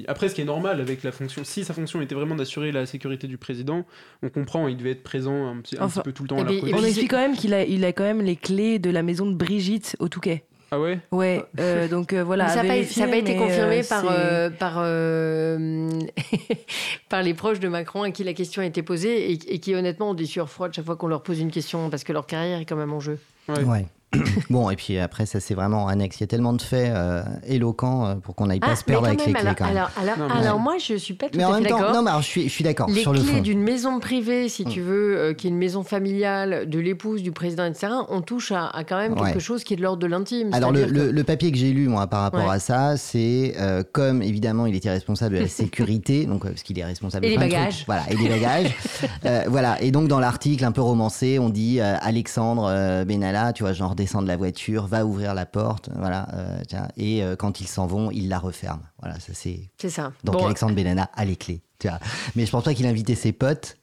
[0.08, 2.86] après, ce qui est normal avec la fonction, si sa fonction était vraiment d'assurer la
[2.88, 3.86] sécurité du président,
[4.24, 6.40] on comprend, il devait être présent un, petit, peu tout le temps.
[6.40, 8.90] À eh on explique quand même qu'il a, il a quand même les clés de
[8.90, 10.44] la maison de Brigitte au Touquet.
[10.72, 11.00] Ah ouais?
[11.12, 12.50] Ouais, euh, donc euh, voilà.
[12.50, 14.76] ça n'a pas, été confirmé euh, par, par,
[17.10, 20.12] par les proches de Macron à qui la question a été posée et, qui honnêtement
[20.12, 22.60] ont des sueurs froides chaque fois qu'on leur pose une question parce que leur carrière
[22.60, 23.20] est quand même en jeu.
[23.50, 23.86] ouais.
[24.49, 26.18] bon, et puis après, ça c'est vraiment annexe.
[26.18, 28.84] Il y a tellement de faits euh, éloquents euh, pour qu'on n'aille pas ah, se
[28.84, 29.41] perdre avec les clés.
[29.41, 29.77] Alors, quand même.
[29.77, 31.94] alors, alors, moi, je suis pas tout mais à fait d'accord.
[31.94, 33.26] Non, mais je suis, je suis d'accord sur le fond.
[33.26, 34.84] Les clés d'une maison privée, si tu mm.
[34.84, 38.72] veux, euh, qui est une maison familiale de l'épouse, du président, etc., on touche à,
[38.88, 40.53] quand même quelque chose qui est de l'ordre de l'intime.
[40.53, 43.56] Alors, le, le, papier que j'ai lu, moi, par rapport à ça, c'est
[43.91, 47.34] comme, évidemment, il était responsable de la sécurité, donc, parce qu'il est responsable et de
[47.34, 47.84] les bagages.
[47.86, 48.76] Voilà, et des bagages.
[49.48, 53.95] voilà, et donc, dans l'article un peu romancé, on dit Alexandre Benalla, tu vois, genre,
[54.06, 57.88] descend de la voiture, va ouvrir la porte, voilà, euh, et euh, quand ils s'en
[57.88, 58.82] vont, il la referme.
[59.02, 59.72] Voilà, ça c'est.
[59.82, 60.14] C'est ça.
[60.23, 61.61] Donc Alexandre Benana a les clés.
[61.80, 61.99] Tu vois.
[62.36, 63.77] Mais je pense pas qu'il invitait ses potes.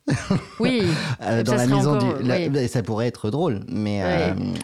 [0.61, 0.83] Oui.
[1.23, 2.69] Euh, dans la maison du.
[2.69, 4.03] Ça pourrait être drôle, mais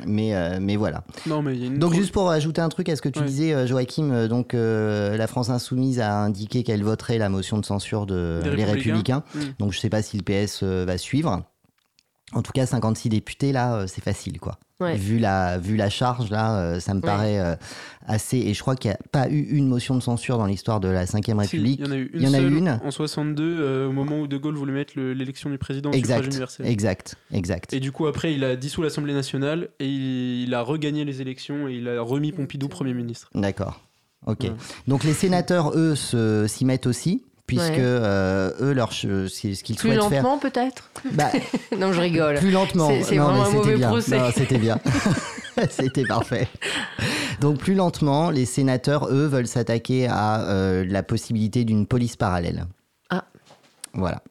[0.07, 1.05] mais mais voilà.
[1.27, 3.67] Non, mais y a donc juste pour ajouter un truc à ce que tu disais,
[3.67, 8.65] Joachim, donc la France insoumise a indiqué qu'elle voterait la motion de censure de les
[8.65, 9.23] Républicains.
[9.35, 9.41] Mm.
[9.59, 11.43] Donc je sais pas si le PS va suivre.
[12.33, 14.59] En tout cas, 56 députés, là, c'est facile, quoi.
[14.81, 17.57] Vu, la, vu la charge, là, euh, ça me paraît euh,
[18.07, 18.37] assez.
[18.39, 20.87] Et je crois qu'il n'y a pas eu une motion de censure dans l'histoire de
[20.87, 21.81] la Ve République.
[21.81, 22.81] il y en a eu une, en a une.
[22.85, 26.27] en 62, euh, au moment où De Gaulle voulait mettre l'élection du président exact, suffrage
[26.27, 26.67] universel.
[26.67, 27.73] Exact, exact.
[27.73, 31.67] Et du coup, après, il a dissous l'Assemblée nationale et il, a regagné les élections
[31.67, 33.31] et il a remis Pompidou Premier ministre.
[33.35, 33.81] D'accord.
[34.27, 34.47] Ok.
[34.87, 35.97] Donc les sénateurs, eux,
[36.47, 40.07] s'y mettent aussi puisque euh, eux, leur, ce qu'ils souhaitent faire...
[40.07, 40.91] Plus lentement, peut-être?
[41.13, 41.31] Bah,
[41.79, 42.37] Non, je rigole.
[42.37, 42.91] Plus lentement.
[43.03, 43.89] C'est vraiment un mauvais bien.
[43.89, 44.21] procès.
[44.37, 44.79] C'était bien.
[45.71, 46.47] c'était parfait.
[47.41, 52.67] Donc, plus lentement, les sénateurs, eux, veulent s'attaquer à euh, la possibilité d'une police parallèle.
[53.09, 53.25] Ah.
[53.95, 54.23] Voilà.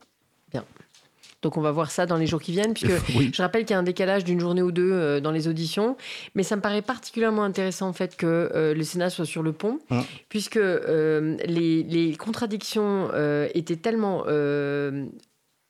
[1.41, 2.91] Donc on va voir ça dans les jours qui viennent, puisque
[3.33, 5.95] je rappelle qu'il y a un décalage d'une journée ou deux euh, dans les auditions.
[6.35, 9.53] Mais ça me paraît particulièrement intéressant en fait que euh, le Sénat soit sur le
[9.53, 10.03] pont, hein.
[10.29, 13.09] puisque euh, les, les, contradictions
[13.53, 14.23] étaient tellement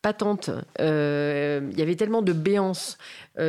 [0.01, 0.49] patentes,
[0.79, 2.97] il y avait tellement de béance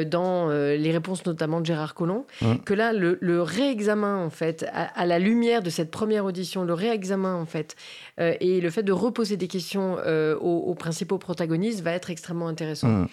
[0.07, 2.25] dans les réponses notamment de Gérard Collomb,
[2.65, 7.35] que là, le, réexamen, en fait, à, la lumière de cette première audition, le réexamen,
[7.35, 7.77] en fait,
[8.21, 12.49] euh, et le fait de reposer des questions euh, aux, principaux protagonistes va être extrêmement
[12.49, 12.89] intéressant.
[12.89, 13.09] Mmh.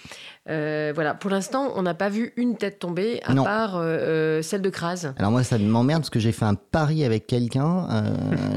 [0.50, 3.82] Euh, voilà, pour l'instant, on n'a pas vu une tête tomber à part
[4.42, 5.08] celle de Kras.
[5.18, 7.88] Alors moi, ça m'emmerde parce que j'ai fait un pari avec quelqu'un.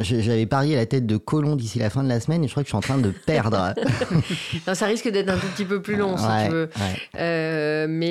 [0.03, 2.63] J'avais parié la tête de Colomb d'ici la fin de la semaine et je crois
[2.63, 3.75] que je suis en train de perdre.
[4.67, 6.69] non, ça risque d'être un tout petit peu plus long si tu veux.
[7.15, 8.08] mais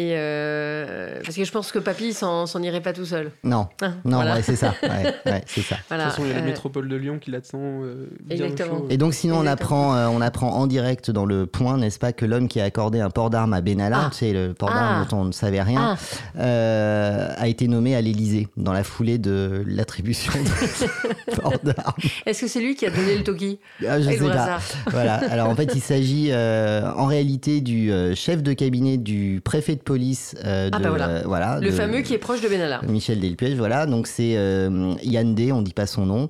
[1.23, 3.31] parce que je pense que Papy s'en irait pas tout seul.
[3.43, 4.73] Non, hein, non, c'est ça.
[5.45, 5.75] c'est ça.
[5.75, 7.81] De toute façon, il y a la métropole de Lyon qui l'attend
[8.29, 8.85] Exactement.
[8.89, 12.13] Et donc, sinon, on apprend, euh, on apprend en direct dans le point, n'est-ce pas,
[12.13, 14.33] que l'homme qui a accordé un port d'armes à Benalla, c'est ah.
[14.33, 15.07] le port d'armes ah.
[15.09, 16.39] dont on ne savait rien, ah.
[16.39, 21.93] euh, a été nommé à l'Élysée dans la foulée de l'attribution de port d'armes.
[22.25, 24.59] Est-ce que c'est lui qui a donné le toki Je sais pas.
[24.91, 25.15] Voilà.
[25.29, 29.81] Alors, en fait, il s'agit euh, en réalité du chef de cabinet du préfet de
[29.87, 30.35] police.
[30.35, 31.59] de, bah voilà.
[31.59, 32.81] le fameux qui est proche de Benalla.
[32.87, 33.85] Michel Delpech, voilà.
[33.85, 34.31] Donc, c'est
[35.03, 36.29] Yann D, on dit pas son nom,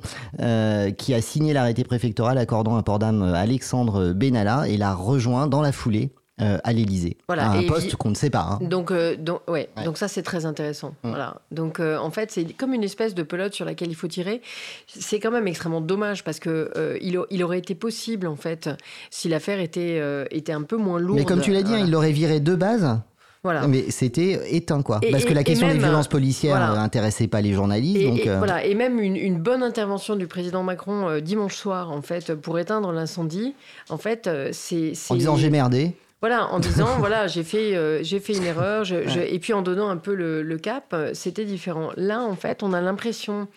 [0.98, 5.48] qui a signé l'arrêté préfectoral accordant un port d'âme à Alexandre Benalla et l'a rejoint
[5.48, 7.50] dans la foulée euh, à l'Élysée, voilà.
[7.50, 8.48] un poste qu'on ne sait pas.
[8.52, 8.60] Hein.
[8.62, 9.70] Donc, euh, donc, ouais.
[9.84, 10.90] donc ça c'est très intéressant.
[11.02, 11.10] Mm.
[11.10, 11.42] Voilà.
[11.50, 14.44] Donc euh, en fait c'est comme une espèce de pelote sur laquelle il faut tirer.
[14.86, 18.70] C'est quand même extrêmement dommage parce que il, il, aurait été possible en fait
[19.10, 21.18] si l'affaire était était un peu moins lourde.
[21.18, 23.00] Mais comme tu l'as dit, hein, il l'aurait viré de base.
[23.44, 23.68] Voilà.
[23.68, 25.00] Mais c'était éteint, quoi.
[25.12, 28.02] Parce que la question des violences policières n'intéressait pas les journalistes.
[28.02, 28.66] Et, donc, voilà.
[28.66, 32.92] et même une, une, bonne intervention du président Macron dimanche soir, en fait, pour éteindre
[32.92, 33.54] l'incendie,
[33.90, 34.94] en fait, c'est.
[35.10, 35.96] En disant j'ai merdé.
[36.20, 39.90] Voilà, en disant, voilà, j'ai fait, euh, j'ai fait une erreur, et puis en donnant
[39.90, 41.92] un peu le, cap, euh, c'était différent.
[41.96, 43.48] Là, en fait, on a l'impression,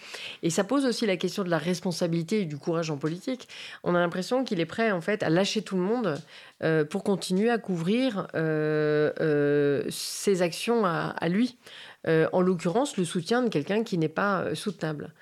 [0.42, 3.48] et ça pose aussi la question de la responsabilité et du courage en politique,
[3.82, 6.20] on a l'impression qu'il est prêt, en fait, à lâcher tout le monde
[6.62, 8.26] euh, pour continuer à couvrir
[9.90, 11.56] ses actions à, à lui.
[12.06, 15.14] en l'occurrence, le soutien de quelqu'un qui n'est pas soutenable.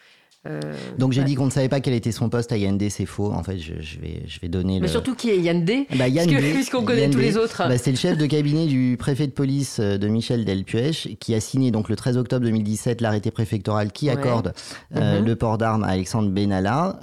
[0.46, 0.60] Euh,
[0.98, 3.06] Donc j'ai dit qu'on ne savait pas quel était son poste à Yann D, c'est
[3.06, 3.32] faux.
[3.32, 4.78] En fait, je, vais, je vais donner.
[4.78, 5.88] Mais surtout qui est Yann D?
[5.96, 6.04] Bah,
[6.54, 7.56] Puisqu'on connaît tous les autres.
[7.68, 11.34] Bah, c'est le chef de cabinet du préfet de police euh, de Michel Delpuech qui
[11.34, 14.52] a signé donc le 13 octobre 2017 l'arrêté préfectoral qui accorde
[14.94, 15.26] euh, mhm.
[15.26, 17.00] le port d'armes à Alexandre Benalla,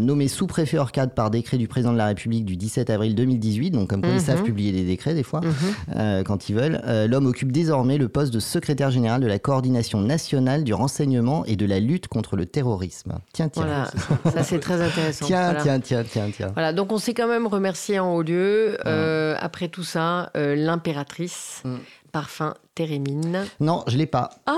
[0.00, 3.70] nommé sous-préfet hors cadre par décret du président de la République du 17 avril 2018.
[3.70, 4.44] Donc comme ils savent mhm.
[4.44, 6.24] publier des décrets des fois mhm.
[6.24, 6.82] quand ils veulent.
[7.08, 11.56] L'homme occupe désormais le poste de secrétaire général de la coordination nationale du renseignement et
[11.56, 13.14] de la lutte contre le terrorisme terrorisme.
[13.32, 13.64] Tiens, tiens.
[13.64, 13.90] Voilà,
[14.32, 15.24] ça c'est très intéressant.
[15.24, 16.50] Tiens, tiens, tiens, tiens, tiens.
[16.52, 18.76] Voilà, donc on s'est quand même remercié en haut lieu.
[18.86, 21.76] Euh, après tout ça, euh, l'impératrice, mm.
[22.12, 23.46] parfum Térémine.
[23.60, 24.30] Non, je l'ai pas.
[24.46, 24.52] Ah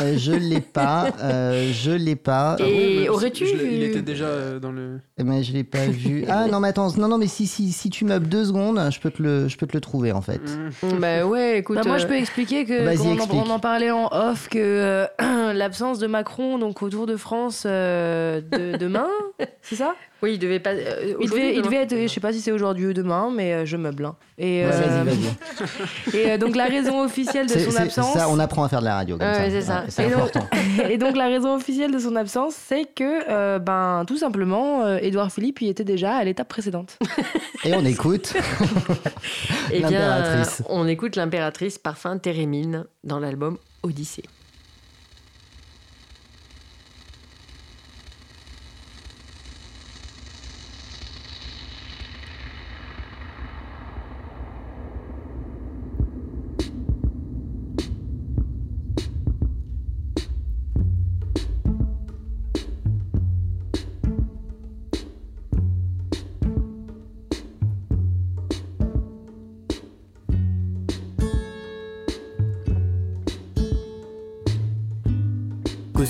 [0.00, 2.56] euh, je l'ai pas, euh, je l'ai pas.
[2.60, 5.00] Et ah aurais-tu Il était déjà euh, dans le.
[5.18, 6.24] Eh ben, je l'ai pas vu.
[6.32, 9.00] Ah non, mais attends, non, non, mais si, si, si tu meubles deux secondes, je
[9.00, 10.40] peux te le, je peux te le trouver en fait.
[10.82, 10.98] Mm.
[11.00, 11.76] bah ouais, écoute.
[11.76, 15.06] Bah, moi, je peux expliquer que on, en, parlait en off que
[15.52, 19.08] l'absence de Macron donc autour de France de, demain,
[19.62, 19.94] c'est ça?
[20.22, 20.70] Oui, il devait pas.
[20.70, 21.96] Euh, il, devait, il, devait, être.
[21.96, 24.04] Je sais pas si c'est aujourd'hui ou demain, mais euh, je meuble.
[24.04, 24.16] Hein.
[24.36, 25.04] Et, euh,
[26.14, 28.12] et donc la raison officielle de son absence.
[28.12, 29.16] Ça, on apprend à faire de la radio.
[29.16, 29.26] Comme
[29.60, 30.10] c'est ça.
[30.88, 35.60] et donc la raison officielle de son absence, c'est que, ben, tout simplement, Édouard Philippe
[35.62, 36.98] y était déjà à l'étape précédente.
[37.64, 38.34] et on écoute.
[39.72, 40.62] Eh l'impératrice.
[40.68, 44.24] On écoute l'impératrice parfum Térémine dans l'album Odyssée.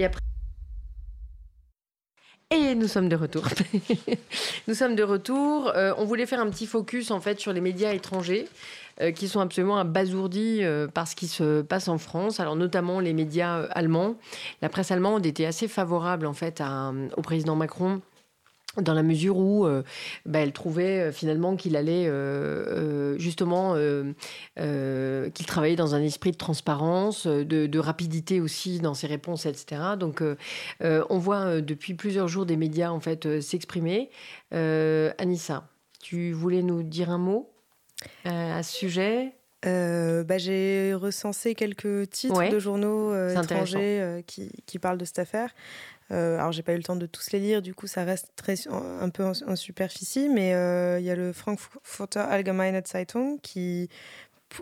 [0.00, 0.20] Et après.
[2.50, 3.46] Et nous sommes de retour.
[4.68, 5.70] nous sommes de retour.
[5.76, 8.48] Euh, on voulait faire un petit focus en fait sur les médias étrangers
[9.02, 12.40] euh, qui sont absolument abasourdis euh, par ce qui se passe en France.
[12.40, 14.16] Alors notamment les médias allemands.
[14.62, 16.62] La presse allemande était assez favorable en fait
[17.18, 18.00] au président Macron
[18.76, 19.82] dans la mesure où euh,
[20.26, 23.74] bah, elle trouvait euh, finalement qu'il allait euh, justement
[24.56, 29.82] qu'il travaillait dans un esprit de transparence, de, rapidité aussi dans ses réponses, etc.
[29.98, 30.22] Donc
[30.80, 34.10] on voit depuis plusieurs jours des médias en fait s'exprimer.
[34.52, 35.68] Anissa,
[36.00, 37.50] tu voulais nous dire un mot
[38.24, 39.32] à ce sujet?
[39.62, 45.50] Bah, J'ai recensé quelques titres de journaux étrangers qui, qui, parlent de cette affaire.
[46.12, 48.32] Euh, alors, j'ai pas eu le temps de tous les lire, du coup, ça reste
[48.36, 53.88] très, un peu en, superficie, mais euh, il y a le Frankfurter Allgemeine Zeitung qui,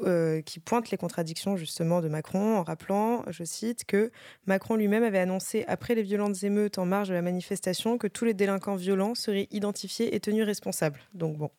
[0.05, 4.11] euh, qui pointe les contradictions justement de Macron en rappelant, je cite, que
[4.47, 8.25] Macron lui-même avait annoncé après les violentes émeutes en marge de la manifestation que tous
[8.25, 11.01] les délinquants violents seraient identifiés et tenus responsables.
[11.15, 11.51] Donc bon,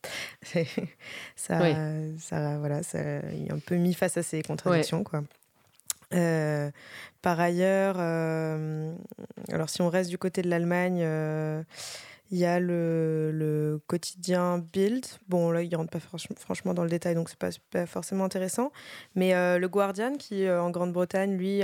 [1.36, 1.60] ça,
[2.20, 3.00] ça, voilà, ça,
[3.34, 5.24] il est un peu mis face à ces contradictions, quoi.
[6.14, 6.72] Euh,
[7.22, 8.94] par ailleurs, euh,
[9.52, 11.64] alors si on reste du côté de l'Allemagne, euh,
[12.32, 15.06] il y a le, quotidien Bild.
[15.28, 16.00] Bon, là, il ne rentre pas
[16.38, 18.72] franchement dans le détail, donc c'est pas, pas forcément intéressant.
[19.16, 21.64] Mais le Guardian, qui en Grande-Bretagne, lui,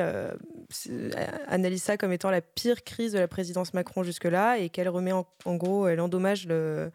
[1.47, 5.11] analyse ça comme étant la pire crise de la présidence Macron jusque-là et qu'elle remet
[5.11, 6.91] en, en gros, elle endommage le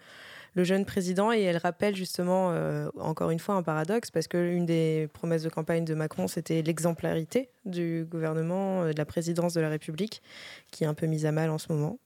[0.54, 4.66] le jeune président et elle rappelle justement, euh, encore une fois, un paradoxe parce qu'une
[4.66, 9.60] des promesses de campagne de Macron, c'était l'exemplarité du gouvernement, euh, de la présidence de
[9.60, 10.22] la République,
[10.70, 11.98] qui est un peu mise à mal en ce moment.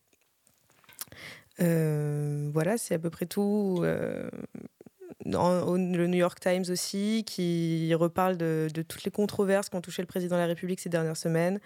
[1.61, 3.81] Euh, voilà, c'est à peu près tout.
[3.81, 10.35] le New York Times aussi, qui reparle de, toutes les controverses qu'ont touché le président
[10.35, 11.59] de la République ces dernières semaines.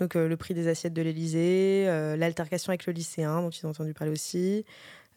[0.00, 1.84] Donc le prix des assiettes de l'Élysée,
[2.16, 4.64] l'altercation avec le lycéen, dont ils ont entendu parler aussi,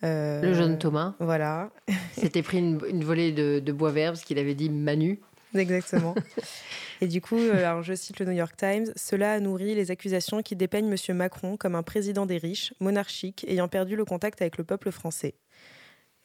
[0.04, 1.16] euh, le jeune Thomas.
[1.20, 1.72] Voilà.
[2.14, 5.20] S'était pris une, volée de, bois vert parce qu'il avait dit Manu.
[5.56, 6.16] Exactement.
[7.02, 9.92] Et du coup, euh, alors je cite le New York Times, cela a nourri les
[9.92, 11.16] accusations qui dépeignent M.
[11.16, 15.36] Macron comme un président des riches, monarchique, ayant perdu le contact avec le peuple français.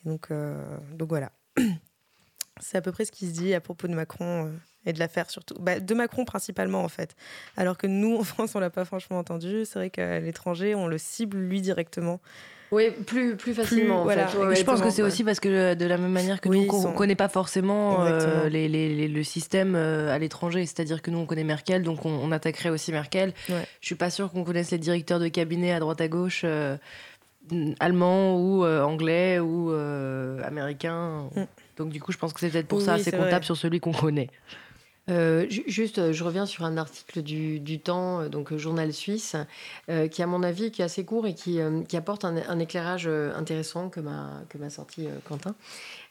[0.04, 0.56] donc, euh,
[0.94, 1.30] donc voilà.
[2.60, 4.52] C'est à peu près ce qui se dit à propos de Macron
[4.84, 5.54] et de l'affaire surtout.
[5.58, 7.16] Bah, de Macron principalement en fait.
[7.56, 9.64] Alors que nous, en France, on l'a pas franchement entendu.
[9.64, 12.20] C'est vrai qu'à l'étranger, on le cible lui directement.
[12.72, 14.02] Oui, plus, plus facilement.
[14.02, 14.26] voilà.
[14.28, 16.96] je pense que c'est aussi parce que de la même manière que nous, on ne
[16.96, 20.64] connaît pas forcément euh, les, les, le système euh, à l'étranger.
[20.64, 23.34] C'est-à-dire que nous, on connaît Merkel, donc on, attaquerait aussi Merkel.
[23.46, 26.42] Je Je suis pas sûre qu'on connaisse les directeurs de cabinet à droite à gauche.
[26.44, 26.78] Euh,
[27.78, 29.70] allemands ou anglais ou
[30.42, 31.28] américains.
[31.36, 31.42] Mm.
[31.76, 33.92] Donc du coup, je pense que c'est peut-être pour ça, c'est comptable sur celui qu'on
[33.92, 34.30] connaît.
[35.10, 39.36] Euh, juste, euh, je reviens sur un article du, Temps, euh, donc journal suisse,
[40.10, 41.58] qui à mon avis qui est assez court et qui,
[41.88, 45.54] qui apporte un, éclairage intéressant que m'a que m'a sorti Quentin.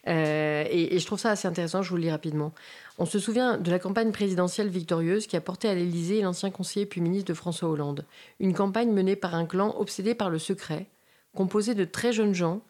[0.06, 1.82] Et, et, je trouve ça assez intéressant.
[1.82, 2.52] Je vous le lis rapidement.
[2.98, 6.86] On se souvient de la campagne présidentielle victorieuse qui a porté à l'Élysée l'ancien conseiller
[6.86, 8.04] puis ministre de François Hollande.
[8.40, 10.86] Une campagne menée par un clan obsédé par le secret,
[11.34, 12.60] composé de très jeunes gens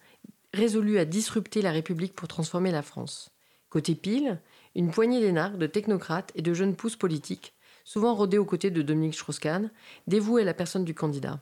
[0.54, 3.30] résolus à disrupter la République pour transformer la France.
[3.70, 4.38] Côté pile,
[4.74, 7.54] une poignée d'énarques, de technocrates et de jeunes pousses politiques,
[7.84, 9.70] souvent rodés aux côtés de Dominique Strauss-Kahn,
[10.06, 11.40] dévoués la personne du candidat.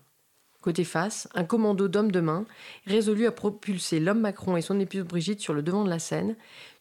[0.61, 2.45] Côté face, un commando d'hommes de main,
[2.87, 6.37] résolu à propulser l'homme Macron et son épouse Brigitte sur le devant de la scène,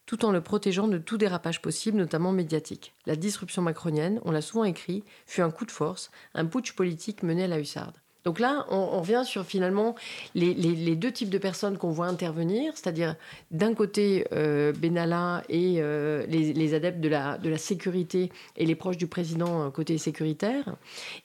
[0.06, 2.94] tout en le protégeant de tout dérapage possible, notamment médiatique.
[3.06, 7.24] La disruption macronienne, on l'a souvent écrit, fut un coup de force, un putsch politique
[7.24, 7.96] mené à la hussarde.
[8.26, 9.96] Donc là, on, revient sur finalement
[10.36, 10.54] les,
[10.96, 13.16] deux types de personnes qu'on voit intervenir, c'est-à-dire
[13.52, 19.08] d'un côté euh, Benalla et euh, les, adeptes de la, sécurité et les proches du
[19.08, 20.76] président euh, côté sécuritaire,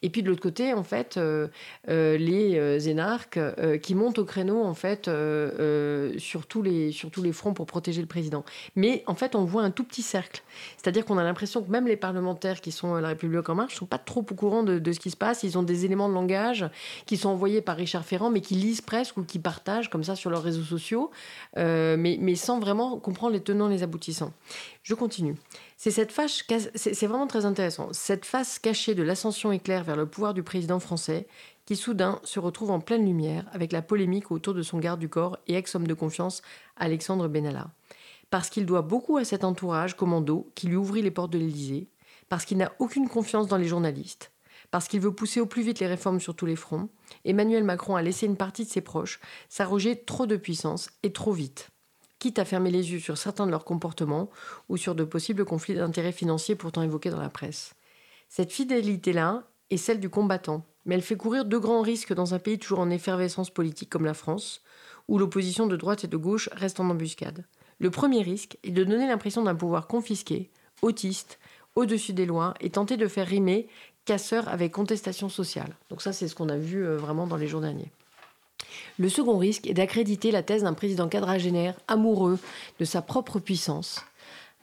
[0.02, 1.18] et puis de l'autre côté, en fait,
[1.88, 3.40] les énarques
[3.82, 5.10] qui montent au créneau en fait
[6.18, 8.44] sur, tous les, sur tous les fronts pour protéger le président.
[8.76, 10.42] Mais en fait, on voit un tout petit cercle,
[10.76, 13.74] c'est-à-dire qu'on a l'impression que même les parlementaires qui sont à la République en marche
[13.74, 16.14] sont pas trop au courant de ce qui se passe, ils ont des éléments de
[16.14, 16.64] langage
[17.06, 20.16] qui sont envoyés par Richard Ferrand, mais qui lisent presque ou qui partagent comme ça
[20.16, 21.10] sur leurs réseaux sociaux,
[21.56, 24.32] euh, mais, sans vraiment comprendre les tenants, les aboutissants.
[24.82, 25.36] Je continue.
[25.76, 26.44] C'est cette face,
[26.74, 27.88] c'est vraiment très intéressant.
[27.92, 31.26] Cette face cachée de l'ascension éclair vers le pouvoir du président français,
[31.66, 35.08] qui soudain se retrouve en pleine lumière avec la polémique autour de son garde du
[35.08, 36.42] corps et ex-homme de confiance
[36.76, 37.70] Alexandre Benalla.
[38.30, 41.88] Parce qu'il doit beaucoup à cet entourage commando qui lui ouvrit les portes de l'Élysée,
[42.28, 44.32] parce qu'il n'a aucune confiance dans les journalistes,
[44.74, 46.88] parce qu'il veut pousser au plus vite les réformes sur tous les fronts,
[47.24, 51.30] Emmanuel Macron a laissé une partie de ses proches s'arroger trop de puissance et trop
[51.30, 51.68] vite,
[52.18, 54.30] quitte à fermer les yeux sur certains de leurs comportements
[54.68, 57.74] ou sur de possibles conflits d'intérêts financiers pourtant évoqués dans la presse.
[58.28, 62.40] Cette fidélité-là est celle du combattant, mais elle fait courir deux grands risques dans un
[62.40, 64.60] pays toujours en effervescence politique comme la France,
[65.06, 67.44] où l'opposition de droite et de gauche reste en embuscade.
[67.78, 70.50] Le premier risque est de donner l'impression d'un pouvoir confisqué,
[70.82, 71.38] autiste,
[71.76, 73.68] au-dessus des lois, et tenter de faire rimer
[74.04, 75.76] casseur avec contestation sociale.
[75.90, 77.90] Donc ça, c'est ce qu'on a vu euh, vraiment dans les jours derniers.
[78.98, 82.38] Le second risque est d'accréditer la thèse d'un président quadragénaire amoureux
[82.78, 84.04] de sa propre puissance,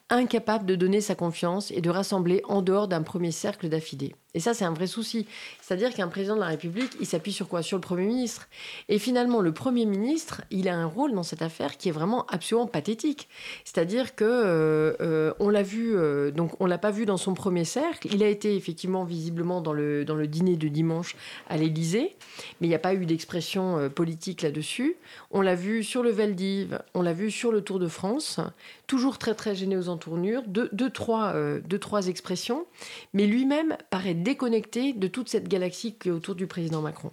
[0.09, 4.15] incapable de donner sa confiance et de rassembler en dehors d'un premier cercle d'affidés.
[4.33, 5.27] Et ça, c'est un vrai souci.
[5.61, 7.61] C'est-à-dire qu'un président de la République, il s'appuie sur quoi?
[7.61, 8.47] Sur le Premier ministre.
[8.87, 12.25] Et finalement, le Premier ministre, il a un rôle dans cette affaire qui est vraiment
[12.27, 13.27] absolument pathétique.
[13.65, 17.33] C'est-à-dire que euh, euh, on l'a vu, euh, donc on l'a pas vu dans son
[17.33, 18.07] premier cercle.
[18.13, 21.15] Il a été effectivement visiblement dans le, dans le dîner de dimanche
[21.49, 22.15] à l'Élysée,
[22.59, 24.95] mais il n'y a pas eu d'expression politique là-dessus.
[25.31, 28.39] On l'a vu sur le Veldiv, on l'a vu sur le Tour de France,
[28.87, 31.33] toujours très très gêné aux entournures, deux, deux, trois,
[31.65, 32.65] deux trois expressions,
[33.13, 37.11] mais lui-même paraît déconnecté de toute cette galaxie qui est autour du président Macron.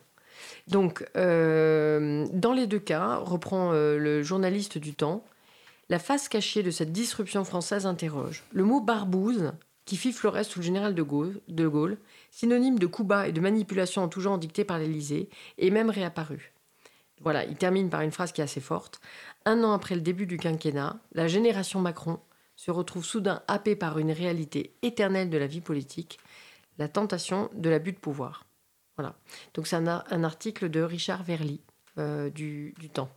[0.68, 5.24] Donc, euh, dans les deux cas, reprend euh, le journaliste du temps,
[5.88, 8.44] la face cachée de cette disruption française interroge.
[8.52, 9.52] Le mot barbouze,
[9.84, 11.98] qui fit Flores sous le général de Gaulle,
[12.30, 15.90] synonyme de coup bas et de manipulation en tout genre dictée par l'Élysée, est même
[15.90, 16.52] réapparu.
[17.22, 19.00] Voilà, il termine par une phrase qui est assez forte.
[19.44, 22.20] Un an après le début du quinquennat, la génération Macron
[22.54, 26.18] se retrouve soudain happée par une réalité éternelle de la vie politique,
[26.78, 28.44] la tentation de l'abus de pouvoir.
[28.96, 29.14] Voilà.
[29.54, 31.60] Donc c'est un, article de Richard Verly
[31.98, 33.10] euh, du, Temps.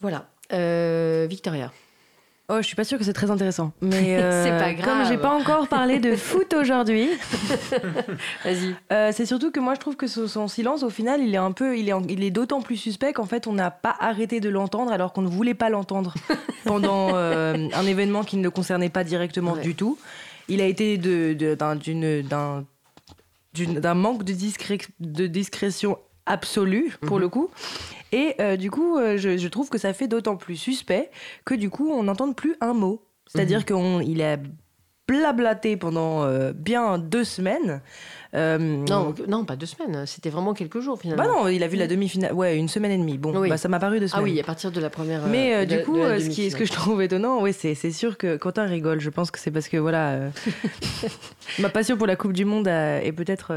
[0.00, 0.28] Voilà.
[0.52, 1.70] Euh, Victoria.
[2.48, 3.72] Oh, je suis pas sûre que c'est très intéressant.
[3.80, 4.84] Mais c'est pas grave.
[4.84, 7.10] Comme j'ai pas encore parlé de foot aujourd'hui,
[8.44, 8.74] vas-y.
[8.90, 11.52] Euh, c'est surtout que moi je trouve que son, silence, au final, il est un
[11.52, 14.48] peu, il est, il est d'autant plus suspect qu'en fait on n'a pas arrêté de
[14.48, 16.14] l'entendre alors qu'on ne voulait pas l'entendre
[16.64, 19.98] pendant un événement qui ne le concernait pas directement du tout.
[20.50, 21.64] Il a été d'un
[23.94, 24.34] manque de,
[25.00, 27.22] de, discrétion absolue, pour mhm.
[27.22, 27.50] le coup.
[28.12, 31.10] Et euh, du coup, euh, je, trouve que ça fait d'autant plus suspect
[31.44, 33.04] que du coup, on n'entende plus un mot.
[33.26, 34.02] C'est-à-dire mhm.
[34.02, 34.36] qu'il a
[35.06, 37.80] blablaté pendant euh, bien deux semaines.
[38.34, 40.06] Euh, non, non, pas deux semaines.
[40.06, 41.24] C'était vraiment quelques jours finalement.
[41.24, 42.32] Bah non, il a vu la demi-finale.
[42.32, 43.18] Ouais, une semaine et demie.
[43.18, 44.24] Bon, bah, ça m'a paru deux semaines.
[44.24, 45.26] Ah oui, à partir de la première.
[45.26, 48.16] Mais euh, du coup, ce, qui, ce que je trouve étonnant, oui, c'est, c'est sûr
[48.16, 49.00] que Quentin rigole.
[49.00, 50.18] Je pense que c'est parce que voilà,
[51.58, 53.52] ma passion pour la Coupe du Monde est peut-être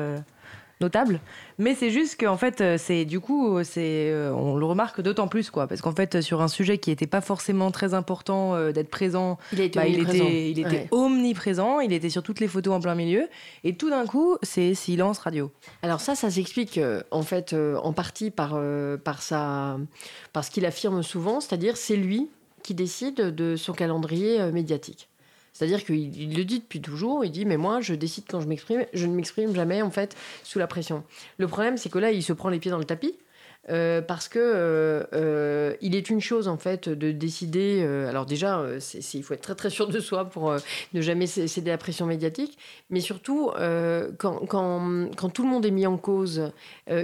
[0.83, 1.19] notable.
[1.57, 5.27] Mais c'est juste qu'en fait, euh, c'est du coup, c'est, euh, on le remarque d'autant
[5.27, 8.71] plus, quoi, parce qu'en fait, sur un sujet qui n'était pas forcément très important euh,
[8.71, 12.73] d'être présent, il, bah, il était, il était omniprésent, il était sur toutes les photos
[12.73, 13.27] en plein milieu,
[13.63, 15.51] et tout d'un coup, c'est silence radio.
[15.81, 16.79] Alors ça, ça s'explique
[17.11, 18.59] en fait en partie par
[19.03, 19.77] par sa,
[20.33, 22.29] par ce qu'il affirme souvent, c'est-à-dire c'est lui
[22.63, 25.09] qui décide de son calendrier médiatique.
[25.53, 28.85] C'est-à-dire qu'il le dit depuis toujours, il dit mais moi je décide quand je m'exprime,
[28.93, 31.03] je ne m'exprime jamais en fait sous la pression.
[31.37, 33.15] Le problème c'est que là il se prend les pieds dans le tapis.
[33.69, 37.81] Euh, parce que euh, euh, il est une chose en fait de décider.
[38.09, 38.65] alors déjà,
[39.13, 40.55] il faut être très très sûr de soi pour
[40.93, 42.57] ne jamais céder à la pression médiatique,
[42.89, 43.51] mais surtout
[44.17, 46.51] quand, quand, tout le monde est mis en cause,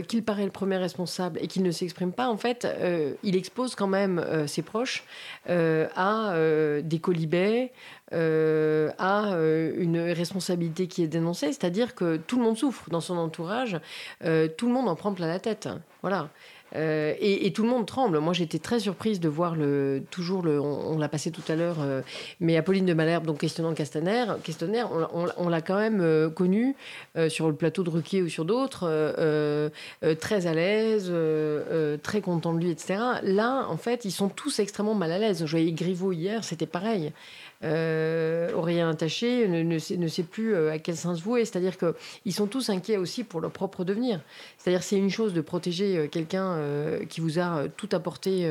[0.08, 2.68] qu'il paraît le premier responsable et qu'il ne s'exprime pas, en fait,
[3.24, 5.04] il expose quand même ses proches
[5.48, 6.34] à
[6.84, 7.72] des colibets,
[8.14, 13.02] euh, a euh, une responsabilité qui est dénoncée, c'est-à-dire que tout le monde souffre dans
[13.02, 13.80] son entourage,
[14.24, 15.70] euh, tout le monde en prend plein la tête.
[16.02, 16.30] Voilà.
[16.74, 18.20] et, tout le monde tremble.
[18.20, 21.78] Moi, j'étais très surprise de voir le, toujours le, on, l'a passé tout à l'heure,
[22.40, 24.88] mais Apolline de Malherbe, donc questionnant Castaner, questionnaire,
[25.38, 26.76] on, l'a quand même connu
[27.28, 28.88] sur le plateau de Ruquier ou sur d'autres,
[30.20, 31.12] très à l'aise,
[32.04, 33.00] très content de lui, etc.
[33.24, 35.46] Là, en fait, ils sont tous extrêmement mal à l'aise.
[35.46, 37.12] Je voyais Griveaux hier, c'était pareil
[37.64, 41.44] euh, Aurélien Taché ne, sait, plus euh, à quel sens vouer.
[41.46, 44.22] C'est-à-dire qu'ils sont tous inquiets aussi pour leur propre devenir.
[44.58, 48.50] C'est-à-dire c'est une chose de protéger euh, quelqu'un euh, qui vous a tout apporté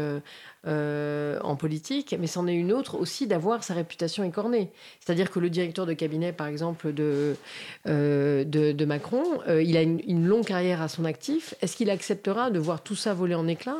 [0.66, 4.70] en politique, mais c'en est une autre aussi d'avoir sa réputation écornée.
[5.00, 7.36] C'est-à-dire que le directeur de cabinet, par exemple, de,
[7.86, 11.54] de, de, Macron, il a une, une, longue carrière à son actif.
[11.62, 13.78] Est-ce qu'il acceptera de voir tout ça voler en éclats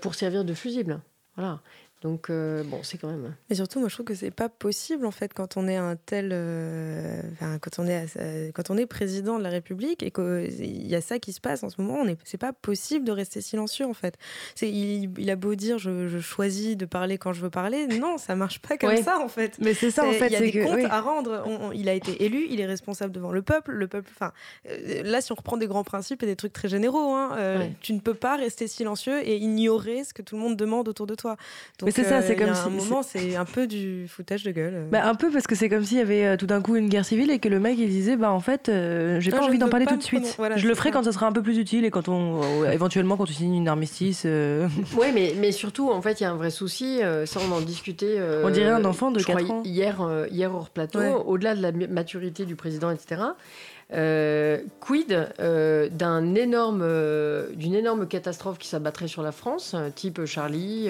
[0.00, 1.00] pour servir de fusible?
[1.36, 1.60] Voilà.
[2.02, 3.34] Donc, euh, bon, c'est quand même.
[3.50, 5.96] Et surtout, moi, je trouve que c'est pas possible, en fait, quand on est un
[5.96, 6.30] tel.
[6.32, 7.20] Euh,
[7.60, 8.06] quand, on est,
[8.54, 11.62] quand on est président de la République et qu'il y a ça qui se passe
[11.62, 14.16] en ce moment, c'est pas possible de rester silencieux, en fait.
[14.62, 17.86] Il, il a beau dire je, choisis de parler quand je veux parler.
[17.86, 19.58] Non, ça marche pas comme ça, en fait.
[19.60, 20.28] Mais c'est ça, en fait.
[20.28, 21.70] Il y a des comptes à rendre.
[21.74, 23.72] il a été élu, il est responsable devant le peuple.
[23.72, 24.10] Le peuple.
[24.14, 24.32] Enfin,
[24.70, 27.92] euh, là, si on reprend des grands principes et des trucs très généraux, hein, tu
[27.92, 31.14] ne peux pas rester silencieux et ignorer ce que tout le monde demande autour de
[31.14, 31.36] toi.
[31.78, 32.60] Donc, Mais c'est ça, c'est comme si.
[32.60, 34.86] un moment, c'est un peu du foutage de gueule.
[34.90, 37.04] Bah, un peu parce que c'est comme s'il y avait tout d'un coup une guerre
[37.04, 38.70] civile et que le mec il disait bah en fait
[39.18, 40.36] j'ai pas envie d'en parler tout de suite.
[40.56, 43.26] je le ferai quand ça sera un peu plus utile et quand on éventuellement quand
[43.26, 44.26] tu signes une armistice.
[44.96, 47.00] Oui, mais mais surtout en fait il y a un vrai souci.
[47.24, 48.18] ça on en discutait.
[48.44, 49.62] on dirait un enfant de 4 ans.
[49.64, 53.22] Hier hier hors plateau, au-delà de la maturité du président etc.
[53.92, 60.24] Euh, quid euh, d'un énorme, euh, d'une énorme catastrophe qui s'abattrait sur la France, type
[60.26, 60.88] Charlie,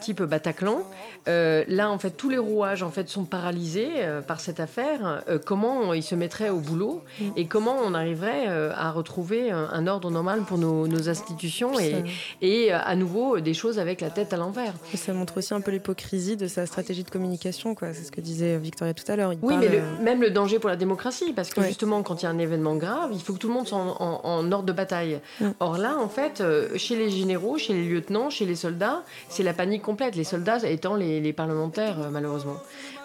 [0.00, 0.82] type Bataclan.
[1.26, 3.88] là, en fait, tous les rouages en fait sont paralysés
[4.26, 5.22] par cette affaire.
[5.46, 7.02] comment ils se mettraient au boulot
[7.36, 12.04] et comment on arriverait à retrouver un, ordre normal pour nos, institutions et,
[12.42, 14.74] et, à nouveau des choses avec la tête à l'envers.
[14.94, 17.92] Ça montre aussi un peu l'hypocrisie de sa stratégie de communication, quoi.
[17.94, 19.32] C'est ce que disait Victoria tout à l'heure.
[19.42, 22.30] Oui, mais même le danger pour la démocratie, parce que justement, quand il y a
[22.30, 25.20] un événement grave, il faut que tout le monde soit en, ordre de bataille.
[25.60, 29.44] Or là, en fait, euh, chez les généraux, chez les lieutenants, chez les soldats, c'est
[29.44, 30.16] la panique complète.
[30.16, 32.56] Les soldats étant les, parlementaires, euh, malheureusement.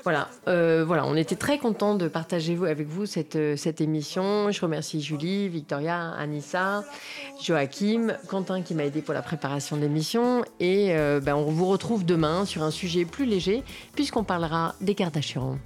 [0.01, 4.49] Voilà, euh, voilà, on était très contents de partager avec vous cette, cette émission.
[4.49, 6.83] Je remercie Julie, Victoria, Anissa,
[7.39, 10.43] Joachim, Quentin qui m'a aidé pour la préparation de l'émission.
[10.59, 13.63] Et ben, on vous retrouve demain sur un sujet plus léger,
[13.93, 15.59] puisqu'on parlera des Kardashians.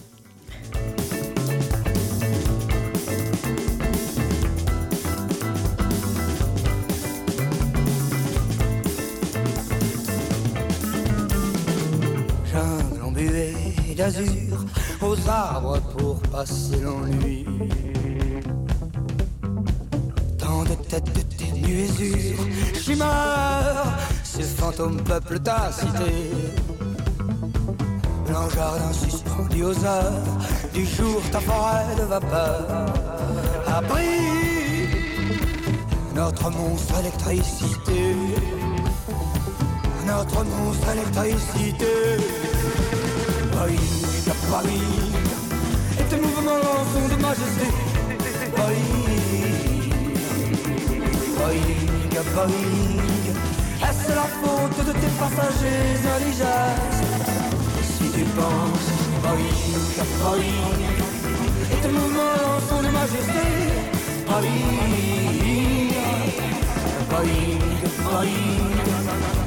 [15.02, 17.45] Aux arbres pour passer l'ennui.
[20.38, 22.45] Tant de têtes de tes nuésures,
[22.76, 26.32] chimères, ces fantômes peuplent ta cité.
[28.28, 30.38] Blanc jardin suspendu aux heures
[30.74, 32.86] du jour, ta forêt de vapeur.
[33.68, 34.48] Abri
[36.14, 38.15] notre monstre électricité.
[40.06, 42.56] Notre monstre électricité.
[43.57, 43.75] Boeing,
[44.51, 45.17] Boeing,
[45.99, 47.65] et tes mouvements sont de majesté.
[48.55, 49.97] Boeing,
[51.38, 51.81] Boeing,
[52.35, 53.01] Boeing,
[53.81, 56.97] est-ce la faute de tes passagers indigènes?
[57.81, 58.89] Si tu penses,
[59.23, 59.73] Boeing,
[60.21, 60.77] Boeing,
[61.71, 63.45] et tes mouvements sont de majesté.
[64.27, 64.53] Boeing,
[67.09, 67.61] Boeing,
[68.05, 68.77] Boeing,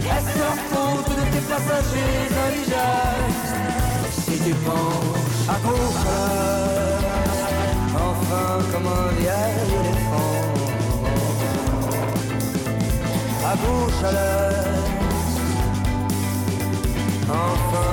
[0.03, 3.80] est-ce la faute de tes passagers indigènes?
[4.31, 6.07] Si tu penches à gauche
[7.95, 10.37] enfin comme un vieil éléphant,
[13.45, 14.71] à à l'est,
[17.29, 17.93] enfin,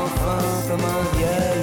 [0.00, 0.38] enfin
[0.68, 1.61] comme un vieil